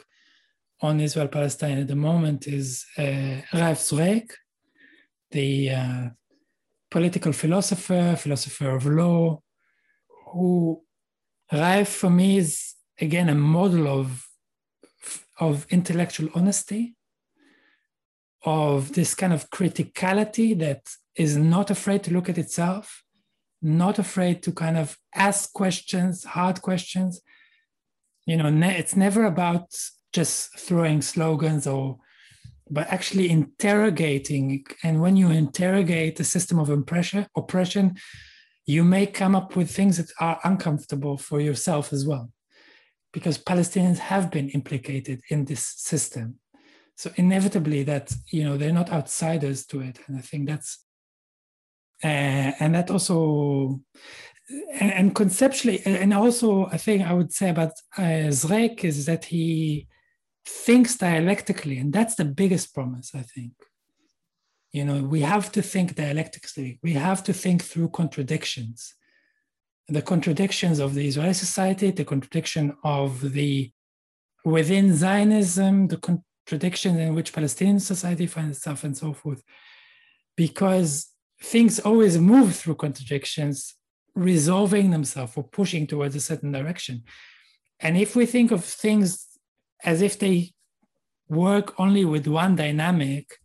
on 0.83 1.01
Israel 1.01 1.29
Palestine 1.29 1.79
at 1.79 1.89
the 1.89 1.97
moment 1.97 2.47
is 2.47 2.85
uh, 2.99 3.41
Raef 3.53 4.29
the 5.31 5.71
uh, 5.71 6.09
political 6.91 7.33
philosopher, 7.33 8.17
philosopher 8.17 8.71
of 8.77 8.85
law, 8.85 9.41
who 10.33 10.83
Raef 11.53 11.87
for 11.87 12.11
me 12.11 12.37
is 12.37 12.75
again 13.01 13.29
a 13.29 13.35
model 13.35 13.89
of, 13.89 14.27
of 15.39 15.67
intellectual 15.71 16.29
honesty, 16.35 16.97
of 18.45 18.93
this 18.93 19.15
kind 19.15 19.33
of 19.33 19.49
criticality 19.51 20.59
that 20.59 20.83
is 21.15 21.37
not 21.37 21.71
afraid 21.71 22.03
to 22.03 22.13
look 22.13 22.29
at 22.29 22.39
itself 22.39 23.03
not 23.63 23.99
afraid 23.99 24.43
to 24.43 24.53
kind 24.53 24.77
of 24.77 24.99
ask 25.15 25.53
questions, 25.53 26.25
hard 26.25 26.61
questions. 26.61 27.23
You 28.27 28.37
know, 28.37 28.51
ne- 28.51 28.77
it's 28.77 28.97
never 28.97 29.25
about 29.25 29.69
just 30.13 30.59
throwing 30.59 31.03
slogans 31.03 31.67
or, 31.67 31.99
but 32.71 32.89
actually 32.89 33.31
interrogating. 33.31 34.65
And 34.83 35.01
when 35.01 35.17
you 35.17 35.31
interrogate 35.31 36.17
the 36.17 36.25
system 36.25 36.59
of 36.59 36.71
oppression, 36.71 37.27
oppression, 37.37 37.97
you 38.65 38.85
may 38.85 39.07
come 39.07 39.35
up 39.35 39.57
with 39.57 39.71
things 39.71 39.97
that 39.97 40.11
are 40.21 40.41
uncomfortable 40.45 41.17
for 41.19 41.41
yourself 41.41 41.93
as 41.93 42.07
well, 42.07 42.31
because 43.13 43.37
Palestinians 43.39 43.99
have 43.99 44.31
been 44.31 44.49
implicated 44.51 45.21
in 45.31 45.45
this 45.45 45.65
system. 45.65 46.39
So 46.97 47.11
inevitably, 47.17 47.83
that 47.85 48.15
you 48.31 48.45
know 48.45 48.57
they're 48.57 48.73
not 48.73 48.93
outsiders 48.93 49.67
to 49.67 49.81
it, 49.81 49.99
and 50.07 50.17
I 50.17 50.21
think 50.21 50.49
that's 50.49 50.85
uh, 52.05 52.53
and 52.61 52.75
that 52.75 52.91
also 52.91 53.81
and, 54.75 54.93
and, 54.93 55.15
conceptually 55.15 55.81
and 55.85 56.13
also 56.13 56.67
i 56.67 56.77
think 56.77 57.03
i 57.03 57.13
would 57.13 57.33
say 57.33 57.51
about 57.51 57.73
uh, 57.97 58.29
Zreik 58.29 58.85
is 58.85 59.07
that 59.07 59.25
he 59.25 59.87
thinks 60.45 60.97
dialectically 60.97 61.79
and 61.79 61.93
that's 61.93 62.15
the 62.17 62.25
biggest 62.25 62.75
promise 62.75 63.13
i 63.15 63.23
think. 63.23 63.53
You 64.73 64.85
know 64.85 65.03
we 65.03 65.21
have 65.21 65.53
to 65.53 65.63
think 65.63 65.95
dialectically. 65.95 66.79
We 66.83 66.95
have 66.95 67.23
to 67.25 67.33
think 67.33 67.63
through 67.63 67.91
contradictions. 67.91 68.95
The 69.89 70.03
contradictions 70.03 70.79
of 70.79 70.95
the 70.95 71.07
israeli 71.07 71.35
society 71.35 71.91
the 71.91 72.05
contradiction 72.05 72.77
of 72.83 73.33
the 73.33 73.71
within 74.45 74.95
zionism 74.95 75.89
the 75.89 75.99
contradiction 75.99 76.99
in 76.99 77.15
which 77.15 77.33
palestinian 77.33 77.81
society 77.81 78.27
finds 78.27 78.57
itself 78.57 78.85
and 78.85 78.97
so 78.97 79.13
forth. 79.13 79.43
Because 80.37 81.13
things 81.43 81.79
always 81.81 82.19
move 82.19 82.55
through 82.57 82.77
contradictions, 82.77 83.75
resolving 84.15 84.91
themselves 84.91 85.33
or 85.37 85.45
pushing 85.45 85.87
towards 85.87 86.15
a 86.17 86.21
certain 86.21 86.53
direction. 86.53 87.03
And 87.81 87.97
if 87.99 88.15
we 88.17 88.27
think 88.27 88.51
of 88.53 88.65
things 88.65 89.27
as 89.85 90.03
if 90.03 90.19
they 90.19 90.53
work 91.29 91.79
only 91.79 92.05
with 92.05 92.27
one 92.27 92.57
dynamic 92.57 93.39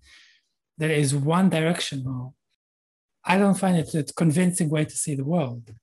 that 0.78 0.92
is 0.92 1.16
one 1.16 1.50
directional, 1.50 2.36
I 3.24 3.38
don't 3.38 3.58
find 3.58 3.78
it 3.78 3.94
a 3.94 4.04
convincing 4.14 4.70
way 4.70 4.86
to 4.86 4.96
see 4.96 5.16
the 5.16 5.26
world. 5.26 5.74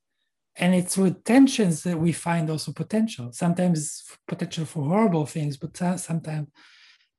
And 0.56 0.74
it's 0.74 0.96
with 0.96 1.24
tensions 1.24 1.82
that 1.82 1.98
we 1.98 2.12
find 2.12 2.48
also 2.48 2.72
potential. 2.72 3.32
Sometimes 3.32 4.04
potential 4.28 4.64
for 4.64 4.84
horrible 4.84 5.26
things, 5.26 5.56
but 5.56 5.76
sometimes 5.76 6.48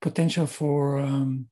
potential 0.01 0.47
for 0.47 0.99
um, 0.99 1.47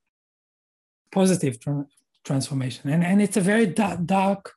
positive 1.11 1.59
tra- 1.59 1.85
transformation. 2.23 2.89
And, 2.89 3.03
and 3.03 3.21
it's 3.21 3.37
a 3.37 3.41
very 3.41 3.65
da- 3.65 3.97
dark 3.97 4.53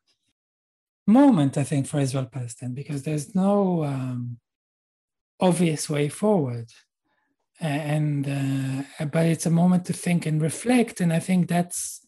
moment, 1.07 1.59
I 1.59 1.65
think, 1.65 1.87
for 1.87 1.99
Israel 1.99 2.27
Palestine, 2.27 2.75
because 2.75 3.03
there's 3.03 3.35
no 3.35 3.85
um, 3.85 4.39
obvious 5.41 5.91
way 5.91 6.09
forward. 6.09 6.71
And 7.61 8.29
uh, 8.29 9.07
but 9.07 9.27
it's 9.27 9.47
a 9.47 9.51
moment 9.51 9.87
to 9.87 9.93
think 9.93 10.27
and 10.27 10.43
reflect, 10.43 11.01
and 11.01 11.13
I 11.13 11.21
think 11.21 11.49
that's 11.49 12.03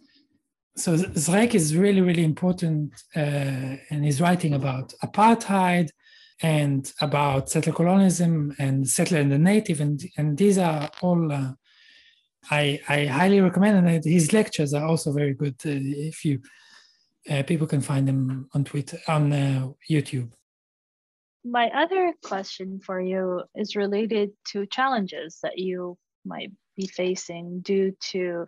so. 0.76 0.94
Zreik 0.94 1.54
is 1.54 1.74
really, 1.74 2.02
really 2.02 2.24
important, 2.24 2.92
uh, 3.16 3.76
and 3.90 4.04
he's 4.04 4.20
writing 4.20 4.52
about 4.52 4.92
apartheid 5.02 5.88
and 6.42 6.92
about 7.00 7.48
settler 7.48 7.72
colonialism 7.72 8.54
and 8.58 8.86
settler 8.86 9.20
and 9.20 9.32
the 9.32 9.38
native, 9.38 9.80
and 9.80 10.02
and 10.18 10.36
these 10.36 10.58
are 10.58 10.90
all. 11.00 11.32
Uh, 11.32 11.52
I, 12.50 12.80
I 12.88 13.06
highly 13.06 13.40
recommend, 13.40 13.86
and 13.86 14.04
his 14.04 14.32
lectures 14.32 14.72
are 14.72 14.86
also 14.86 15.12
very 15.12 15.34
good. 15.34 15.56
Uh, 15.64 15.80
if 16.10 16.24
you 16.24 16.40
uh, 17.30 17.42
people 17.42 17.66
can 17.66 17.80
find 17.80 18.06
them 18.06 18.48
on 18.54 18.64
Twitter, 18.64 18.98
on 19.06 19.32
uh, 19.32 19.68
YouTube. 19.90 20.32
My 21.44 21.70
other 21.70 22.12
question 22.22 22.80
for 22.80 23.00
you 23.00 23.42
is 23.54 23.76
related 23.76 24.30
to 24.48 24.66
challenges 24.66 25.38
that 25.42 25.58
you 25.58 25.96
might 26.24 26.52
be 26.76 26.86
facing 26.86 27.60
due 27.60 27.96
to, 28.10 28.44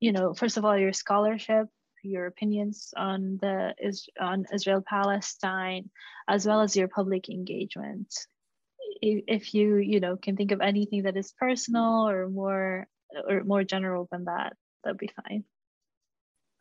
you 0.00 0.12
know, 0.12 0.34
first 0.34 0.56
of 0.56 0.64
all, 0.64 0.76
your 0.76 0.92
scholarship, 0.92 1.66
your 2.02 2.26
opinions 2.26 2.94
on 2.96 3.38
the 3.42 3.74
is 3.78 4.08
on 4.18 4.46
Israel 4.54 4.82
Palestine, 4.86 5.90
as 6.28 6.46
well 6.46 6.62
as 6.62 6.76
your 6.76 6.88
public 6.88 7.28
engagement. 7.28 8.14
If 9.02 9.54
you, 9.54 9.76
you 9.76 10.00
know, 10.00 10.16
can 10.16 10.36
think 10.36 10.52
of 10.52 10.60
anything 10.60 11.02
that 11.02 11.16
is 11.16 11.32
personal 11.38 12.08
or 12.08 12.28
more 12.28 12.86
or 13.28 13.44
more 13.44 13.64
general 13.64 14.08
than 14.10 14.24
that, 14.24 14.54
that'd 14.82 14.98
be 14.98 15.10
fine. 15.28 15.44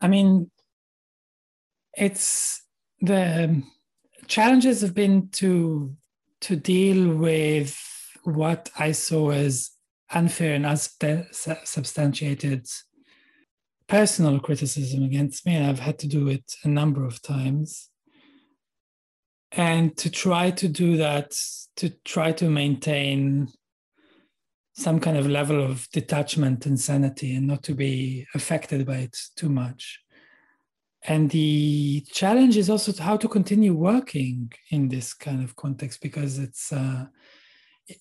I 0.02 0.08
mean, 0.08 0.50
it's 1.94 2.64
the 3.02 3.62
challenges 4.30 4.82
have 4.82 4.94
been 4.94 5.28
to 5.30 5.96
to 6.42 6.56
deal 6.56 7.14
with 7.14 7.78
what 8.24 8.70
I 8.80 8.94
saw 8.94 9.32
as 9.32 9.72
unfair 10.12 10.54
and 10.54 10.66
unsubstantiated 10.66 12.66
personal 13.88 14.40
criticism 14.40 15.04
against 15.04 15.46
me, 15.46 15.58
I've 15.58 15.80
had 15.80 16.00
to 16.00 16.08
do 16.08 16.30
it 16.30 16.54
a 16.64 16.70
number 16.70 17.06
of 17.06 17.22
times. 17.22 17.90
And 19.52 19.98
to 19.98 20.10
try 20.10 20.52
to 20.52 20.70
do 20.70 20.98
that, 20.98 21.36
to 21.78 21.90
try 22.06 22.32
to 22.34 22.50
maintain 22.50 23.50
some 24.76 25.00
kind 25.00 25.18
of 25.18 25.28
level 25.28 25.62
of 25.62 25.88
detachment 25.92 26.66
and 26.66 26.80
sanity 26.80 27.36
and 27.36 27.48
not 27.48 27.64
to 27.64 27.74
be 27.74 28.28
affected 28.34 28.86
by 28.86 28.98
it 28.98 29.18
too 29.36 29.50
much. 29.50 30.00
And 31.04 31.30
the 31.30 32.06
challenge 32.12 32.58
is 32.58 32.70
also 32.70 32.92
how 33.02 33.16
to 33.18 33.28
continue 33.28 33.74
working 33.74 34.52
in 34.70 34.90
this 34.90 35.14
kind 35.14 35.44
of 35.44 35.56
context 35.56 36.02
because 36.02 36.38
it's 36.40 36.74
uh, 36.74 37.06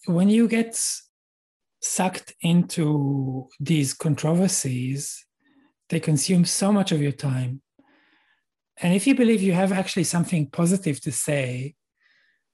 when 0.06 0.28
you 0.28 0.48
get 0.48 0.80
sucked 1.80 2.34
into 2.40 3.48
these 3.60 3.94
controversies, 3.94 5.24
they 5.88 6.00
consume 6.00 6.44
so 6.44 6.72
much 6.72 6.90
of 6.90 7.00
your 7.00 7.12
time. 7.12 7.62
And 8.80 8.94
if 8.94 9.06
you 9.06 9.14
believe 9.14 9.42
you 9.42 9.52
have 9.52 9.72
actually 9.72 10.04
something 10.04 10.50
positive 10.50 11.00
to 11.02 11.12
say, 11.12 11.74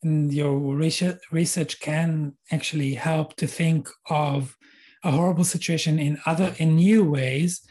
and 0.02 0.32
your 0.32 0.58
research 0.58 1.80
can 1.80 2.34
actually 2.52 2.94
help 2.94 3.36
to 3.36 3.46
think 3.46 3.88
of 4.10 4.56
a 5.02 5.10
horrible 5.10 5.44
situation 5.44 5.98
in 5.98 6.18
other 6.26 6.54
in 6.58 6.76
new 6.76 7.04
ways 7.04 7.62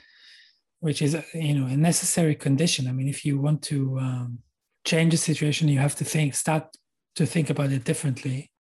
which 0.84 1.02
is 1.02 1.16
you 1.34 1.54
know 1.58 1.68
a 1.68 1.78
necessary 1.78 2.36
condition. 2.36 2.88
I 2.88 2.92
mean 2.92 3.08
if 3.08 3.24
you 3.26 3.40
want 3.40 3.62
to 3.72 3.98
um, 4.00 4.40
change 4.86 5.12
the 5.12 5.18
situation 5.30 5.70
you 5.70 5.80
have 5.80 5.96
to 5.96 6.04
think 6.04 6.36
start 6.36 6.66
to 7.16 7.26
think 7.26 7.50
about 7.50 7.72
it 7.72 7.86
differently. 7.86 8.52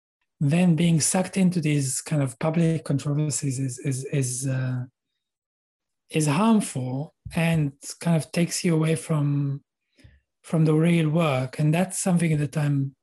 Then 0.40 0.76
being 0.76 1.00
sucked 1.00 1.36
into 1.36 1.60
these 1.60 2.00
kind 2.00 2.22
of 2.22 2.38
public 2.38 2.84
controversies 2.84 3.58
is 3.58 3.74
is 3.90 4.04
is 4.20 4.46
uh, 4.46 4.84
is 6.10 6.28
harmful 6.28 7.12
and 7.34 7.72
kind 8.00 8.16
of 8.16 8.30
takes 8.30 8.64
you 8.64 8.72
away 8.74 8.94
from 8.94 9.62
from 10.44 10.64
the 10.64 10.74
real 10.74 11.08
work. 11.10 11.58
And 11.58 11.74
that's 11.74 11.98
something 11.98 12.36
that 12.38 12.56
i'm 12.56 12.94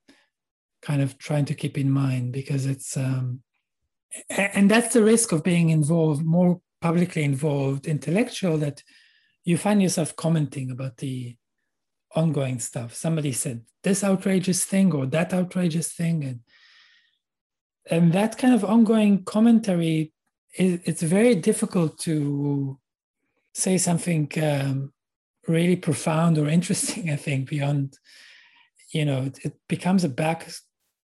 kind 0.82 1.02
of 1.02 1.18
trying 1.18 1.44
to 1.44 1.54
keep 1.54 1.76
in 1.76 1.90
mind 1.90 2.32
because 2.32 2.64
it's 2.64 2.96
um, 2.96 3.42
and 4.30 4.70
that's 4.70 4.94
the 4.94 5.04
risk 5.04 5.32
of 5.32 5.44
being 5.44 5.68
involved 5.68 6.24
more 6.24 6.58
publicly 6.80 7.22
involved 7.22 7.86
intellectual 7.86 8.56
that 8.56 8.82
you 9.44 9.56
find 9.56 9.82
yourself 9.82 10.16
commenting 10.16 10.70
about 10.70 10.98
the 10.98 11.36
ongoing 12.14 12.58
stuff. 12.58 12.94
Somebody 12.94 13.32
said 13.32 13.62
this 13.82 14.04
outrageous 14.04 14.64
thing 14.64 14.92
or 14.92 15.06
that 15.06 15.32
outrageous 15.32 15.92
thing 15.92 16.24
and 16.24 16.40
and 17.90 18.12
that 18.12 18.36
kind 18.38 18.54
of 18.54 18.64
ongoing 18.64 19.24
commentary 19.24 20.12
it's 20.52 21.02
very 21.02 21.34
difficult 21.36 21.96
to 21.98 22.78
say 23.54 23.78
something 23.78 24.30
um, 24.42 24.92
really 25.46 25.76
profound 25.76 26.36
or 26.36 26.48
interesting 26.48 27.10
i 27.10 27.16
think 27.16 27.48
beyond 27.48 27.96
you 28.92 29.04
know 29.04 29.22
it, 29.22 29.38
it 29.44 29.54
becomes 29.68 30.04
a 30.04 30.08
back 30.08 30.50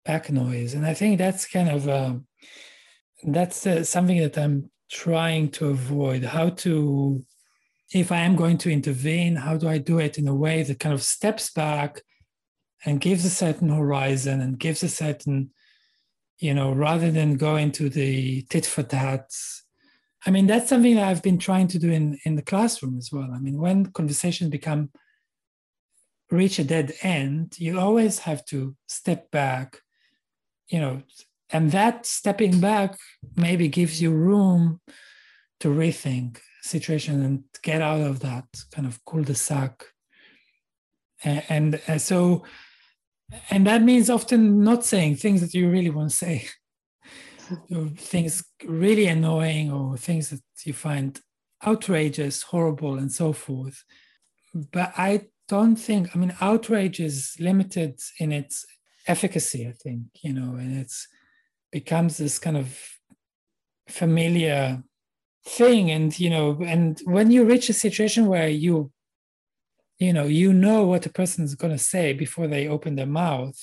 back 0.06 0.30
noise. 0.30 0.74
And 0.74 0.86
i 0.86 0.94
think 0.94 1.18
that's 1.18 1.46
kind 1.46 1.70
of 1.70 1.88
uh, 1.88 2.16
that's 3.24 3.66
uh, 3.68 3.84
something 3.84 4.20
that 4.20 4.38
i'm 4.38 4.70
trying 4.90 5.50
to 5.52 5.70
avoid 5.70 6.24
how 6.24 6.50
to 6.50 7.24
if 7.94 8.12
i 8.12 8.20
am 8.20 8.36
going 8.36 8.58
to 8.58 8.72
intervene 8.72 9.36
how 9.36 9.58
do 9.58 9.68
i 9.68 9.78
do 9.78 10.00
it 10.00 10.18
in 10.18 10.28
a 10.28 10.36
way 10.36 10.64
that 10.64 10.80
kind 10.80 10.94
of 10.94 11.04
steps 11.04 11.52
back 11.52 12.02
and 12.86 13.02
gives 13.02 13.26
a 13.26 13.30
certain 13.30 13.70
horizon 13.70 14.42
and 14.42 14.60
gives 14.60 14.84
a 14.84 14.90
certain 14.90 15.52
you 16.40 16.54
know 16.54 16.72
rather 16.72 17.12
than 17.12 17.38
go 17.38 17.56
into 17.56 17.90
the 17.90 18.42
tit 18.50 18.66
for 18.66 18.84
tat? 18.84 19.30
I 20.26 20.32
mean 20.32 20.48
that's 20.48 20.70
something 20.70 20.96
that 20.96 21.08
i've 21.08 21.24
been 21.24 21.38
trying 21.38 21.68
to 21.70 21.80
do 21.80 21.92
in 21.92 22.18
in 22.26 22.36
the 22.36 22.42
classroom 22.42 22.98
as 22.98 23.12
well. 23.12 23.30
I 23.32 23.40
mean 23.40 23.60
when 23.60 23.88
conversations 23.88 24.50
become 24.50 24.90
reach 26.32 26.60
a 26.60 26.64
dead 26.64 26.94
end 27.02 27.60
you 27.60 27.80
always 27.80 28.20
have 28.20 28.46
to 28.46 28.76
step 28.88 29.30
back 29.32 29.82
you 30.72 30.80
know, 30.80 31.04
and 31.52 31.72
that 31.72 32.06
stepping 32.06 32.60
back 32.62 32.98
maybe 33.36 33.68
gives 33.68 34.02
you 34.02 34.12
room 34.12 34.80
to 35.60 35.68
rethink 35.68 36.40
situation 36.62 37.24
and 37.24 37.44
get 37.62 37.82
out 37.82 38.02
of 38.02 38.20
that 38.22 38.46
kind 38.72 38.88
of 38.88 39.04
cul-de-sac. 39.06 39.84
And, 41.24 41.44
and, 41.50 41.82
and 41.88 42.02
so, 42.02 42.44
and 43.50 43.66
that 43.68 43.82
means 43.82 44.10
often 44.10 44.64
not 44.64 44.86
saying 44.86 45.16
things 45.16 45.42
that 45.42 45.54
you 45.54 45.70
really 45.70 45.90
want 45.90 46.10
to 46.10 46.16
say, 46.16 46.48
things 47.98 48.44
really 48.66 49.08
annoying 49.08 49.72
or 49.72 49.98
things 49.98 50.30
that 50.30 50.42
you 50.66 50.74
find 50.74 51.20
outrageous, 51.66 52.44
horrible, 52.44 52.98
and 52.98 53.12
so 53.12 53.34
forth. 53.34 53.84
But 54.54 54.94
I 54.98 55.28
don't 55.48 55.76
think, 55.76 56.16
I 56.16 56.20
mean, 56.20 56.36
outrage 56.42 57.00
is 57.00 57.36
limited 57.40 58.00
in 58.20 58.32
its 58.32 58.66
efficacy, 59.08 59.68
I 59.68 59.74
think, 59.74 60.04
you 60.24 60.34
know, 60.34 60.56
and 60.56 60.78
it's 60.78 61.08
becomes 61.72 62.18
this 62.18 62.38
kind 62.38 62.58
of 62.58 62.78
familiar 63.88 64.84
thing. 65.46 65.92
And, 65.92 66.18
you 66.20 66.30
know, 66.30 66.58
and 66.66 67.00
when 67.06 67.32
you 67.32 67.46
reach 67.46 67.70
a 67.70 67.74
situation 67.74 68.28
where 68.28 68.48
you, 68.48 68.92
you 70.00 70.14
know, 70.14 70.26
you 70.26 70.54
know 70.54 70.84
what 70.84 71.04
the 71.04 71.10
person 71.10 71.44
is 71.44 71.56
going 71.56 71.74
to 71.74 71.80
say 71.80 72.14
before 72.14 72.48
they 72.48 72.68
open 72.68 72.96
their 72.96 73.06
mouth, 73.06 73.58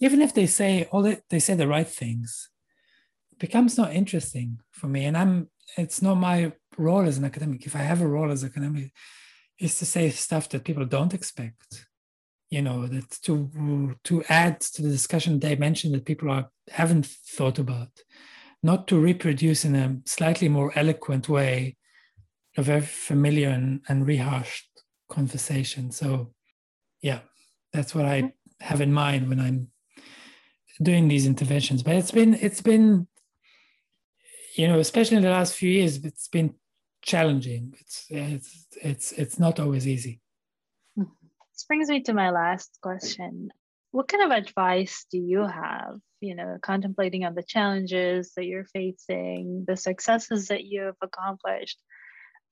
even 0.00 0.20
if 0.20 0.34
they 0.34 0.46
say 0.46 0.88
all 0.90 1.02
the, 1.02 1.20
they 1.30 1.38
say 1.38 1.54
the 1.54 1.68
right 1.68 1.88
things, 1.88 2.50
it 3.32 3.38
becomes 3.38 3.78
not 3.78 3.92
interesting 3.92 4.60
for 4.70 4.88
me. 4.88 5.04
And 5.04 5.16
I'm, 5.16 5.50
it's 5.76 6.02
not 6.02 6.16
my 6.16 6.52
role 6.76 7.06
as 7.06 7.18
an 7.18 7.24
academic. 7.24 7.66
If 7.66 7.76
I 7.76 7.80
have 7.80 8.00
a 8.00 8.08
role 8.08 8.30
as 8.30 8.42
an 8.42 8.50
academic, 8.50 8.92
is 9.58 9.78
to 9.78 9.86
say 9.86 10.10
stuff 10.10 10.48
that 10.48 10.64
people 10.64 10.84
don't 10.84 11.14
expect 11.14 11.86
you 12.52 12.60
know 12.60 12.86
that 12.86 13.10
to 13.22 13.96
to 14.04 14.22
add 14.28 14.60
to 14.60 14.82
the 14.82 14.90
discussion 14.90 15.38
dimension 15.38 15.90
that 15.92 16.04
people 16.04 16.30
are 16.30 16.50
haven't 16.70 17.06
thought 17.06 17.58
about 17.58 17.88
not 18.62 18.86
to 18.88 18.98
reproduce 18.98 19.64
in 19.64 19.74
a 19.74 19.96
slightly 20.06 20.48
more 20.48 20.72
eloquent 20.76 21.28
way 21.28 21.76
a 22.56 22.62
very 22.62 22.82
familiar 22.82 23.48
and, 23.48 23.80
and 23.88 24.06
rehashed 24.06 24.68
conversation. 25.08 25.90
So 25.90 26.32
yeah 27.02 27.20
that's 27.72 27.94
what 27.94 28.06
i 28.06 28.22
mm-hmm. 28.22 28.64
have 28.64 28.80
in 28.80 28.92
mind 28.92 29.28
when 29.28 29.40
i'm 29.40 29.68
doing 30.82 31.06
these 31.06 31.26
interventions. 31.26 31.82
But 31.82 31.96
it's 31.96 32.10
been 32.10 32.34
it's 32.34 32.62
been 32.62 33.06
you 34.56 34.66
know 34.68 34.78
especially 34.78 35.18
in 35.18 35.22
the 35.22 35.30
last 35.30 35.54
few 35.54 35.70
years 35.70 35.96
it's 36.04 36.28
been 36.28 36.54
challenging. 37.02 37.74
It's 37.80 38.06
it's 38.08 38.66
it's, 38.80 39.12
it's 39.12 39.38
not 39.38 39.60
always 39.60 39.86
easy. 39.86 40.20
Mm-hmm. 40.98 41.10
This 41.52 41.64
brings 41.68 41.88
me 41.88 42.02
to 42.02 42.14
my 42.14 42.30
last 42.30 42.78
question. 42.80 43.50
What 43.90 44.08
kind 44.08 44.24
of 44.24 44.30
advice 44.30 45.04
do 45.10 45.18
you 45.18 45.46
have, 45.46 46.00
you 46.22 46.36
know, 46.36 46.56
contemplating 46.62 47.24
on 47.24 47.34
the 47.34 47.42
challenges 47.42 48.32
that 48.36 48.46
you're 48.46 48.64
facing, 48.64 49.64
the 49.66 49.76
successes 49.76 50.48
that 50.48 50.64
you 50.64 50.82
have 50.82 50.96
accomplished 51.02 51.78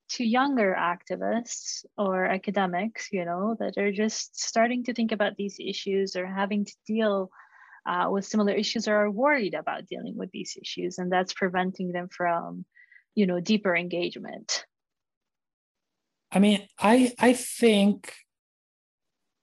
to 0.09 0.25
younger 0.25 0.75
activists 0.77 1.85
or 1.97 2.25
academics, 2.25 3.07
you 3.13 3.23
know, 3.23 3.55
that 3.59 3.77
are 3.77 3.93
just 3.93 4.37
starting 4.37 4.83
to 4.83 4.93
think 4.93 5.13
about 5.13 5.37
these 5.37 5.55
issues 5.57 6.17
or 6.17 6.27
having 6.27 6.65
to 6.65 6.75
deal 6.85 7.29
uh, 7.85 8.07
with 8.11 8.25
similar 8.25 8.53
issues 8.53 8.87
or 8.87 8.95
are 8.95 9.09
worried 9.09 9.53
about 9.53 9.87
dealing 9.87 10.17
with 10.17 10.29
these 10.31 10.57
issues, 10.61 10.97
and 10.97 11.11
that's 11.11 11.33
preventing 11.33 11.93
them 11.93 12.09
from, 12.15 12.65
you 13.15 13.25
know, 13.25 13.39
deeper 13.39 13.75
engagement? 13.75 14.65
I 16.31 16.39
mean, 16.39 16.67
I 16.77 17.13
I 17.17 17.33
think 17.33 18.13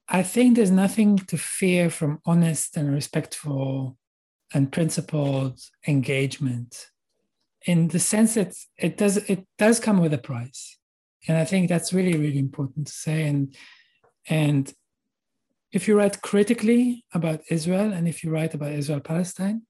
I 0.09 0.23
think 0.23 0.57
there's 0.57 0.71
nothing 0.71 1.19
to 1.19 1.37
fear 1.37 1.91
from 1.91 2.21
honest 2.25 2.77
and 2.77 2.95
respectful 2.95 3.98
and 4.55 4.73
principled 4.73 5.61
engagement 5.87 6.89
in 7.67 7.89
the 7.89 7.99
sense 7.99 8.35
that 8.35 8.55
it 8.79 8.97
does 8.97 9.17
it 9.17 9.45
does 9.59 9.81
come 9.81 10.01
with 10.01 10.15
a 10.15 10.19
price. 10.19 10.79
And 11.27 11.37
i 11.37 11.45
think 11.45 11.69
that's 11.69 11.93
really 11.93 12.17
really 12.17 12.39
important 12.39 12.87
to 12.87 12.93
say. 12.93 13.27
And 13.27 13.55
and 14.29 14.73
if 15.73 15.87
you 15.87 15.97
write 15.97 16.23
critically 16.23 17.05
about 17.13 17.41
israel 17.51 17.93
and 17.93 18.09
if 18.09 18.25
you 18.25 18.31
write 18.31 18.55
about 18.55 18.73
israel 18.73 19.01
palestine 19.01 19.63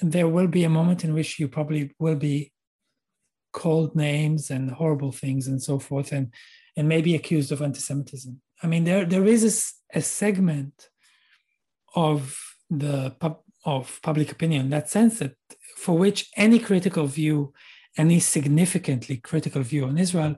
there 0.00 0.28
will 0.28 0.48
be 0.48 0.64
a 0.64 0.68
moment 0.68 1.04
in 1.04 1.14
which 1.14 1.38
you 1.38 1.48
probably 1.48 1.94
will 1.98 2.16
be 2.16 2.52
called 3.52 3.96
names 3.96 4.50
and 4.50 4.70
horrible 4.70 5.12
things 5.12 5.46
and 5.46 5.62
so 5.62 5.78
forth 5.78 6.12
and 6.12 6.32
and 6.76 6.88
maybe 6.88 7.14
accused 7.14 7.50
of 7.52 7.62
anti-semitism. 7.62 8.40
I 8.62 8.66
mean, 8.66 8.84
there 8.84 9.04
there 9.04 9.24
is 9.24 9.42
a, 9.92 9.98
a 9.98 10.02
segment 10.02 10.90
of 11.94 12.38
the 12.68 13.16
pub, 13.18 13.40
of 13.66 14.00
public 14.00 14.30
opinion 14.30 14.62
in 14.62 14.70
that 14.70 14.88
sense 14.88 15.18
that 15.18 15.34
for 15.76 15.98
which 15.98 16.30
any 16.36 16.58
critical 16.58 17.06
view, 17.06 17.52
any 17.98 18.20
significantly 18.20 19.16
critical 19.18 19.62
view 19.62 19.84
on 19.84 19.98
Israel 19.98 20.36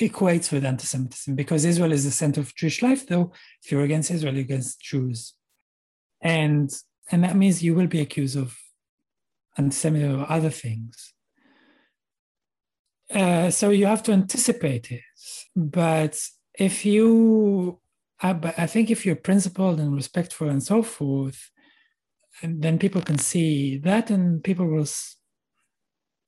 equates 0.00 0.50
with 0.50 0.64
anti-Semitism 0.64 1.34
because 1.34 1.64
Israel 1.64 1.92
is 1.92 2.04
the 2.04 2.10
center 2.10 2.40
of 2.40 2.54
Jewish 2.54 2.82
life, 2.82 3.06
though 3.06 3.32
if 3.62 3.70
you're 3.70 3.82
against 3.82 4.10
Israel, 4.10 4.34
you're 4.34 4.42
against 4.42 4.80
Jews. 4.80 5.34
And 6.22 6.72
and 7.10 7.22
that 7.24 7.36
means 7.36 7.62
you 7.62 7.74
will 7.74 7.86
be 7.86 8.00
accused 8.00 8.36
of 8.36 8.56
anti-Semitism 9.56 10.20
or 10.20 10.30
other 10.30 10.50
things. 10.50 11.14
Uh, 13.10 13.50
so 13.50 13.70
you 13.70 13.86
have 13.86 14.02
to 14.04 14.12
anticipate 14.12 14.90
it. 14.90 15.02
But 15.54 16.18
if 16.54 16.84
you 16.86 17.80
I 18.20 18.66
think 18.66 18.90
if 18.90 19.06
you're 19.06 19.14
principled 19.14 19.78
and 19.78 19.94
respectful 19.94 20.48
and 20.48 20.62
so 20.62 20.82
forth, 20.82 21.50
and 22.42 22.62
then 22.62 22.78
people 22.78 23.02
can 23.02 23.18
see 23.18 23.78
that 23.78 24.10
and 24.10 24.42
people 24.42 24.66
will, 24.66 24.86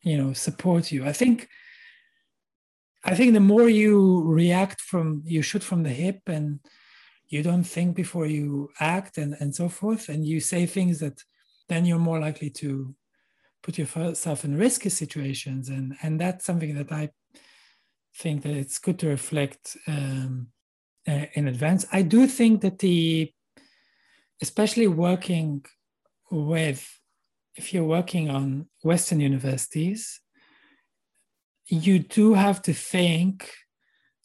you 0.02 0.16
know, 0.16 0.32
support 0.32 0.90
you. 0.92 1.04
I 1.04 1.12
think, 1.12 1.48
I 3.04 3.14
think 3.14 3.34
the 3.34 3.40
more 3.40 3.68
you 3.68 4.22
react 4.24 4.80
from, 4.80 5.22
you 5.24 5.42
shoot 5.42 5.62
from 5.62 5.82
the 5.82 5.90
hip 5.90 6.20
and 6.26 6.61
you 7.28 7.42
don't 7.42 7.64
think 7.64 7.96
before 7.96 8.26
you 8.26 8.70
act 8.80 9.16
and, 9.18 9.36
and 9.40 9.54
so 9.54 9.68
forth, 9.68 10.08
and 10.08 10.26
you 10.26 10.40
say 10.40 10.66
things 10.66 10.98
that 10.98 11.22
then 11.68 11.86
you're 11.86 11.98
more 11.98 12.18
likely 12.18 12.50
to 12.50 12.94
put 13.62 13.78
yourself 13.78 14.44
in 14.44 14.58
risky 14.58 14.88
situations. 14.88 15.68
And, 15.68 15.96
and 16.02 16.20
that's 16.20 16.44
something 16.44 16.74
that 16.74 16.90
I 16.90 17.11
think 18.16 18.42
that 18.42 18.52
it's 18.52 18.78
good 18.78 18.98
to 18.98 19.08
reflect 19.08 19.76
um, 19.86 20.48
uh, 21.06 21.26
in 21.34 21.46
advance. 21.46 21.86
I 21.92 22.02
do 22.02 22.26
think 22.26 22.62
that 22.62 22.80
the, 22.80 23.32
especially 24.42 24.88
working 24.88 25.64
with, 26.30 27.00
if 27.54 27.72
you're 27.72 27.84
working 27.84 28.30
on 28.30 28.66
Western 28.82 29.20
universities, 29.20 30.20
you 31.66 31.98
do 31.98 32.34
have 32.34 32.62
to 32.62 32.72
think 32.72 33.50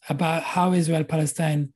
about 0.08 0.42
how 0.42 0.72
Israel 0.72 1.04
Palestine 1.04 1.72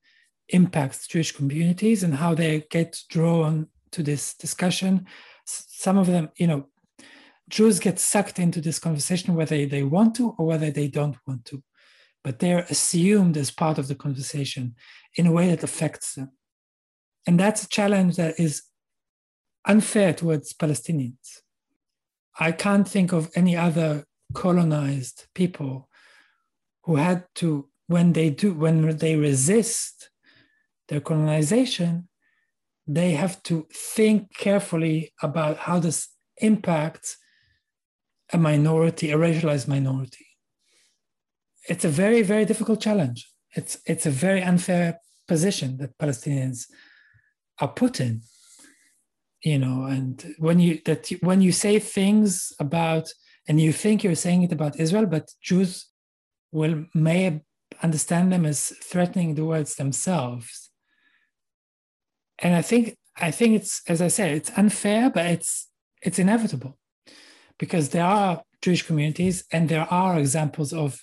impacts 0.48 1.06
Jewish 1.06 1.32
communities 1.32 2.02
and 2.02 2.14
how 2.14 2.34
they 2.34 2.66
get 2.70 2.98
drawn 3.08 3.68
to 3.92 4.02
this 4.02 4.34
discussion. 4.34 5.06
Some 5.46 5.98
of 5.98 6.06
them, 6.06 6.30
you 6.36 6.46
know, 6.46 6.66
Jews 7.48 7.80
get 7.80 7.98
sucked 7.98 8.38
into 8.38 8.60
this 8.60 8.78
conversation 8.78 9.34
whether 9.34 9.66
they 9.66 9.82
want 9.82 10.14
to 10.16 10.34
or 10.38 10.46
whether 10.46 10.70
they 10.70 10.86
don't 10.86 11.16
want 11.26 11.44
to 11.46 11.62
but 12.22 12.38
they're 12.38 12.66
assumed 12.70 13.36
as 13.36 13.50
part 13.50 13.78
of 13.78 13.88
the 13.88 13.94
conversation 13.94 14.74
in 15.16 15.26
a 15.26 15.32
way 15.32 15.48
that 15.48 15.64
affects 15.64 16.14
them. 16.14 16.30
And 17.26 17.38
that's 17.38 17.64
a 17.64 17.68
challenge 17.68 18.16
that 18.16 18.38
is 18.38 18.62
unfair 19.72 20.12
towards 20.20 20.52
Palestinians. 20.62 21.26
I 22.38 22.50
can't 22.52 22.88
think 22.94 23.12
of 23.12 23.30
any 23.34 23.54
other 23.56 23.90
colonized 24.42 25.18
people 25.34 25.88
who 26.84 26.96
had 26.96 27.20
to, 27.40 27.68
when 27.86 28.12
they 28.12 28.30
do, 28.30 28.48
when 28.64 28.96
they 29.04 29.16
resist 29.16 30.10
their 30.88 31.00
colonization, 31.00 32.08
they 32.86 33.10
have 33.12 33.42
to 33.44 33.66
think 33.94 34.20
carefully 34.46 35.12
about 35.22 35.56
how 35.66 35.78
this 35.78 36.08
impacts 36.38 37.16
a 38.32 38.38
minority, 38.38 39.10
a 39.10 39.18
racialized 39.18 39.68
minority 39.68 40.26
it's 41.68 41.84
a 41.84 41.88
very 41.88 42.22
very 42.22 42.44
difficult 42.44 42.80
challenge. 42.80 43.30
It's 43.54 43.78
it's 43.86 44.06
a 44.06 44.10
very 44.10 44.42
unfair 44.42 45.00
position 45.28 45.76
that 45.78 45.98
Palestinians 45.98 46.66
are 47.60 47.68
put 47.68 48.00
in. 48.00 48.22
You 49.43 49.59
know, 49.59 49.86
and 49.86 50.34
when 50.38 50.61
you 50.61 50.80
that 50.84 51.11
when 51.20 51.41
you 51.41 51.53
say 51.53 51.78
things 51.78 52.53
about 52.61 53.11
and 53.49 53.61
you 53.61 53.72
think 53.72 54.05
you're 54.05 54.14
saying 54.14 54.43
it 54.43 54.53
about 54.53 54.78
Israel, 54.78 55.07
but 55.07 55.32
Jews 55.41 55.86
will 56.53 56.84
may 56.95 57.41
understand 57.82 58.32
them 58.32 58.45
as 58.45 58.72
threatening 58.82 59.34
the 59.34 59.45
words 59.45 59.76
themselves. 59.76 60.70
And 62.38 62.55
I 62.55 62.62
think 62.62 62.99
I 63.16 63.30
think 63.30 63.55
it's 63.57 63.82
as 63.88 64.03
I 64.03 64.09
said, 64.09 64.32
it's 64.32 64.51
unfair, 64.57 65.11
but 65.11 65.26
it's 65.26 65.68
it's 66.03 66.18
inevitable 66.18 66.78
because 67.59 67.91
there 67.91 68.05
are 68.05 68.43
Jewish 68.62 68.86
communities 68.86 69.45
and 69.53 69.68
there 69.68 69.86
are 69.91 70.18
examples 70.18 70.72
of 70.72 71.01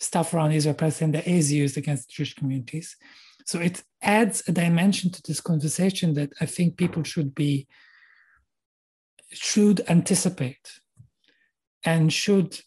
stuff 0.00 0.34
around 0.34 0.52
Israel 0.52 0.74
Palestine 0.74 1.12
that 1.12 1.26
is 1.26 1.52
used 1.52 1.76
against 1.76 2.10
Jewish 2.10 2.34
communities. 2.34 2.96
So 3.44 3.60
it 3.60 3.82
adds 4.02 4.42
a 4.48 4.52
dimension 4.52 5.10
to 5.10 5.22
this 5.22 5.40
conversation 5.40 6.14
that 6.14 6.32
I 6.40 6.46
think 6.46 6.76
people 6.76 7.02
should 7.02 7.34
be 7.34 7.66
should 9.30 9.80
anticipate 9.88 10.80
and 11.84 12.12
should 12.12 12.60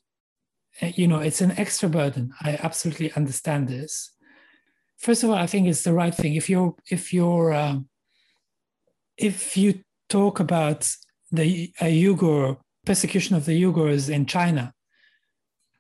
you 0.81 1.07
know 1.07 1.19
it's 1.19 1.39
an 1.39 1.51
extra 1.51 1.87
burden 1.87 2.33
i 2.41 2.59
absolutely 2.61 3.09
understand 3.13 3.69
this 3.69 4.11
first 4.97 5.23
of 5.23 5.29
all 5.29 5.37
i 5.37 5.47
think 5.47 5.65
it's 5.65 5.83
the 5.83 5.93
right 5.93 6.13
thing 6.13 6.35
if 6.35 6.49
you're 6.49 6.75
if 6.91 7.13
you're 7.13 7.53
um, 7.53 7.87
if 9.15 9.55
you 9.55 9.79
talk 10.09 10.41
about 10.41 10.93
the 11.31 11.71
uyghur 11.79 12.57
persecution 12.85 13.37
of 13.37 13.45
the 13.45 13.63
uyghurs 13.63 14.09
in 14.09 14.25
china 14.25 14.73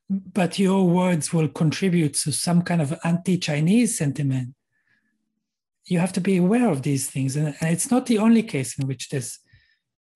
but 0.09 0.57
your 0.57 0.87
words 0.87 1.33
will 1.33 1.49
contribute 1.49 2.13
to 2.13 2.31
some 2.31 2.61
kind 2.61 2.81
of 2.81 2.97
anti-Chinese 3.03 3.97
sentiment. 3.97 4.53
You 5.87 5.99
have 5.99 6.13
to 6.13 6.21
be 6.21 6.37
aware 6.37 6.69
of 6.69 6.83
these 6.83 7.09
things, 7.09 7.35
and, 7.35 7.55
it's 7.61 7.89
not 7.89 8.05
the 8.05 8.19
only 8.19 8.43
case 8.43 8.77
in 8.77 8.87
which 8.87 9.09
this 9.09 9.39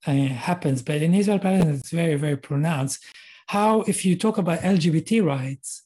uh, 0.06 0.12
happens. 0.12 0.82
But 0.82 1.02
in 1.02 1.14
Israel, 1.14 1.40
Palestine, 1.40 1.76
it's 1.76 1.92
very, 1.92 2.16
very 2.16 2.38
pronounced. 2.38 3.04
How, 3.48 3.82
if 3.82 4.06
you 4.06 4.16
talk 4.16 4.38
about 4.38 4.60
LGBT 4.60 5.24
rights, 5.24 5.84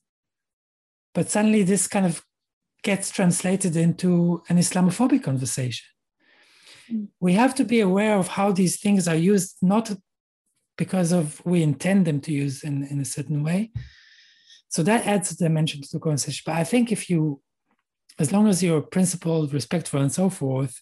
but 1.14 1.30
suddenly 1.30 1.64
this 1.64 1.88
kind 1.88 2.06
of 2.06 2.24
gets 2.84 3.10
translated 3.10 3.76
into 3.76 4.44
an 4.50 4.58
Islamophobic 4.58 5.24
conversation. 5.24 5.88
Mm. 6.92 7.08
We 7.20 7.34
have 7.34 7.56
to 7.56 7.64
be 7.64 7.80
aware 7.80 8.18
of 8.18 8.28
how 8.28 8.52
these 8.52 8.80
things 8.80 9.08
are 9.08 9.16
used, 9.16 9.58
not 9.62 9.92
because 10.78 11.12
of 11.12 11.42
we 11.46 11.64
intend 11.64 12.06
them 12.06 12.20
to 12.22 12.32
use 12.32 12.64
in, 12.64 12.84
in 12.86 13.00
a 13.00 13.06
certain 13.06 13.44
way. 13.44 13.72
So 14.70 14.84
that 14.84 15.08
adds 15.08 15.32
a 15.32 15.38
dimension 15.38 15.82
to 15.82 15.88
the 15.92 16.00
conversation. 16.00 16.44
But 16.46 16.56
I 16.56 16.64
think 16.64 16.92
if 16.92 17.10
you, 17.10 17.42
as 18.20 18.32
long 18.32 18.48
as 18.48 18.64
you're 18.64 18.82
principled, 18.82 19.54
respectful, 19.54 20.02
and 20.02 20.12
so 20.12 20.30
forth, 20.30 20.82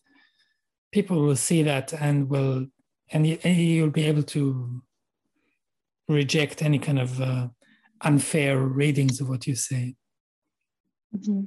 people 0.92 1.22
will 1.22 1.36
see 1.36 1.64
that 1.64 1.94
and 1.94 2.30
will, 2.30 2.68
and, 3.12 3.26
you, 3.28 3.84
will 3.84 3.90
be 3.92 4.06
able 4.06 4.24
to 4.24 4.82
reject 6.08 6.62
any 6.62 6.80
kind 6.80 7.00
of 7.00 7.22
uh, 7.22 7.48
unfair 8.02 8.60
readings 8.60 9.20
of 9.20 9.30
what 9.30 9.48
you 9.48 9.56
say. 9.56 9.96
Mm-hmm. 11.16 11.46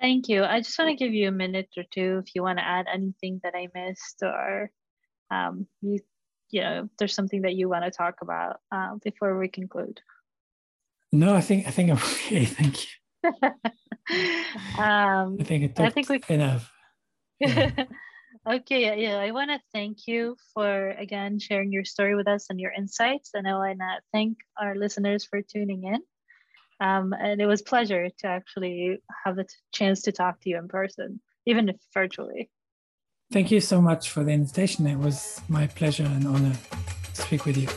Thank 0.00 0.28
you. 0.28 0.44
I 0.44 0.60
just 0.60 0.78
want 0.78 0.90
to 0.90 1.04
give 1.04 1.12
you 1.12 1.28
a 1.28 1.32
minute 1.32 1.68
or 1.76 1.84
two 1.92 2.22
if 2.24 2.34
you 2.34 2.42
want 2.42 2.58
to 2.58 2.64
add 2.66 2.86
anything 2.92 3.40
that 3.42 3.54
I 3.54 3.68
missed 3.74 4.22
or 4.22 4.70
um, 5.30 5.66
you 5.82 6.00
you 6.50 6.62
know 6.62 6.88
there's 6.98 7.14
something 7.14 7.42
that 7.42 7.54
you 7.54 7.68
want 7.68 7.84
to 7.84 7.90
talk 7.90 8.16
about 8.22 8.56
uh, 8.72 8.94
before 9.02 9.38
we 9.38 9.48
conclude 9.48 10.00
no 11.12 11.34
i 11.34 11.40
think 11.40 11.66
i 11.66 11.70
think 11.70 11.90
i'm 11.90 11.96
okay 12.26 12.44
thank 12.44 12.82
you 12.82 12.88
um, 14.78 15.36
I 15.38 15.44
think 15.44 15.64
it 15.64 15.76
took 15.76 15.86
I 15.86 15.90
think 15.90 16.08
we... 16.08 16.20
enough. 16.28 16.70
Yeah. 17.40 17.70
okay, 18.46 19.02
yeah, 19.02 19.16
I 19.16 19.30
want 19.30 19.50
to 19.50 19.58
thank 19.72 20.06
you 20.06 20.36
for 20.52 20.90
again 20.90 21.38
sharing 21.38 21.72
your 21.72 21.86
story 21.86 22.14
with 22.14 22.28
us 22.28 22.48
and 22.50 22.60
your 22.60 22.70
insights, 22.70 23.30
and 23.32 23.48
I 23.48 23.54
want 23.54 23.78
to 23.78 24.00
thank 24.12 24.36
our 24.60 24.76
listeners 24.76 25.24
for 25.24 25.40
tuning 25.40 25.84
in. 25.84 26.02
Um, 26.80 27.14
and 27.18 27.40
it 27.40 27.46
was 27.46 27.62
pleasure 27.62 28.08
to 28.18 28.26
actually 28.26 28.98
have 29.24 29.36
the 29.36 29.46
chance 29.72 30.02
to 30.02 30.12
talk 30.12 30.40
to 30.40 30.50
you 30.50 30.58
in 30.58 30.68
person, 30.68 31.20
even 31.46 31.70
if 31.70 31.76
virtually. 31.94 32.50
Thank 33.32 33.50
you 33.50 33.60
so 33.60 33.80
much 33.80 34.10
for 34.10 34.24
the 34.24 34.32
invitation. 34.32 34.86
It 34.86 34.98
was 34.98 35.40
my 35.48 35.66
pleasure 35.66 36.04
and 36.04 36.26
honor 36.26 36.56
to 37.14 37.22
speak 37.22 37.46
with 37.46 37.56
you. 37.56 37.68